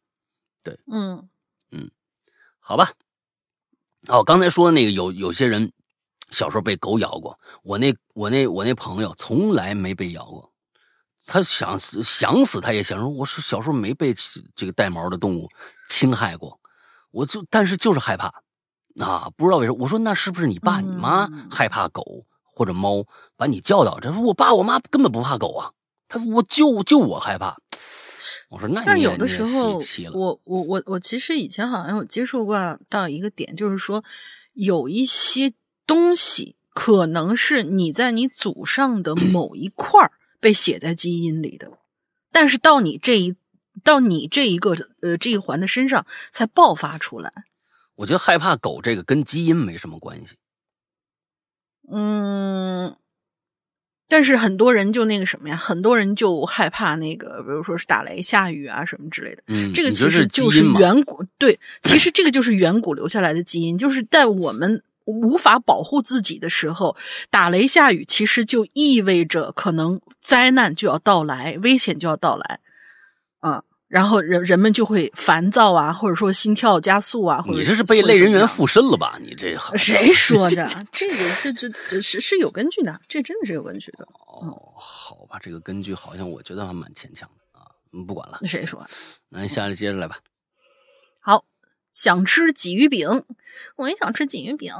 [0.64, 1.28] 对，嗯
[1.70, 1.88] 嗯，
[2.58, 2.92] 好吧。
[4.08, 5.72] 哦，刚才说那个有有些人。
[6.32, 10.52] 小时候被狗咬过，我那我那我那朋友从来没被咬过，
[11.24, 14.12] 他想死想死他也想说，我是小时候没被
[14.56, 15.46] 这个带毛的动物
[15.88, 16.58] 侵害过，
[17.12, 18.26] 我就但是就是害怕，
[18.98, 19.78] 啊，不知道为什么。
[19.80, 23.06] 我说那是不是你爸你妈害怕狗或者猫，
[23.36, 24.12] 把你教导着？
[24.12, 25.70] 说我爸我妈根本不怕狗啊，
[26.08, 27.56] 他我就就我害怕。
[28.48, 29.78] 我说那但有的时候，
[30.12, 34.02] 我我我我其实以前好像有接触过到一个点，就是说
[34.54, 35.52] 有一些。
[35.86, 40.10] 东西可能是你在你祖上的某一块
[40.40, 41.72] 被写在基因里的，
[42.32, 43.34] 但是到你这一
[43.84, 47.32] 到你这一个呃这一环的身上才爆发出来。
[47.96, 50.34] 我觉得害怕狗这个跟基因没什么关系。
[51.90, 52.96] 嗯，
[54.08, 59.42] 但是很多人就那个什么呀，很多人就害怕那个，比如说是打雷、下雨啊什么之类的。
[59.46, 66.96] 嗯，这个其实就是远古对，其实这个就是远古留下来的基因，就是在我们无法保护自己的时候，
[67.30, 72.60] 打雷下雨，其实就意味着可能灾难就要到来，危险就要到来，
[73.40, 79.18] 嗯，然后人人们就会烦躁啊，或者说心跳加速啊，或者你这是被类人猿附身了吧？
[79.22, 80.68] 你这谁说的？
[80.90, 84.06] 这个这这这是是有根据的，这真的是有根据的。
[84.26, 87.70] 哦，好吧，这个根据好像我觉得还蛮牵强的啊。
[87.92, 88.88] 嗯，不管了，那谁说的？
[89.28, 90.18] 那下来接着来吧。
[90.18, 90.35] 好，
[91.96, 93.24] 想吃鲫鱼饼，
[93.76, 94.70] 我也想吃鲫鱼饼。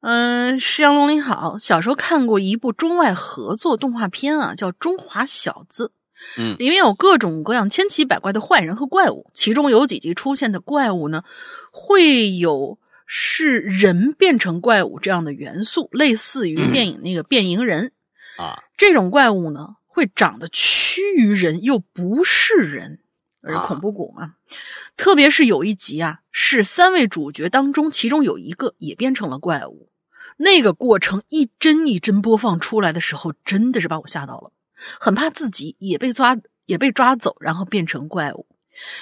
[0.00, 5.88] 嗯，石阳龙你好，小时候看过一部中外合作动画片啊，叫《中华小子》。
[6.38, 11.22] 嗯里面有各种各样千奇百怪的坏人和怪物，其中有几集出现的怪物呢，
[11.70, 17.92] 会有是人变成怪物这样的元素，类似于电影那个变形人。
[18.38, 23.00] 啊，这种怪物呢，会长得趋于人，又不是人，
[23.42, 24.36] 而恐怖谷嘛。
[24.96, 29.90] 特别是有一集啊，是三位主角当中，其中有一个也变成了怪物。
[30.38, 34.52] 那个过程一帧一帧播放出来的时候，真的是把我吓到了，
[34.98, 36.36] 很怕自己也被抓，
[36.66, 38.46] 也被抓走，然后变成怪物。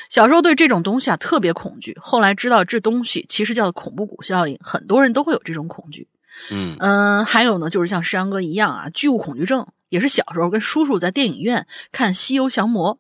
[0.09, 6.09] 小时候对这种东西啊特别恐惧，后来知道这东西其实叫恐怖谷效应，很多人都会有这种恐惧。
[6.51, 12.97] 嗯嗯，还有呢，就是像山羊哥一样啊，巨物恐惧症，也是小时候跟叔叔在电影院看《西游降魔》。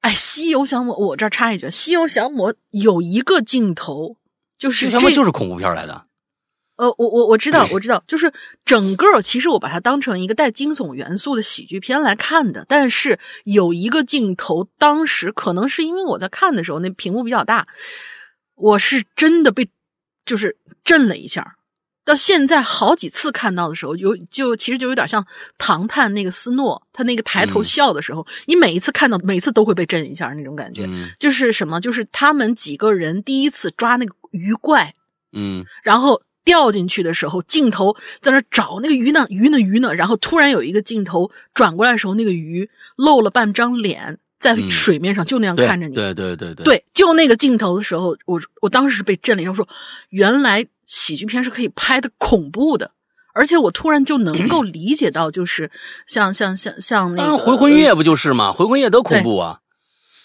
[0.00, 4.16] 哎，《西游降魔》，我这儿插一句，《西游降魔》有一个镜头，
[4.56, 6.06] 就是这就是恐怖片来的？
[6.76, 8.32] 呃，我我我知道，我知道，就是
[8.64, 12.64] 整个其实我把它当成一个带惊悚元素的喜剧片来看的。
[12.68, 17.66] 但是有一个镜头，当时可能是因为我在看的时候那屏幕比较大，
[18.54, 19.68] 我是真的被
[20.24, 21.56] 就是震了一下。
[22.08, 25.22] 到现在好几次看到的时候，有就其实就有点像
[25.58, 30.86] 《唐探》那个斯诺，他那个抬头嗯笑的时候，你每一次看到，每次都会被震一下那种感觉。
[30.88, 31.80] 嗯就是什么？
[31.80, 34.94] 就是他们几个人第一次抓那个鱼怪，
[35.32, 45.94] 嗯然后掉进去的时候，镜头在那找那个鱼呢，鱼呢，鱼呢，然后突然有一个镜头转过来的时候，那个鱼露了半张脸在嗯水面上，就那样看着你。
[45.94, 49.68] 对对对对对就那个镜头的时候，我我当时是被震了一下，我说
[50.10, 52.92] 原来喜剧片是可以拍的恐怖的。
[53.34, 55.70] 而且我突然就能够理解到，就是
[56.08, 58.50] 像像像像那个回魂夜不就是吗？
[58.52, 59.60] 回魂夜多恐怖啊！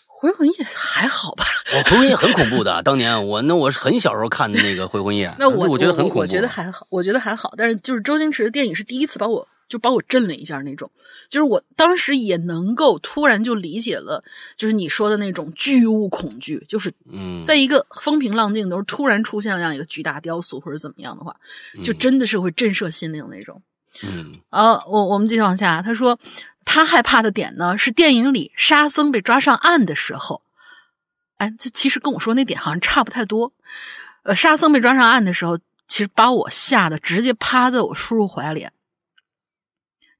[0.08, 1.46] 回魂夜还好吧？
[1.76, 6.20] 我回魂夜很恐怖的， 当年我那我是很小时候看的那个回魂夜， 那我我觉得很恐怖。
[6.22, 7.54] 我觉得还好，我觉得还好。
[7.56, 10.92] 但是就是周星驰的电影是第一次把我就把我震了一下那种，
[11.30, 14.24] 就是我当时也能够突然就理解了，
[14.56, 21.36] 就是你说的那种巨物恐惧，就是嗯，在一个风平浪静的时候突然出现了这样一个巨大雕塑或者怎么样的话，
[21.84, 23.62] 就嗯真的是会震慑心灵那种。
[24.04, 26.20] 嗯呃，我我们继续往下，他说
[26.66, 30.42] 他害怕的点呢是电影里沙僧被抓上岸的时候，
[31.38, 33.54] 哎，这其实跟我说那点好像差不太多。
[34.24, 35.58] 呃，沙僧被抓上岸的时候，
[35.88, 38.68] 其实把我吓得直接趴在我叔叔怀里。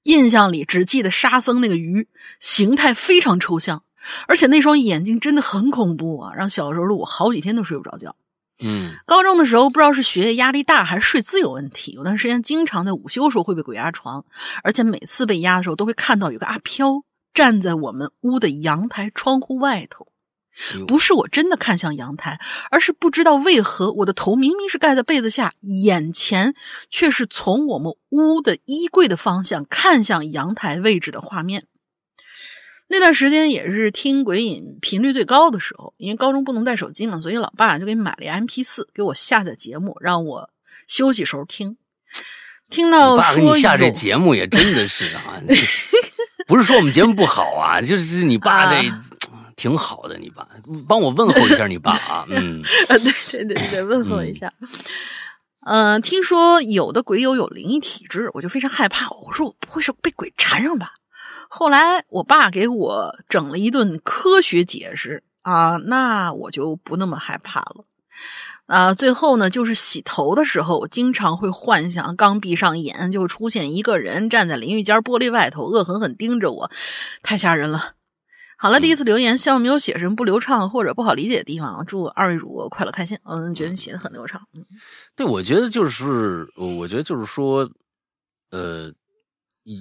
[0.04, 2.08] 印象里只记得沙僧那个鱼
[2.40, 3.84] 形态非常抽象，
[4.28, 8.16] 而且那双眼睛真的很恐怖啊，让小时候的我好几天都睡不着觉。
[8.64, 14.24] 嗯高中的时候，不知道是学业压力大还是睡姿有问题，有段时间经常在午休时候会被鬼压床，
[14.64, 20.08] 而且每次被压的时候都会看到有个阿飘站在我们屋的阳台窗户外头。
[20.78, 22.40] 哟不是我真的看向阳台，
[22.70, 26.54] 而是不知道为何我的头明明是盖在被子下，眼前
[26.90, 31.66] 却是从我们屋的衣柜的方向看向阳台位置的画面。
[32.88, 40.50] 那段时间也是听鬼影频率最高的时候，因为高中不能带手机嘛，所以老爸就给买了 MP 四，给我下载节目，让我
[40.88, 41.78] 休息时候听。
[42.70, 45.42] 听到说你下这有节目也真的是啊，
[46.46, 49.02] 不是说我们节目不好啊，就是你爸这啊
[49.56, 50.48] 挺好的，你爸
[50.88, 54.52] 帮我问候一下你爸啊， 嗯啊，对对对对，问候一下。
[55.66, 59.10] 嗯、听说有的鬼友有灵异体质，我就非常害怕。
[59.10, 60.94] 我说我不会是被鬼缠上吧？
[61.50, 67.86] 后来我爸给我整了一顿科学解释啊，那我就不那么害怕了。
[68.66, 76.72] 啊，最后呢，就是洗头的时候，我经常会幻想，刚闭上眼就出现一个人站在淋浴间玻璃外头，恶狠狠盯着我，
[77.22, 77.94] 太吓人了。
[78.64, 81.86] 好了，第一次留言，希望没有写什么不流畅或者不好理解的地方。
[81.86, 83.20] 祝二位主播快乐开心。
[83.26, 84.42] 嗯，觉得你写的很流畅。
[84.54, 84.66] 嗯
[85.18, 87.70] 对，我觉得就是，我我觉得就是说，
[88.52, 88.90] 呃，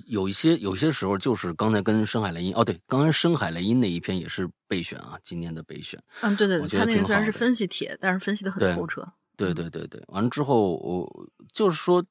[0.08, 6.02] 有一些有些时候就是刚才跟深海雷音哦，对，刚才深海雷音那一篇也是备选啊，今年的备选。
[6.22, 9.06] 嗯，对对对，他那个虽然是分析帖，但是分析的很透彻。
[9.36, 11.08] 对对对对，完了之后，我
[11.52, 12.04] 就是说，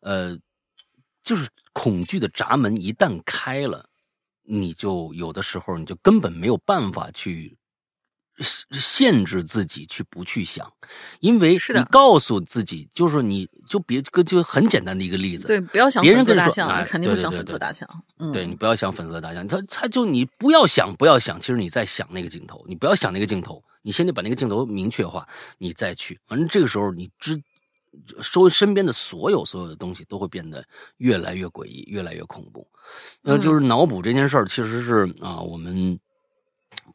[0.00, 0.34] 呃，
[1.22, 3.87] 就是恐惧的闸门一旦开了，
[4.48, 7.56] 你就有的时候你就根本没有办法去
[8.72, 10.72] 限制自己去不去想，
[11.18, 16.02] 因为你告诉自己，就是你就别就很简单的一个例子，对，不要想。
[16.02, 17.88] 别人粉色大象，跟你说哎你肯定会想粉色大象。
[18.18, 25.26] 嗯，对你不要想粉色大象，他他就你不要想不要想，其实你在想那个镜头，你不要想那个镜头，你先得把那个镜头明确化，
[25.58, 27.42] 你再去，反正这个时候你知
[28.32, 30.64] 周身边的所有所有的东西都会变得
[30.98, 32.66] 越来越诡异，越来越恐怖。
[33.22, 35.98] 那嗯就是脑补这件事儿，其实是啊，我们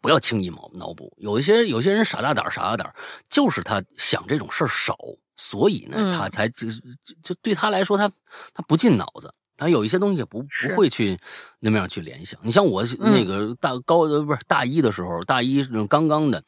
[0.01, 1.13] 不要轻易脑脑补。
[1.17, 2.95] 有一些有些人傻大胆儿傻大胆儿，
[3.29, 4.97] 就是他想这种事儿少，
[5.35, 6.81] 所以呢，嗯他才就就
[7.23, 8.11] 就对他来说，他
[8.53, 9.33] 他不进脑子。
[9.55, 11.17] 他有一些东西不不会去
[11.59, 12.39] 那么样去联想。
[12.43, 16.43] 你像我那个大高呃不是大一的时候，大一刚刚的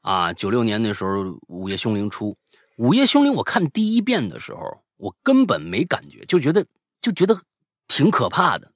[0.00, 2.32] 啊，九六年那时候《午夜凶铃》出，
[2.82, 6.66] 《午夜凶铃》我看第一遍的时候，我根本没感觉，就觉得
[7.00, 7.40] 就觉得
[7.86, 8.72] 挺可怕的，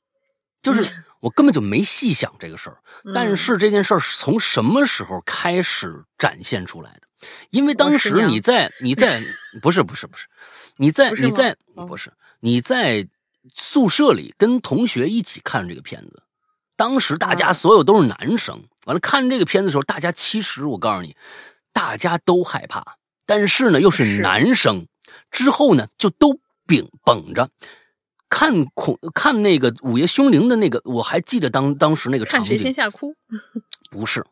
[0.62, 2.78] 就是 我根本就没细想这个事儿。
[3.04, 3.12] 嗯。
[3.12, 7.26] 但是这件事儿是从什么时候开始展现出来的？
[7.50, 9.20] 因为当时你在你在
[9.60, 10.28] 不是不是不是，
[10.76, 11.84] 你在你在哦。
[11.84, 13.08] 不是你在
[13.54, 16.22] 宿舍里跟同学一起看这个片子，
[16.76, 21.16] 当时大家啊所有都是男生，完了看这个片子的时候，大家其实我告诉你，
[21.72, 24.86] 大家都害怕，但是呢又是是男生，
[25.30, 27.50] 之后呢就都秉绷着。
[28.28, 32.46] 看恐看那个《午夜凶铃》的那个，我还记得当当时那个场景。
[32.46, 33.14] 看谁先吓哭。
[33.88, 34.26] 不是，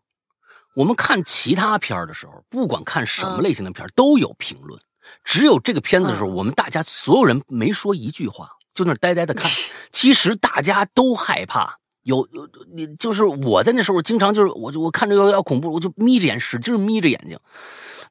[0.75, 4.81] 我们看其他片儿的时候，不管看什么嗯类型的片儿，都有评论。
[5.23, 9.49] 只有这个片子的时候，嗯我们大家所有人没说一句话，就那呆呆的看。
[9.93, 11.79] 其实大家都害怕。
[12.05, 17.39] 有有你就是我在那时候经常就是我就我看着要要恐怖，我就眯着眼使劲眯着眼睛。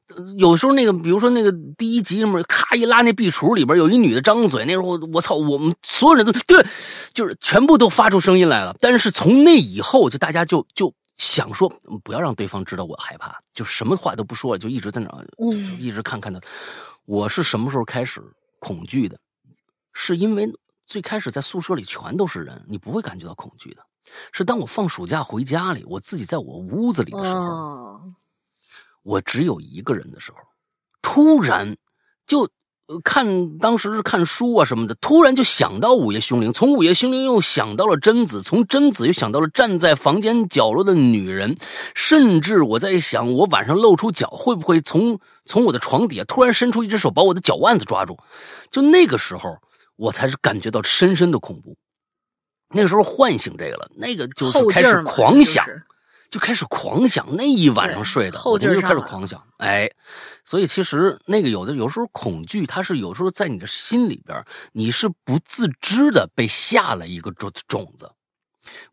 [0.08, 6.62] 呃有时候那个，比如说那个第一集里面，咔一拉那壁橱里边有一女的张嘴，那时候我操，我们所有人都对，
[7.14, 8.76] 就是全部都发出声音来了。
[8.80, 16.38] 但是从那以后，就大家就就想说，嗯不要让对方知道我害怕，就什么话都不说了，就一直在那儿，嗯就一直看看他。
[17.06, 18.20] 我是什么时候开始
[18.58, 19.18] 恐惧的？
[19.94, 20.46] 是因为
[20.86, 23.82] 最开始在宿舍里全都是人，你不会感觉到恐惧的。
[24.32, 28.00] 是当我放暑假回家里，我自己在我屋子里的时候，哦，
[29.02, 30.38] 我只有一个人的时候，
[31.00, 31.76] 突然
[32.26, 32.42] 就
[32.86, 41.56] 呃看当时是看书啊什么的，突然就想到午夜凶铃，从午夜凶铃又想到了贞子，从贞子又想到了站在房间角落的女人，
[41.94, 48.18] 甚至我在想，我晚上露出脚会不会从从我的床底下突然伸出一只手把我的脚腕子抓住？
[48.70, 49.58] 就那个时候，
[49.96, 51.76] 我才是感觉到深深的恐怖。
[52.70, 55.82] 那个时候唤醒这个了，那个就是开始狂想，就是
[56.30, 59.88] 就开始狂想，那一晚上睡的，后我就开始狂想，哎，
[60.44, 68.10] 所以其实那个有的有时候恐惧，它是有时候在你的心里边，你是不自知的被下了一个种种子。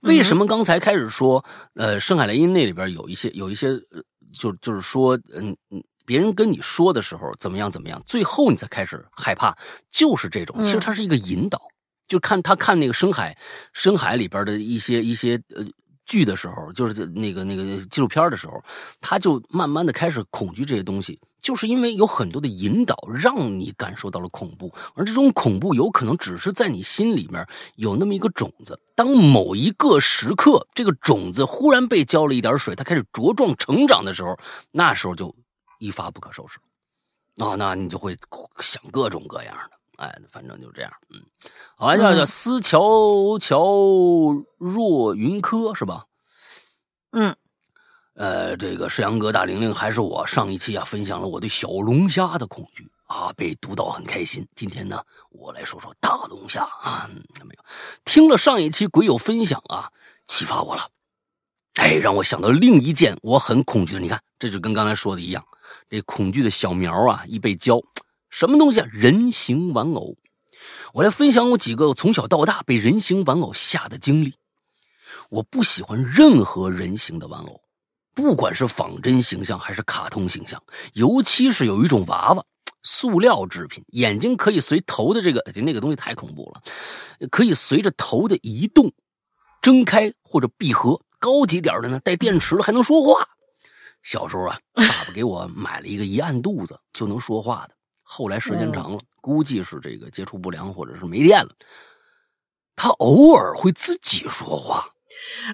[0.01, 1.43] 为什么刚才开始说，
[1.75, 4.03] 呃，深海雷音那里边有一些有一些，呃
[4.33, 9.55] 就就是说，嗯嗯，别人跟你说的时候怎么样怎么样，最后你才开始害怕，
[9.89, 10.55] 就是这种。
[10.59, 11.61] 嗯其实它是一个引导，
[12.07, 13.37] 就看他看那个深海
[13.73, 15.65] 深海里边的一些一些呃
[16.05, 18.63] 剧的时候，就是那个那个纪录片的时候，
[18.99, 34.37] 他就慢慢的开始恐惧这些东西，就是因为有很多的引导，让你感受到了恐怖，而这种恐怖有可能只是在你心里面有那么一个种子，当某一个时刻，这个种子忽然被浇了一点水，它开始茁壮成长的时候，
[34.71, 35.33] 那时候就
[35.81, 36.59] 一发不可收拾。
[37.37, 38.15] 啊、那你就会
[38.59, 41.19] 想各种各样的，哎，反正就这样，嗯，
[41.75, 43.65] 好像叫叫嗯思乔乔
[44.57, 46.05] 若云柯是吧？
[47.11, 47.35] 嗯，
[48.13, 54.47] 呃，这个是杨哥、大玲玲还是我上一期啊分享了我对小龙虾的恐惧啊，被读到很开心。
[54.53, 57.63] 今天呢，我来说说大龙虾啊，嗯没有
[58.05, 59.89] 听了上一期鬼友分享啊，
[60.27, 60.89] 启发我了，
[61.75, 63.99] 哎，让我想到另一件我很恐惧的。
[63.99, 65.43] 你看，这就跟刚才说的一样，
[65.91, 67.81] 这恐惧的小苗啊，一被浇，
[68.29, 68.87] 什么东西啊？
[68.93, 70.15] 人形玩偶。
[70.93, 74.33] 我来分享我几个从小到大被人形玩偶吓的经历。
[75.29, 77.59] 我不喜欢任何人形的玩偶，
[78.15, 80.63] 不管是仿真形象还是卡通形象，
[80.93, 82.45] 尤其是有一种娃娃，
[82.83, 88.89] 塑料制品，眼睛可以随头的这个那个东西太恐怖了，可以随着头的移动
[89.61, 91.01] 睁开或者闭合。
[91.19, 93.27] 高级点的呢，带电池的还能说话。
[94.03, 97.75] 小时候啊， 爸爸给我买了一个一按肚子就能说话的。
[98.03, 101.51] 后来时间长了，估计是这个接触不良或者是没电了，
[102.75, 104.85] 他偶尔会自己说话。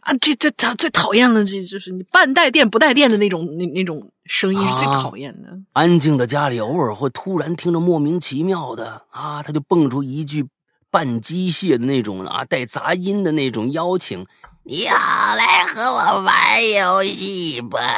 [0.02, 5.50] 啊，这这他最讨厌的，这就是你半带电不带电的那种那那种声音是最讨厌的。
[5.74, 10.48] 安静的家里，偶尔会突然听着莫名其妙的啊，他就蹦出一句
[10.90, 14.26] 半机械的那种啊，带杂音的那种邀请
[14.64, 17.80] ：“你好，来和我玩游戏吧。”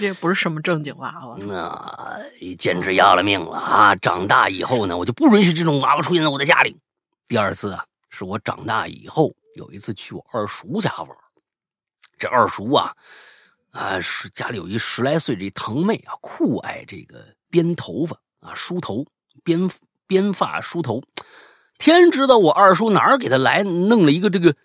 [0.00, 2.18] 这不是什么正经娃娃，那
[2.58, 3.94] 简直要了命了啊！
[3.96, 6.76] 长大以后呢，我就不允许这种娃娃出现在我的家里。
[7.28, 9.34] 第二次啊，是我长大以后。
[9.56, 11.08] 有一次去我二叔家玩，
[12.18, 12.92] 这二叔啊，
[13.70, 19.06] 啊是家里有一十来岁这堂妹啊，酷爱这个编头发啊，梳头，
[19.44, 19.70] 编
[20.08, 21.00] 编发梳头。
[21.78, 24.56] 天知道我二叔哪儿给他来弄了一个这个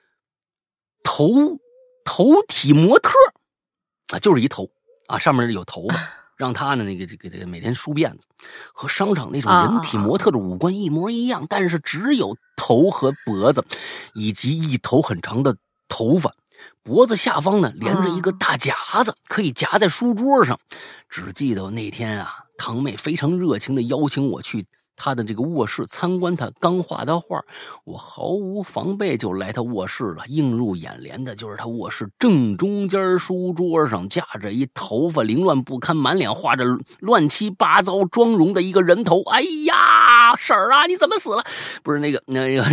[1.04, 1.60] 头
[2.04, 3.12] 头体模特
[4.14, 4.70] 啊，就是一头
[5.08, 5.96] 啊，上面有头发，
[6.38, 8.28] 让他呢那个这个这个每天梳辫子，
[8.74, 12.38] 和商场那种人体模特的五官一模一样，但是只有。
[12.62, 13.64] 头和脖子，
[14.14, 15.56] 以及一头很长的
[15.88, 16.36] 头发，
[16.84, 20.60] 脖子下方呢连着一个大夹子，可以夹在书桌上。
[21.08, 24.68] 只记得那天啊，堂妹非常热情的邀请我去
[25.00, 27.42] 他的这个卧室参观他刚画的画，
[27.86, 30.28] 我毫无防备就来他卧室了。
[30.28, 36.66] 映入眼帘的就是他卧室正中间书桌上架着一头发凌乱不堪、满脸画着
[37.00, 39.24] 乱七八糟妆容的一个人头。
[39.24, 40.36] 哎呀！
[40.38, 41.44] 婶儿啊，你怎么死了？
[41.82, 42.64] 不是那个那个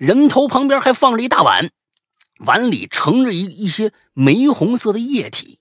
[0.00, 1.68] 人头旁边还放着一大碗，
[2.46, 5.60] 碗里盛着一一些玫红色的液体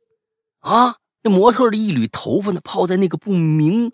[0.61, 0.95] 啊！
[1.25, 3.91] 那模特的一缕头发呢，泡在那个不明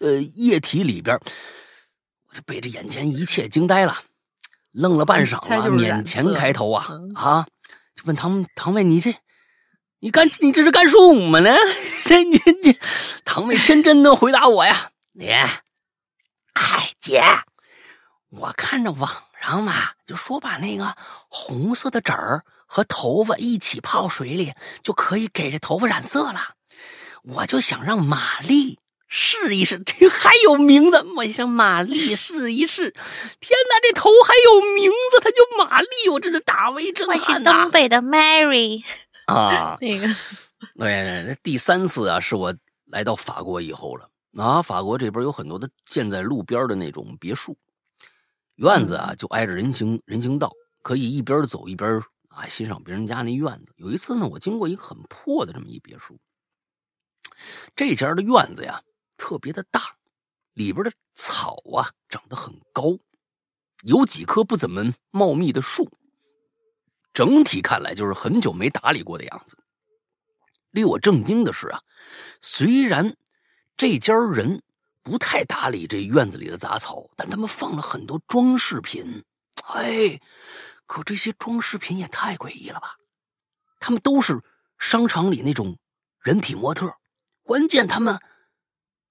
[0.00, 1.18] 呃液体里边，
[2.28, 4.02] 我就被这眼前一切惊呆了，
[4.72, 7.46] 愣了半晌啊，勉强开头啊啊，
[7.94, 9.14] 就问唐唐妹，你这
[10.00, 11.50] 你干你这是干什么呢？
[12.04, 12.78] 这你你
[13.24, 15.28] 唐妹天真的回答我呀，你。
[15.28, 17.22] 哎，姐，
[18.30, 19.10] 我看着网
[19.40, 20.96] 上嘛，就说把那个
[21.28, 26.54] 红色的纸儿和头发一起泡水里，就可以给这头发染色了。
[27.22, 32.90] 我就想让玛丽试一试，这还有名字，我想玛丽试一试。
[33.40, 37.52] 天哪，这头还有名字，它叫玛丽，我真的大为震撼呐！
[37.52, 38.82] 东北的 Mary
[39.26, 40.08] 啊，那个，
[40.76, 42.54] 对，第三次啊，是我
[42.86, 44.08] 来到法国以后了。
[44.36, 47.56] 啊，法国这边有很多的建在路边的那种别墅，
[48.56, 50.52] 院子啊就挨着人行人行道，
[50.82, 53.72] 可以一边走一边啊欣赏别人家那院子。
[53.76, 56.18] 有一次呢，我经过一个很破的这么一别墅，
[57.74, 58.82] 这家的院子呀
[59.16, 59.96] 特别的大，
[60.54, 62.98] 里边的草啊长得很高，
[63.82, 65.90] 有几棵不怎么茂密的树，
[67.12, 69.56] 整体看来就是很久没打理过的样子。
[70.70, 71.82] 令我震惊的是啊，
[72.40, 73.16] 虽然。
[73.78, 74.62] 这家人
[75.02, 79.22] 不太打理这院子里的杂草，但他们放了很多装饰品。
[79.64, 80.18] 哎，
[80.86, 82.96] 可这些装饰品也太诡异了吧！
[83.78, 84.42] 他们都是
[84.78, 85.76] 商场里那种
[86.20, 86.90] 人体模特，
[87.42, 88.18] 关键他们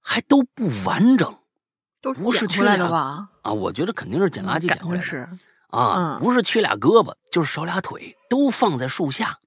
[0.05, 1.35] 还都不完整，
[1.99, 3.27] 都不是捡回来的吧？
[3.41, 5.29] 啊，我觉得肯定是捡垃圾捡回来的。
[5.71, 9.39] 啊，不是缺俩胳膊，就是少俩腿，都放在树下，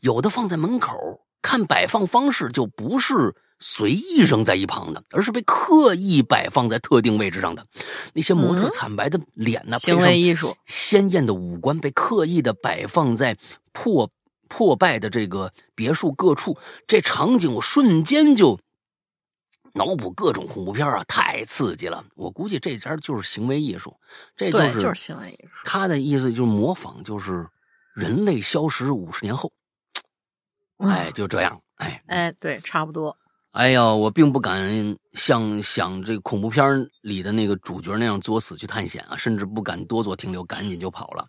[0.00, 0.96] 有的放在门口。
[1.42, 3.34] 看摆放方式就不是。
[3.60, 7.64] 随意扔在一旁的，而是被刻意摆放在特定位置上的。
[8.12, 9.78] 那些模特惨白的脸呢？
[9.78, 13.38] 行为艺术，鲜艳的五官被刻意的摆放在
[13.72, 14.10] 破
[14.48, 16.58] 破败的这个别墅各处。
[16.86, 18.58] 这场景我瞬间就
[19.76, 22.04] 脑补各种恐怖片啊，太刺激了！
[22.14, 23.98] 我估计这家就是行为艺术，
[24.36, 25.62] 这就是就是行为艺术。
[25.66, 27.44] 他的意思就是模仿，就是
[27.92, 29.52] 人类消失五十年后，
[30.78, 33.16] 哎，就这样，哎哎，对，差不多。
[33.50, 36.64] 哎呀，我并不敢像想这个恐怖片
[37.02, 41.28] 里的那个主角那样作死去探险啊，甚至不敢多做停留，赶紧就跑了。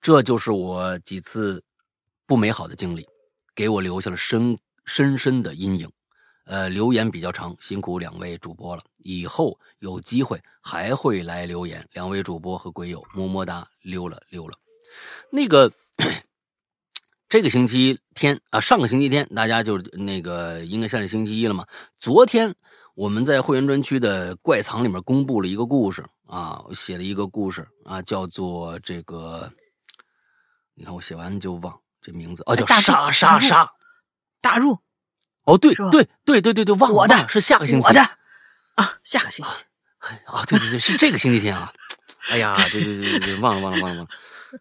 [0.00, 1.60] 这就是我几次
[2.26, 3.04] 不美好的经历，
[3.56, 5.90] 给我留下了深深深的阴影。
[6.44, 8.82] 呃，留言比较长，辛苦两位主播了。
[8.98, 11.88] 以后有机会还会来留言。
[11.92, 14.56] 两位主播和鬼友么么哒，溜了溜了。
[15.30, 15.72] 那个。
[17.28, 21.66] 这个星期天啊，上个星期天，大家就那个应该现在星期一了嘛。
[21.98, 22.54] 昨天
[22.94, 29.50] 我们在会员专区的怪藏里面公布了一个故事啊，我写了一个故事啊，叫做这个，
[30.74, 33.72] 你看我写完就忘这名字哦，叫杀杀杀，
[34.42, 34.76] 大入，
[35.44, 37.86] 哦对对对对对对，忘了，是下个星期。
[37.86, 38.00] 我的。
[38.74, 39.64] 啊，下个星期
[40.26, 41.72] 啊，对对对，是这个星期天啊，
[42.30, 44.08] 哎呀，对对对对对，忘了忘了忘了忘了。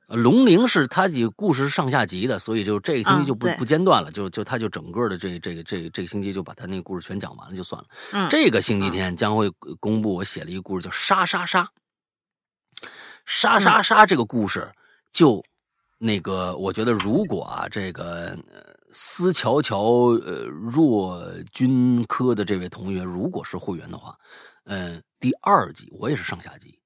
[0.07, 7.87] 龙陵是它几个故事是上下集的，所以就这个星期就不不间断了，就就他就整个的这这个这这个星期就把他那个故事全讲完了就算了。
[8.11, 9.49] 嗯，这个星期天将会
[9.79, 11.63] 公布我写了一个故事叫《杀杀杀》，
[13.25, 14.69] 杀杀杀这个故事
[15.11, 15.43] 就
[15.97, 18.37] 那个，我觉得如果啊，这个
[18.93, 24.17] 思乔乔呃若君科的这位同学如果是会员的话，
[24.65, 26.79] 嗯，第二集我也是上下集，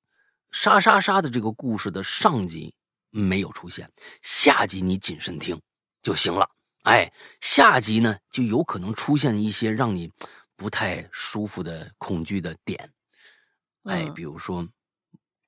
[0.51, 2.73] 沙沙沙的这个故事的上集
[3.09, 3.91] 没有出现，
[4.21, 5.59] 下集你谨慎听
[6.03, 6.49] 就行了。
[6.83, 7.11] 哎，
[7.41, 10.11] 下集呢就有可能出现一些让你
[10.55, 12.91] 不太舒服的恐惧的点，
[13.83, 14.67] 哎，比如说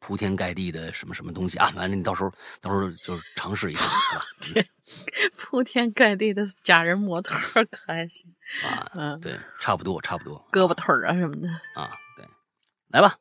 [0.08, 2.32] 铺天盖地的什么什么东西啊，完了你到时候
[2.62, 4.26] 到时候就尝试一下， 是吧？
[4.40, 4.66] 天，
[5.36, 7.36] 铺天盖地的假人模特
[7.66, 8.90] 可还行啊？
[8.96, 12.26] 嗯，对，差不多差不多，胳膊腿啊什么的啊，对，
[12.88, 13.16] 来吧，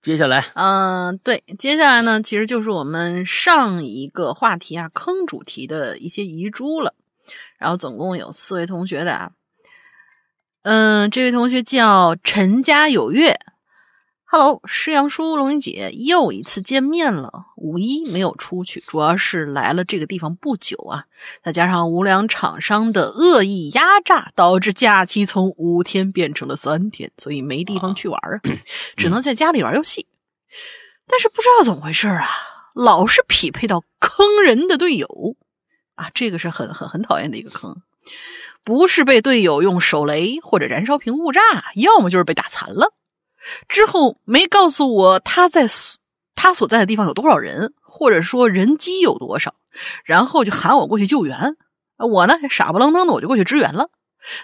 [0.00, 6.94] 接下来，嗯，对，接下来呢，其实就是我们上一个话题啊，坑主题的一些遗珠了。
[7.58, 9.32] 然后总共有四位同学的啊，
[10.62, 13.38] 嗯，这位同学叫陈家有月
[14.34, 17.48] ，Hello，师阳叔、龙云姐又一次见面了。
[17.54, 21.04] 五一没有出去，主要是来了这个地方不久啊，
[21.44, 28.40] 再加上无良厂商的恶意压榨，导致假期从五天变成了三天，所以没地方去玩啊，
[28.96, 30.06] 只能在家里玩游戏。
[31.06, 32.26] 但是不知道怎么回事啊，
[32.74, 35.36] 老是匹配到坑人的队友。
[35.96, 37.82] 啊，这个是很很很讨厌的一个坑，
[38.64, 41.42] 不是被队友用手雷或者燃烧瓶误炸，
[41.74, 42.94] 要么就是被打残了。
[43.68, 45.66] 之后没告诉我他在
[46.34, 49.54] 他所在的地方有多少人，或者说人机有多少，
[50.04, 51.56] 然后就喊我过去救援。
[51.98, 53.90] 我呢傻不愣登的我就过去支援了，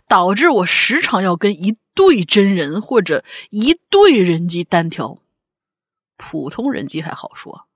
[0.06, 5.18] 导致我时常要跟一队真人或者一队人机单挑，
[6.16, 7.66] 普通人机还好说。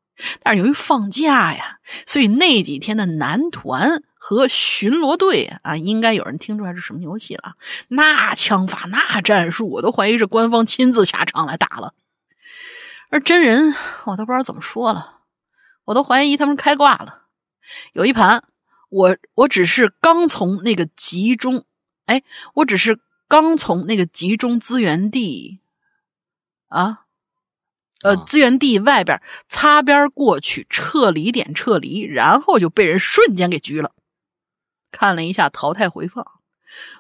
[0.43, 7.57] 但是由于放假呀，所以那几天的男团和巡逻队啊，应该有人听出来是什么游戏了。
[7.89, 11.93] 那枪法、那战术，我都怀疑是官方亲自下场来打了。
[13.11, 13.75] 而真人，
[14.05, 15.23] 我都不知道怎么说了，
[15.87, 17.23] 我都怀疑他们开挂了。
[17.95, 18.45] 有一盘，
[18.91, 21.65] 我我只是刚从那个集中，
[22.07, 22.23] 哎，
[22.55, 25.59] 我只是刚从那个集中资源地
[26.69, 27.01] 啊。
[28.03, 33.91] 呃，资源地外边擦边过去，撤离点撤离，然后就被人瞬间给狙了。
[34.93, 36.25] 看了一下淘汰回放，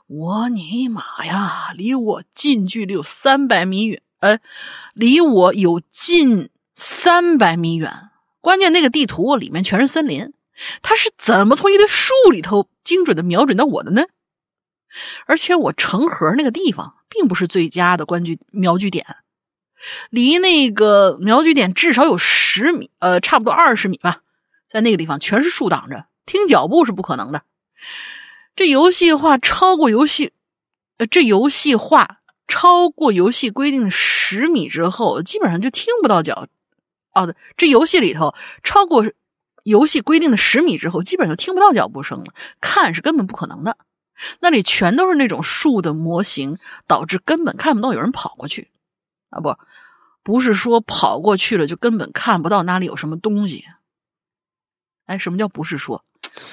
[0.08, 4.40] 我尼玛呀，离我近距离有三百米远，呃，
[4.94, 8.08] 离我有近三百米远。
[8.40, 10.32] 关键那个地图里面全是森林，
[10.82, 14.02] 他是怎么从一堆树里头精准的瞄准到我的呢？
[15.26, 19.06] 而且我成盒那个地方并不是最佳的关据瞄具点。
[20.10, 24.20] 离那个瞄具点至少有十米，呃，差不多二十米吧，
[24.68, 27.42] 在那个地方全是树挡着，听脚步是不可能的。
[28.56, 30.32] 这游戏化超过游戏，
[30.98, 36.46] 呃，这游戏化超过游戏规定的十米之后，基本上就听不到脚。
[37.14, 39.04] 哦，对，这游戏里头超过
[39.64, 43.78] 游戏规定的十米之后，基本上就听不到脚步声了，看是根本不可能的。
[44.40, 48.70] 那里全都是那种树的模型，导致根本看不到有人跑过去。
[49.30, 49.56] 啊不，
[50.22, 53.64] 不是说跑过去了就根本看不到哪里有什么东西。
[55.06, 56.04] 哎，什么叫不是说？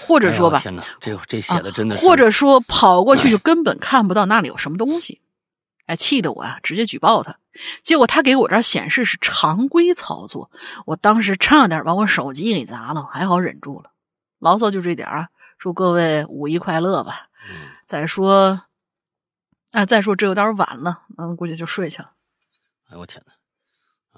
[0.08, 2.06] 或者说吧，天哪，这这写的真的是。
[2.06, 5.22] 或者说跑过去就根本看不到那里有什么东西。
[5.86, 7.38] 哎，气得我啊，直接举报他。
[7.82, 10.52] 结果他给我这儿显示是常规操作，
[10.86, 13.92] 我当时差点把我手机给砸了，还好忍住了。
[14.38, 17.30] 牢骚就这点啊，祝各位五一快乐吧。
[17.50, 18.62] 嗯再说，
[19.72, 22.12] 啊，再说这有点晚了，嗯，估计就睡去了。
[22.92, 23.34] 哎我天哪！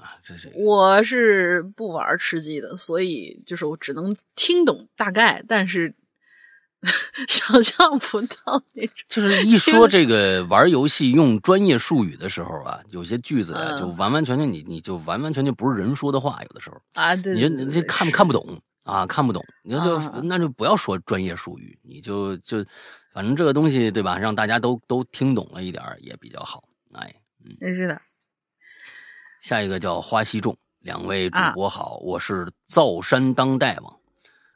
[0.01, 5.93] 啊，这是我是不玩吃鸡的，所以就是我只能听懂大概，但是
[7.27, 8.95] 想象不到那种。
[9.07, 22.65] 就是一说这个玩游戏用专业术语的时候啊，有些句子就完完全全你你就完完全全不是人说的话，有的时候啊，对，你你这看看不懂啊，看不懂，你就那就不要说专业术语，你就就
[23.13, 26.63] 反正这个东西对吧，让大家都都听懂了一点也比较好。
[26.93, 27.13] 哎，
[27.59, 28.01] 嗯，是的。
[29.41, 33.91] 下一个叫花西众，两位主播好，我是造山当大王。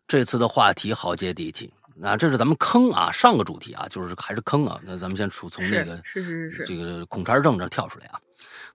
[0.08, 4.80] 这次的话题好接地气，那这是咱们坑啊，上个主题啊，就是还是坑啊。
[4.84, 8.20] 那咱们先从从那个是是是这个孔差正这跳出来啊。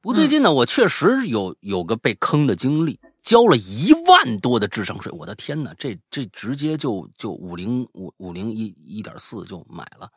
[0.01, 10.11] 不过最近呢，我确实有有个被坑的经历，交了一万多的智商税，我的天哪，这这直接就就五零五五零一一点四就买了，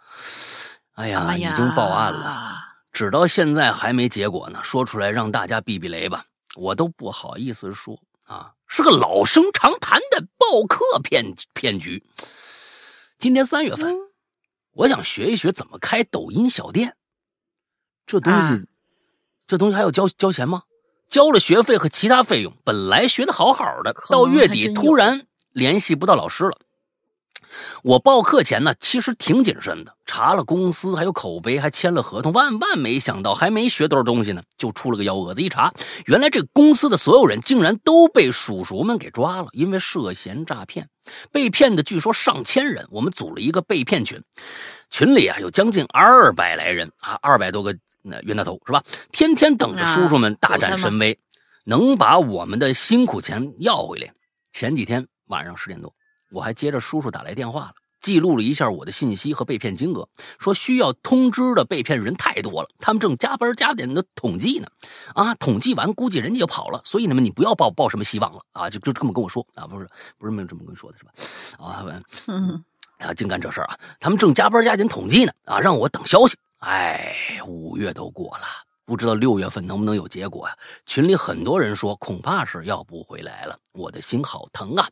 [0.93, 2.72] 哎呀，已经报案了。
[2.93, 6.25] 直到现在还没结果呢，说出来让大家避避雷吧，
[6.55, 12.03] 我都不好意思说啊，是个老生常谈的报客骗骗局。
[13.17, 13.95] 今年三月份，
[14.73, 16.95] 我想学一学怎么开抖音小店，
[18.05, 18.63] 这东西，
[19.47, 20.63] 这东西还要交交钱吗？
[21.09, 26.57] 交了学费和其他费用，本来学的好好的，到月底突然联系不到老师了。
[27.83, 32.31] 我报课前呢，其实挺谨慎的，查了公司还有口碑，还签了合同。
[32.33, 35.41] 万万没想到，还没学多少东西呢，就出了个幺蛾子。
[35.41, 35.73] 一查，
[36.05, 40.87] 原来这公司的所有人竟然都被叔叔们给抓了，因为涉嫌诈骗。
[41.31, 42.87] 被骗的据说上千人。
[42.89, 44.21] 我们组了一个被骗群，
[44.89, 48.83] 群里啊有将近二百来人啊，二百多个那冤大头是吧？
[49.11, 51.19] 天天等着叔叔们大展神威，
[51.65, 54.13] 能把我们的辛苦钱要回来。
[54.53, 55.93] 前几天晚上十点多。
[56.33, 64.67] 我还接着叔叔打来电话了，记录了一下我的信息和被骗金额，说需要通知的被骗人太多了，他们正加班加点的统计呢。
[65.13, 68.67] 啊，统计完估计人家就跑了，所以呢你不要抱抱什么希望了啊！
[68.69, 69.87] 就就这么跟我说啊，不是
[70.17, 71.11] 不是没有这么跟你说的是吧？
[71.63, 71.85] 啊，
[72.27, 72.63] 嗯，
[72.97, 73.77] 啊，净干这事儿啊！
[73.99, 76.35] 他们正加班加点统计呢，啊，让我等消息。
[76.59, 77.15] 哎，
[77.45, 78.43] 五月都过了。
[78.85, 80.55] 不知道六月份能不能有结果呀？
[80.85, 84.87] 群里很多人说恐怕是要不回来了，我的心好疼啊！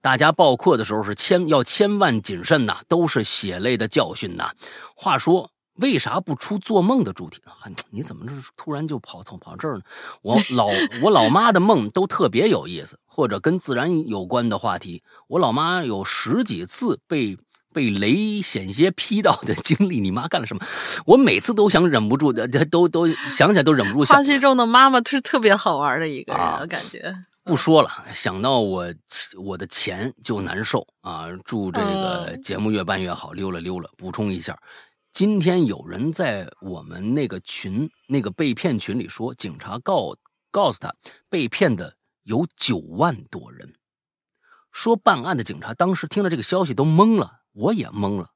[0.00, 4.50] 大家报课的时候是千要千万谨慎呐，都是血泪的教训呐。
[4.96, 7.52] 话说为啥不出做梦的主题呢？
[7.90, 9.82] 你怎么这突然就跑从跑这儿呢？
[10.22, 10.68] 我老
[11.02, 15.02] 我老妈的梦都特别有意思，或者跟自然有关的话题。
[15.28, 17.38] 我老妈有十几次被。
[17.76, 20.66] 被雷险些劈到的经历，你妈干了什么？
[21.04, 24.10] 我每次都想忍不住的，都都想起来都忍不住。
[24.10, 27.14] 花西中的妈妈是特别好玩的一个人，我感觉。
[27.44, 28.86] 不说了，想到我
[29.36, 31.26] 我的钱就难受啊！
[31.44, 33.90] 祝这个节目越办越好，溜了溜了。
[33.98, 34.58] 补充一下，
[35.12, 40.16] 今天有人在我们那个群那个被骗群里说，警察告
[40.50, 40.94] 告诉他
[41.28, 43.74] 被骗的有九万多人。
[44.72, 47.42] 说办案的警察当时听了这个消息都懵了。
[47.56, 48.30] 我也懵了，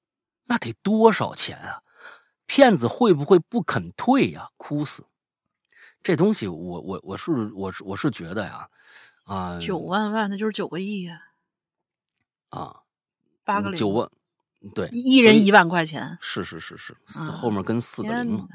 [0.46, 1.82] 那得多少钱啊？
[2.46, 4.48] 骗子会不会不肯退呀？
[4.56, 5.04] 哭死！
[6.02, 8.68] 这东西，我我我是我是我是觉得呀，
[9.24, 11.20] 啊，九万万那就是九个亿呀，
[12.48, 12.80] 啊，
[13.44, 14.10] 八个零，九万，
[14.74, 16.94] 对，一人一万块钱，是是是是，
[17.30, 18.48] 后面跟四个零嘛，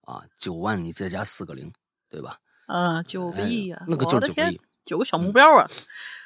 [0.00, 1.72] 啊，九万你再加四个零，
[2.10, 2.40] 对吧？
[2.66, 5.70] 嗯，九个亿呀，那个就是九个亿，九个小目标啊，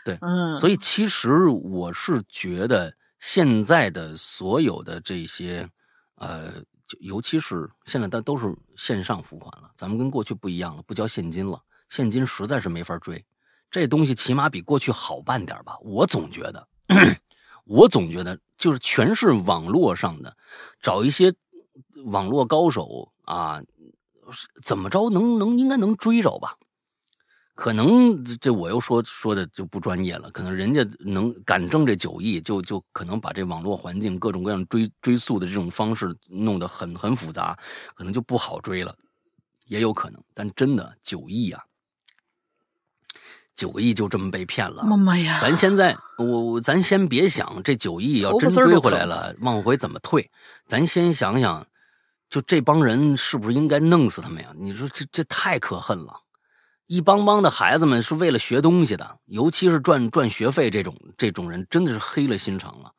[0.06, 2.96] 对，嗯，所以其实我是觉得。
[3.20, 5.68] 现在的所有的这些，
[6.16, 9.70] 呃，就尤其是现在，它都是线上付款了。
[9.76, 13.24] 咱们跟过去不一样了，不交现金了，现金实在是没法追。
[13.70, 15.76] 这东西起码比过去好办点吧？
[15.82, 16.68] 我总觉得，
[17.64, 20.36] 我总觉得就是全是网络上的，
[20.80, 21.34] 找一些
[22.06, 23.62] 网络高手啊，
[24.62, 26.56] 怎么着能能应该能追着吧？
[27.58, 37.58] 可能这我又说说的就不专业了，可能人家能敢挣这九亿，就就可能把这网络环境各种各样追追溯的这种方式弄得很很复杂，
[37.96, 38.94] 可能就不好追了，
[39.66, 40.22] 也有可能。
[40.34, 41.60] 但真的九亿啊，
[43.56, 45.40] 九亿就这么被骗了，妈呀！
[45.40, 50.30] 咱现在我咱先别想这九亿要真追回来了，往回怎么退？
[50.68, 51.66] 咱先想想，
[52.30, 54.52] 就这帮人是不是应该弄死他们呀？
[54.56, 56.14] 你说这这太可恨了。
[56.88, 62.90] 一帮帮的孩子们是为了学东西的，尤其是赚赚学费这种这种人，真的是黑了心肠了，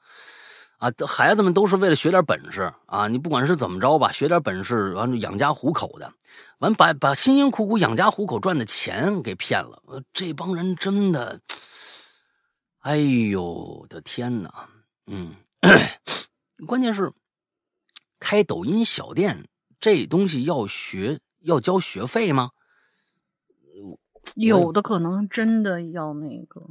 [0.77, 0.93] 啊！
[1.07, 3.07] 孩子们都是为了学点本事啊！
[3.07, 6.13] 你不管是怎么着吧，学点本事完养家糊口的，
[6.59, 9.81] 完把把辛辛苦苦养家糊口赚的钱给骗了，
[10.13, 11.41] 这帮人真的，
[12.81, 14.69] 哎呦我的天哪！
[15.07, 15.33] 嗯，
[16.67, 17.11] 关键是
[18.19, 19.49] 开抖音小店
[19.79, 22.51] 这东西要学要交学费吗？
[24.35, 26.61] 有的可能真的要那个，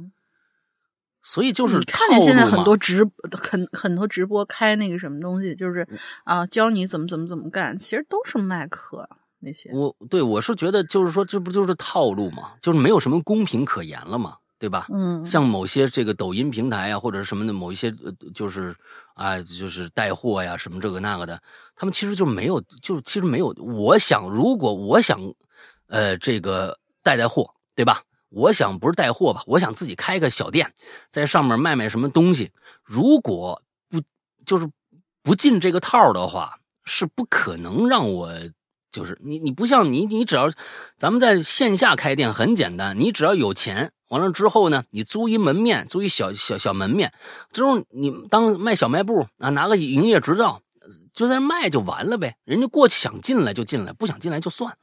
[1.21, 5.87] 所以就是看见现在很多直很很多直播开那个什么东西，就是
[6.23, 9.07] 啊教你怎么怎么怎么干，其实都是卖课
[9.39, 9.69] 那些。
[9.73, 14.87] 我对我是觉得就是说这不就是套路嘛，就是没有什么公平可言了嘛，对吧？
[14.91, 17.93] 嗯，像某些这个抖音平台啊或者什么的某一些
[18.33, 18.73] 就是
[19.13, 21.41] 啊就是带货呀什么这个那个的，
[21.75, 23.47] 他们其实就没有就其实没有。
[23.59, 25.19] 我想如果我想
[25.87, 26.79] 呃这个。
[27.03, 28.01] 带带货，对吧？
[28.29, 30.71] 我想不是带货吧，我想自己开个小店，
[31.09, 32.51] 在上面卖卖什么东西。
[32.83, 33.99] 如果不
[34.45, 34.69] 就是
[35.23, 38.31] 不进这个套的话，是不可能让我
[38.91, 40.51] 就是你你不像你你只要
[40.95, 47.11] 咱们在线下开店很简单，你只要有钱，完了之后呢，你租一门面，租一小小小门面，
[47.51, 50.61] 之后你当卖小卖部啊，拿个营业执照
[51.15, 52.37] 就在那卖就完了呗。
[52.45, 54.77] 人家过去想进来就进来，不想进来就算，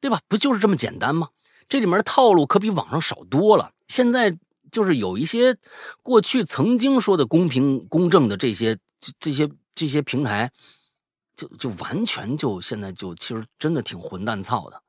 [0.00, 0.20] 对吧？
[0.26, 1.28] 不就是这么简单吗？
[1.68, 3.72] 这里面的套路可比网上少多了。
[3.88, 4.38] 现在
[4.70, 5.56] 就是有一些
[6.02, 8.78] 过去曾经说的公平公正的这些
[9.18, 10.50] 这些这些平台，
[11.36, 14.82] 就就完全就现在就其实真的挺混蛋操的，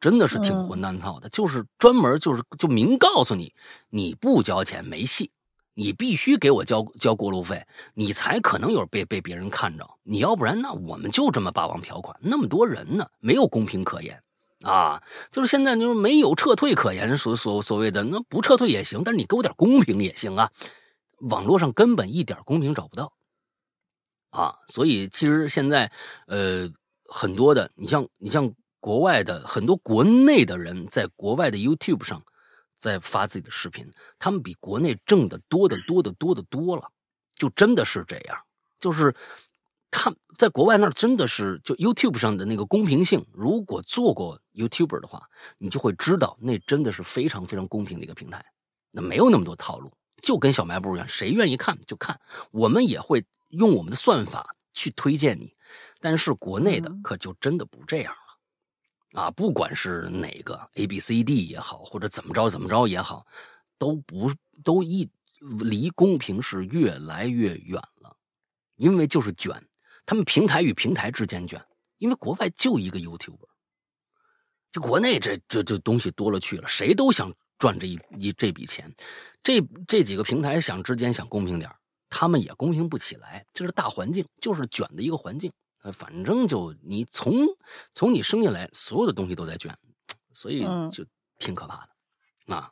[0.00, 3.52] 真的是挺混蛋操的，就是专门就是就明告诉你，
[3.90, 5.30] 你不交钱没戏，
[5.74, 14.20] 你必须给我交交过路费，你才可能有被被别人看着，你要不然那我们就这么霸王条款，那么多人呢，没有公平可言
[14.62, 15.02] 啊！
[15.30, 20.50] 就是现在就是没有撤退可言，所所所谓的那不撤退也行，但是你给我点公平也行啊！
[21.20, 23.12] 网络上根本一点公平找不到
[24.30, 25.90] 啊，所以其实现在
[26.26, 26.70] 呃
[27.06, 28.52] 很多的，你像你像。
[28.84, 32.20] 国外的很多国内的人在国外的 YouTube 上，
[32.76, 36.90] 在发自己的视频，他们比国内挣的多的多的多的多了，
[37.36, 38.36] 就真的是这样。
[38.80, 39.14] 就是
[39.92, 45.22] 他在国外那儿真的是就 YouTube 上的那个公平性，如果做过 YouTuber 的话，
[45.58, 48.44] 你就会知道那真的是非常非常公平的一个平台，
[48.90, 49.92] 那没有那么多套路，
[50.22, 52.18] 就跟小卖部一样，谁愿意看就看。
[52.50, 55.54] 我们也会用我们的算法去推荐你，
[56.00, 59.20] 但是国内的可就真的不这样了。
[59.20, 63.26] 啊，不管是哪个 A B C D 也好，或者怎么着怎么着也好，
[63.76, 64.32] 都不
[64.64, 65.06] 都一
[65.60, 68.16] 离公平是越来越远了，
[68.76, 69.62] 因为就是卷，
[70.04, 71.64] 他们平台与平台之间卷，
[71.98, 73.38] 因为国外就一个 YouTube，
[74.70, 78.92] 就国内这这这东西多了去了，谁都想赚这一一这笔钱，
[79.42, 81.70] 这这几个平台想之间想公平点
[82.10, 85.50] 他们也公平不起来，这是大环境，就是卷的一个环境。
[85.82, 87.34] 呃，反正就你从
[87.94, 89.76] 从你生下来，所有的东西都在卷，
[90.32, 90.62] 所以
[90.92, 91.04] 就
[91.38, 92.54] 挺可怕的。
[92.54, 92.70] 啊，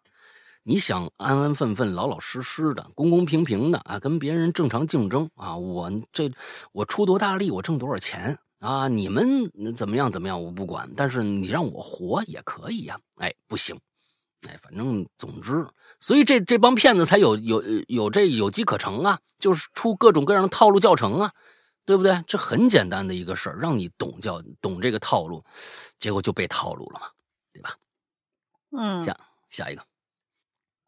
[0.71, 6.31] 你想安安分分、老老实实的、公公平平的啊，跟别人正常竞争啊，我这
[6.71, 8.87] 我出多大力，我挣多少钱啊？
[8.87, 10.89] 你们怎么样怎么样，我不管。
[10.97, 13.77] 但是你让我活也可以呀，哎，不行，
[14.49, 15.67] 哎，反正总之，
[15.99, 21.33] 所以这这帮骗子才有有有这有机可乘啊，就是出各种各样的套路教程啊。
[21.85, 22.23] 对不对？
[22.29, 25.45] 这很简单的一个事儿，让你懂叫懂这个套路，
[25.99, 27.07] 结果就被套路了嘛，
[27.53, 27.77] 对吧？
[28.71, 29.17] 嗯，下
[29.51, 29.83] 下一个。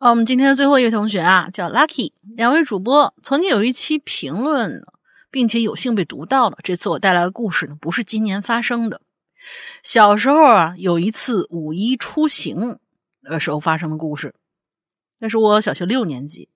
[0.03, 2.11] 哦，我们今天的最后一位同学啊，叫 Lucky。
[2.37, 4.85] 两位主播曾经有一期评论，
[5.31, 6.59] 并且有幸被读到了。
[6.65, 9.01] 这次我带来的故事呢，不是今年发生的。
[9.85, 12.81] 小时候啊，有一次五一出行
[13.23, 14.35] 的时候发生的故事。
[15.21, 16.49] 那是我小学六年级，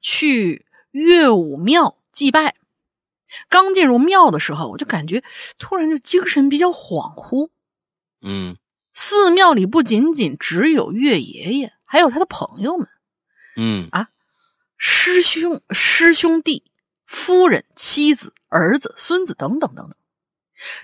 [0.00, 2.56] 去岳武庙祭拜。
[3.48, 5.22] 刚进入庙的时候，我就感觉
[5.56, 7.50] 突然就精神比较恍惚。
[8.22, 8.56] 嗯，
[8.92, 12.88] 寺庙里不仅仅只有岳爷爷，还有他的朋友们。
[13.54, 14.08] 嗯啊，
[14.78, 16.64] 师兄、师兄弟、
[17.04, 19.94] 夫人、妻子、儿子、孙子等等等等，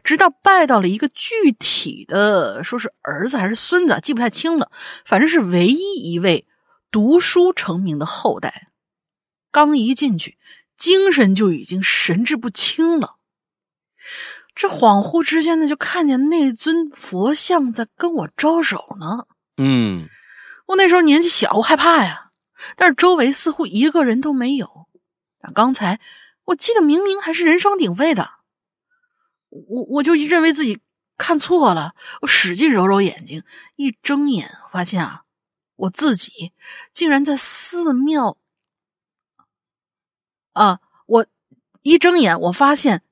[0.04, 4.70] 直到拜到了一个具体的，说是儿子还是孙子，记不太清了。
[5.06, 6.46] 反正是唯一一位
[6.90, 8.68] 读书成名的后代。
[9.50, 10.36] 刚一进去。
[10.76, 13.16] 精神就已经神志不清了，
[14.54, 19.26] 这恍惚之间呢，就看见那尊佛像在跟我招手呢。
[19.56, 20.08] 嗯，
[20.68, 22.30] 我那时候年纪小，我害怕呀，
[22.76, 24.86] 但是周围似乎一个人都没有。
[25.40, 25.98] 但刚才
[26.44, 28.30] 我记得明明还是人声鼎沸的，
[29.48, 30.80] 我我就认为自己
[31.16, 33.42] 看错了，我使劲揉揉眼睛，
[33.76, 35.24] 一睁眼发现啊，
[35.76, 36.52] 我自己
[36.92, 38.36] 竟然在寺庙。
[40.52, 40.80] 啊！
[41.06, 41.26] 我
[41.82, 43.02] 一睁眼，我发现，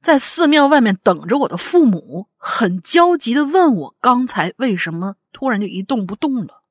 [0.00, 6.61] 在寺庙外面等着我的父母，很焦急的问我：刚才为什么突然就一动不动了？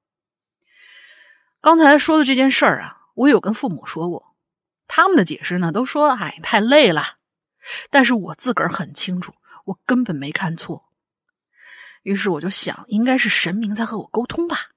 [1.62, 4.36] 刚才说的这件事儿啊，我有跟父母说过，
[4.88, 7.18] 他们的解释呢，都说：哎，太累了。
[7.92, 9.34] 但是我自个儿很清楚，
[9.66, 10.86] 我根本没看错。
[12.02, 14.72] 于是我就想，应该是神明在和我沟通吧。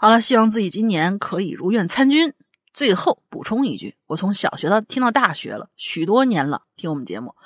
[0.00, 2.34] 好了，希望自己今年可以如愿参军。
[2.72, 7.36] 最后补充一句，我从小学到听到大学了许多年了，听我们节目，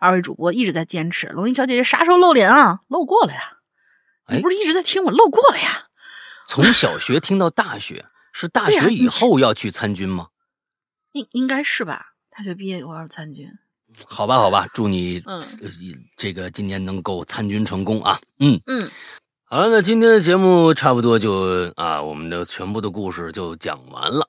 [0.00, 1.26] 二位主播一直在坚持。
[1.26, 2.80] 龙吟小姐姐啥时候露脸啊？
[2.88, 3.58] 露过了呀，
[4.28, 5.10] 你不是一直在听我？
[5.10, 5.88] 露过了呀。
[6.46, 10.28] 从小学听到大学，是大学以后要去参军吗？
[11.12, 12.14] 应应该是吧。
[12.30, 13.50] 大学毕业以后要参军。
[14.06, 15.22] 好吧，好吧，祝你
[16.16, 18.18] 这个今年能够参军成功啊。
[18.38, 18.90] 嗯嗯。
[19.44, 24.26] 好了，那今天的节目差不多就啊，我们的全部的故事就讲完了。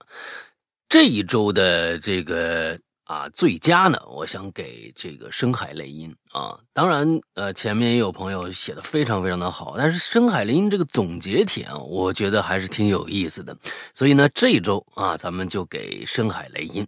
[0.90, 6.58] 这一周的这个啊最佳呢，我想给这个深海雷音啊。
[6.74, 13.56] 当然，呃，前面也有朋友写的非常非常的好，但是深海雷音这个总结帖，我觉得还是挺有意思的。
[13.94, 16.88] 所以呢，这一周啊，咱们就给深海雷音。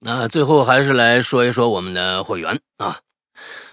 [0.00, 3.00] 那最后还是来说一说我们的会员啊。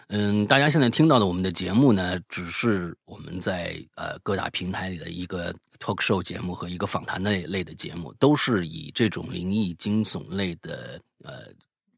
[0.10, 11.48] 嗯，大家现在听到的我们的节目呢，只是我们在呃各大平台里的一个 talk show 节目和一个访谈类类的节目，都是以这种灵异惊悚类的呃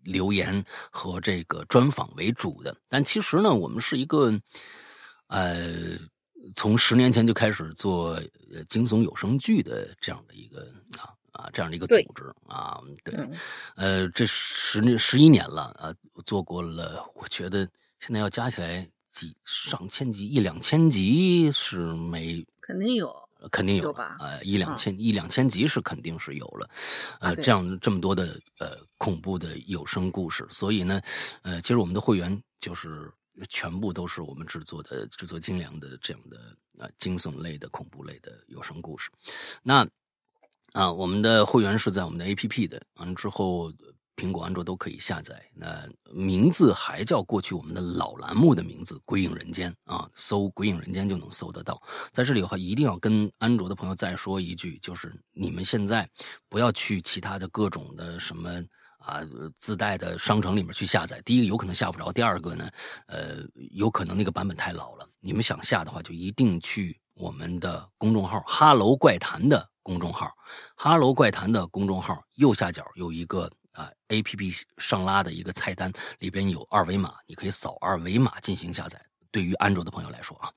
[0.03, 2.75] 留言和这个专访为主的。
[2.88, 4.34] 但其实呢，我们是一个
[5.27, 5.97] 呃
[6.55, 8.11] 从十年前就开始做
[8.53, 13.13] 呃惊悚有声剧的这样的一个啊啊这样的一个组织啊，对，
[13.75, 15.93] 呃，这十十一年了啊，
[16.25, 17.67] 做过了，我觉得
[18.07, 23.13] 现在要加起来几上千集一两千集是没肯定有。
[23.51, 24.17] 肯定有吧？
[24.19, 26.69] 呃，一两千一两千集是肯定是有了，
[27.19, 30.99] 呃，这样这么多的呃恐怖的有声故事，所以呢，
[31.43, 33.11] 呃，其实我们的会员就是
[33.47, 39.11] 全部都是我们制作的制作精良的这样的啊惊悚类的恐怖类的有声故事。
[39.61, 39.88] 那
[40.71, 43.71] 啊，我们的会员是在我们的 APP 的，完了之后。
[44.18, 45.41] 苹果、安卓都可以下载。
[45.53, 51.80] 那名字还叫过去我们的老栏目的名字《鬼影人间》啊，搜《鬼影人间》就能搜得到。
[52.11, 56.10] 在这里的话，一定要跟安卓的朋友再说一句，就是你们现在
[56.49, 58.49] 不要去其他的各种的什么
[58.98, 59.22] 啊
[59.60, 61.22] 自带的商城里面去下载。
[61.23, 62.68] 第一个有可能下不着，第二个呢，
[63.06, 65.07] 呃，有可能那个版本太老了。
[65.19, 70.31] 你们想下的话，就一定去我们的公众号“哈喽怪谈”的公众号
[70.76, 73.48] ，“哈喽怪谈”的公众号右下角有一个。
[73.77, 79.01] 啊，A P P 上拉的一个菜单里边有二维码，你可以扫二维码进行下载。
[79.29, 80.49] 对于安卓的朋友来说啊，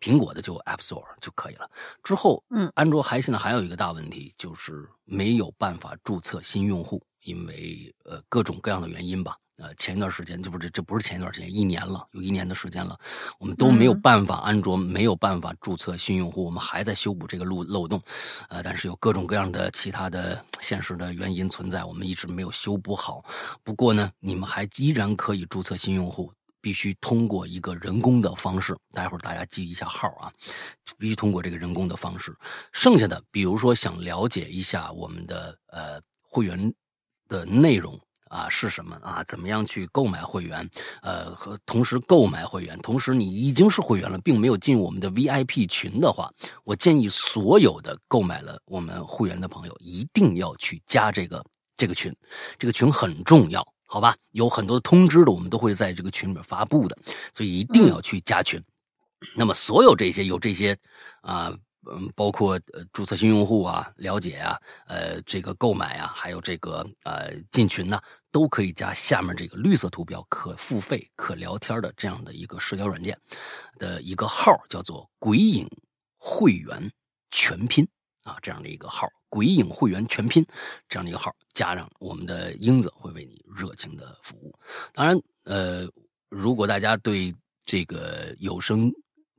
[0.00, 1.70] 苹果的就 App Store 就可以了。
[2.02, 9.36] 之后，嗯，安卓还现在还有一个大问题，就是没有办法注册新用户，因为呃各种各样的原因吧。
[9.56, 12.98] 呃，前一段时间，这不是这不是前一段时间，一年了，有一年的时间了，
[13.38, 18.02] 我们都没有办法，安卓没有办法注册新用户，我们还在修补这个漏漏洞，
[18.48, 23.24] 呃，但是有各种各样的其他的现实的原因存在，我们一直没有修补好。
[23.62, 30.32] 不过呢，你们还依然可以注册新用户，必须通过一个人工的方式，待会儿大家记一下号啊，
[30.98, 32.36] 必须通过这个人工的方式。
[32.72, 36.74] 剩下的，比如说想了解一下我们的呃会员
[37.28, 37.96] 的内容。
[38.34, 39.22] 啊，是什么啊？
[39.28, 40.68] 怎么样去购买会员？
[41.02, 46.28] 呃，和同时购买会员，同时你已经是会员了，并没有进我们的 VIP 群的话，
[46.64, 51.44] 我建议所有的购买了我们会员的朋友一定要去加这个
[51.76, 52.12] 这个群，
[52.58, 54.16] 这个群很重要，好吧？
[54.32, 56.98] 有很多的通知的，我们都会在这个群里面发布的，
[57.32, 58.60] 所以一定要去加群。
[59.36, 60.76] 那么，所有这些有这些
[61.20, 61.54] 啊。
[61.86, 68.00] 嗯，包括呃注册新用户啊，了解啊，呃这个购买啊，还有这个呃进群呢，
[68.34, 73.16] 都可以加下面这个绿色图标可付费可聊天的这样的一个社交软件
[73.78, 75.70] 的一个号，叫做“鬼影
[76.18, 76.90] 会员
[77.30, 77.86] 全拼”
[78.26, 80.44] 啊，这样的一个号“鬼影会员全拼”
[80.90, 84.52] 这样的一个号，加上我们的英子会为你热情的服务。
[84.92, 85.88] 当然，呃，
[86.28, 87.32] 如果大家对
[87.64, 88.92] 这个有声。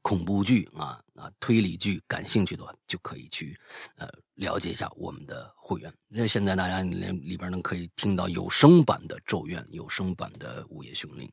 [0.05, 3.59] 恐怖剧啊啊，推理剧感兴趣的话，就可以去
[3.95, 5.93] 呃了解一下我们的会员。
[6.07, 11.27] 那现在大家连里边能可以听到有声版的《咒怨》，有声版的《午夜凶铃》，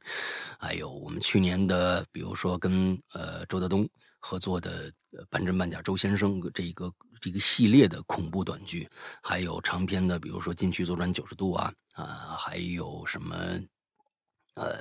[0.58, 3.88] 还有我们去年的，比如说跟呃周德东
[4.20, 4.90] 合作的
[5.28, 8.88] 《半真半假周先生》这一个这个系列的恐怖短剧，
[9.22, 13.36] 还有长篇的，比如说《禁区左转九十度》啊啊，还有什么
[14.54, 14.76] 呃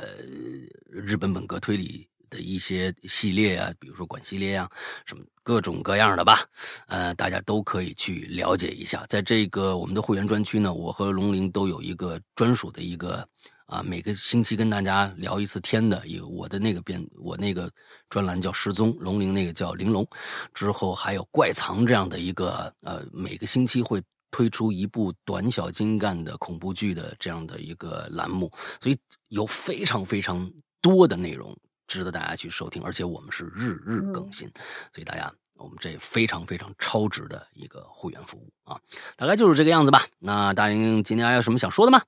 [0.90, 2.08] 日本本格推理。
[2.32, 4.68] 的一些系列啊，比如说管系列啊，
[5.06, 6.40] 什么各种各样的吧，
[6.88, 9.06] 呃，大家都可以去了解一下。
[9.08, 13.28] 在这个我们的会员专区呢，我和龙鳞都有一个专属的一个
[13.68, 17.72] 啊，每个星期跟大家聊一次天的，有我的那个编，我那个
[18.10, 20.08] 专栏叫失踪，龙鳞那个叫玲珑，
[20.54, 28.50] 之后还有怪藏这样的一个呃，每个星期会推出一部短小精干的恐怖剧的这样的一个栏目，
[28.80, 28.98] 所以
[29.28, 30.50] 有非常非常
[30.82, 31.54] 多的内容。
[31.88, 34.48] 值得大家去收听，而且我们是日日更新，
[34.94, 38.80] 所以大家我们这非常非常超值的一个会员服务啊，
[39.18, 40.06] 大概就是这个样子吧。
[40.20, 42.02] 那大英今天还有什么想说的吗？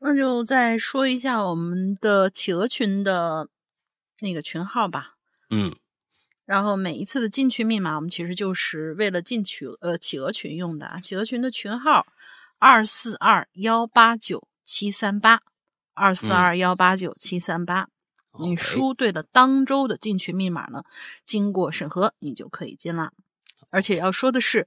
[0.00, 3.48] 那就再说一下我们的企鹅群的
[4.20, 5.16] 那个群号吧。
[5.50, 5.76] 嗯，
[6.44, 10.98] 然后每一次的进群密码，我们其实就是为了进群呃企鹅群用的啊。
[10.98, 12.06] 企鹅群的群号
[12.58, 15.42] 二四二幺八九七三八
[15.92, 17.88] 二四二幺八九七三八。
[18.38, 20.84] 你输对了当周的进群密码呢，
[21.26, 23.12] 经过审核你就可以进了。
[23.70, 24.66] 而且要说的是，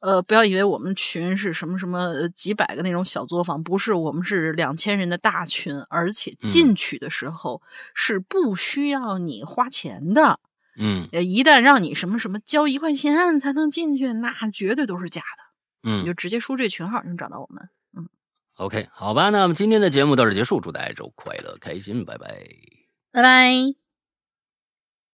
[0.00, 7.62] 呃，不要以为我们群是什么什么几百个那种小作坊，不是，我们是两千人的大群，而且进去的时候
[7.94, 10.40] 是不需要你花钱的。
[10.78, 15.90] 嗯，一旦让你什么什么交一块钱才能进去，那绝对都是假的。
[15.90, 17.68] 嗯，你就直接输这群号就能找到我们。
[17.96, 18.08] 嗯
[18.56, 22.81] ，OK，好吧，那么今天的节目到这结束，祝大家周快乐开心，拜拜。
[23.12, 23.81] 拜拜。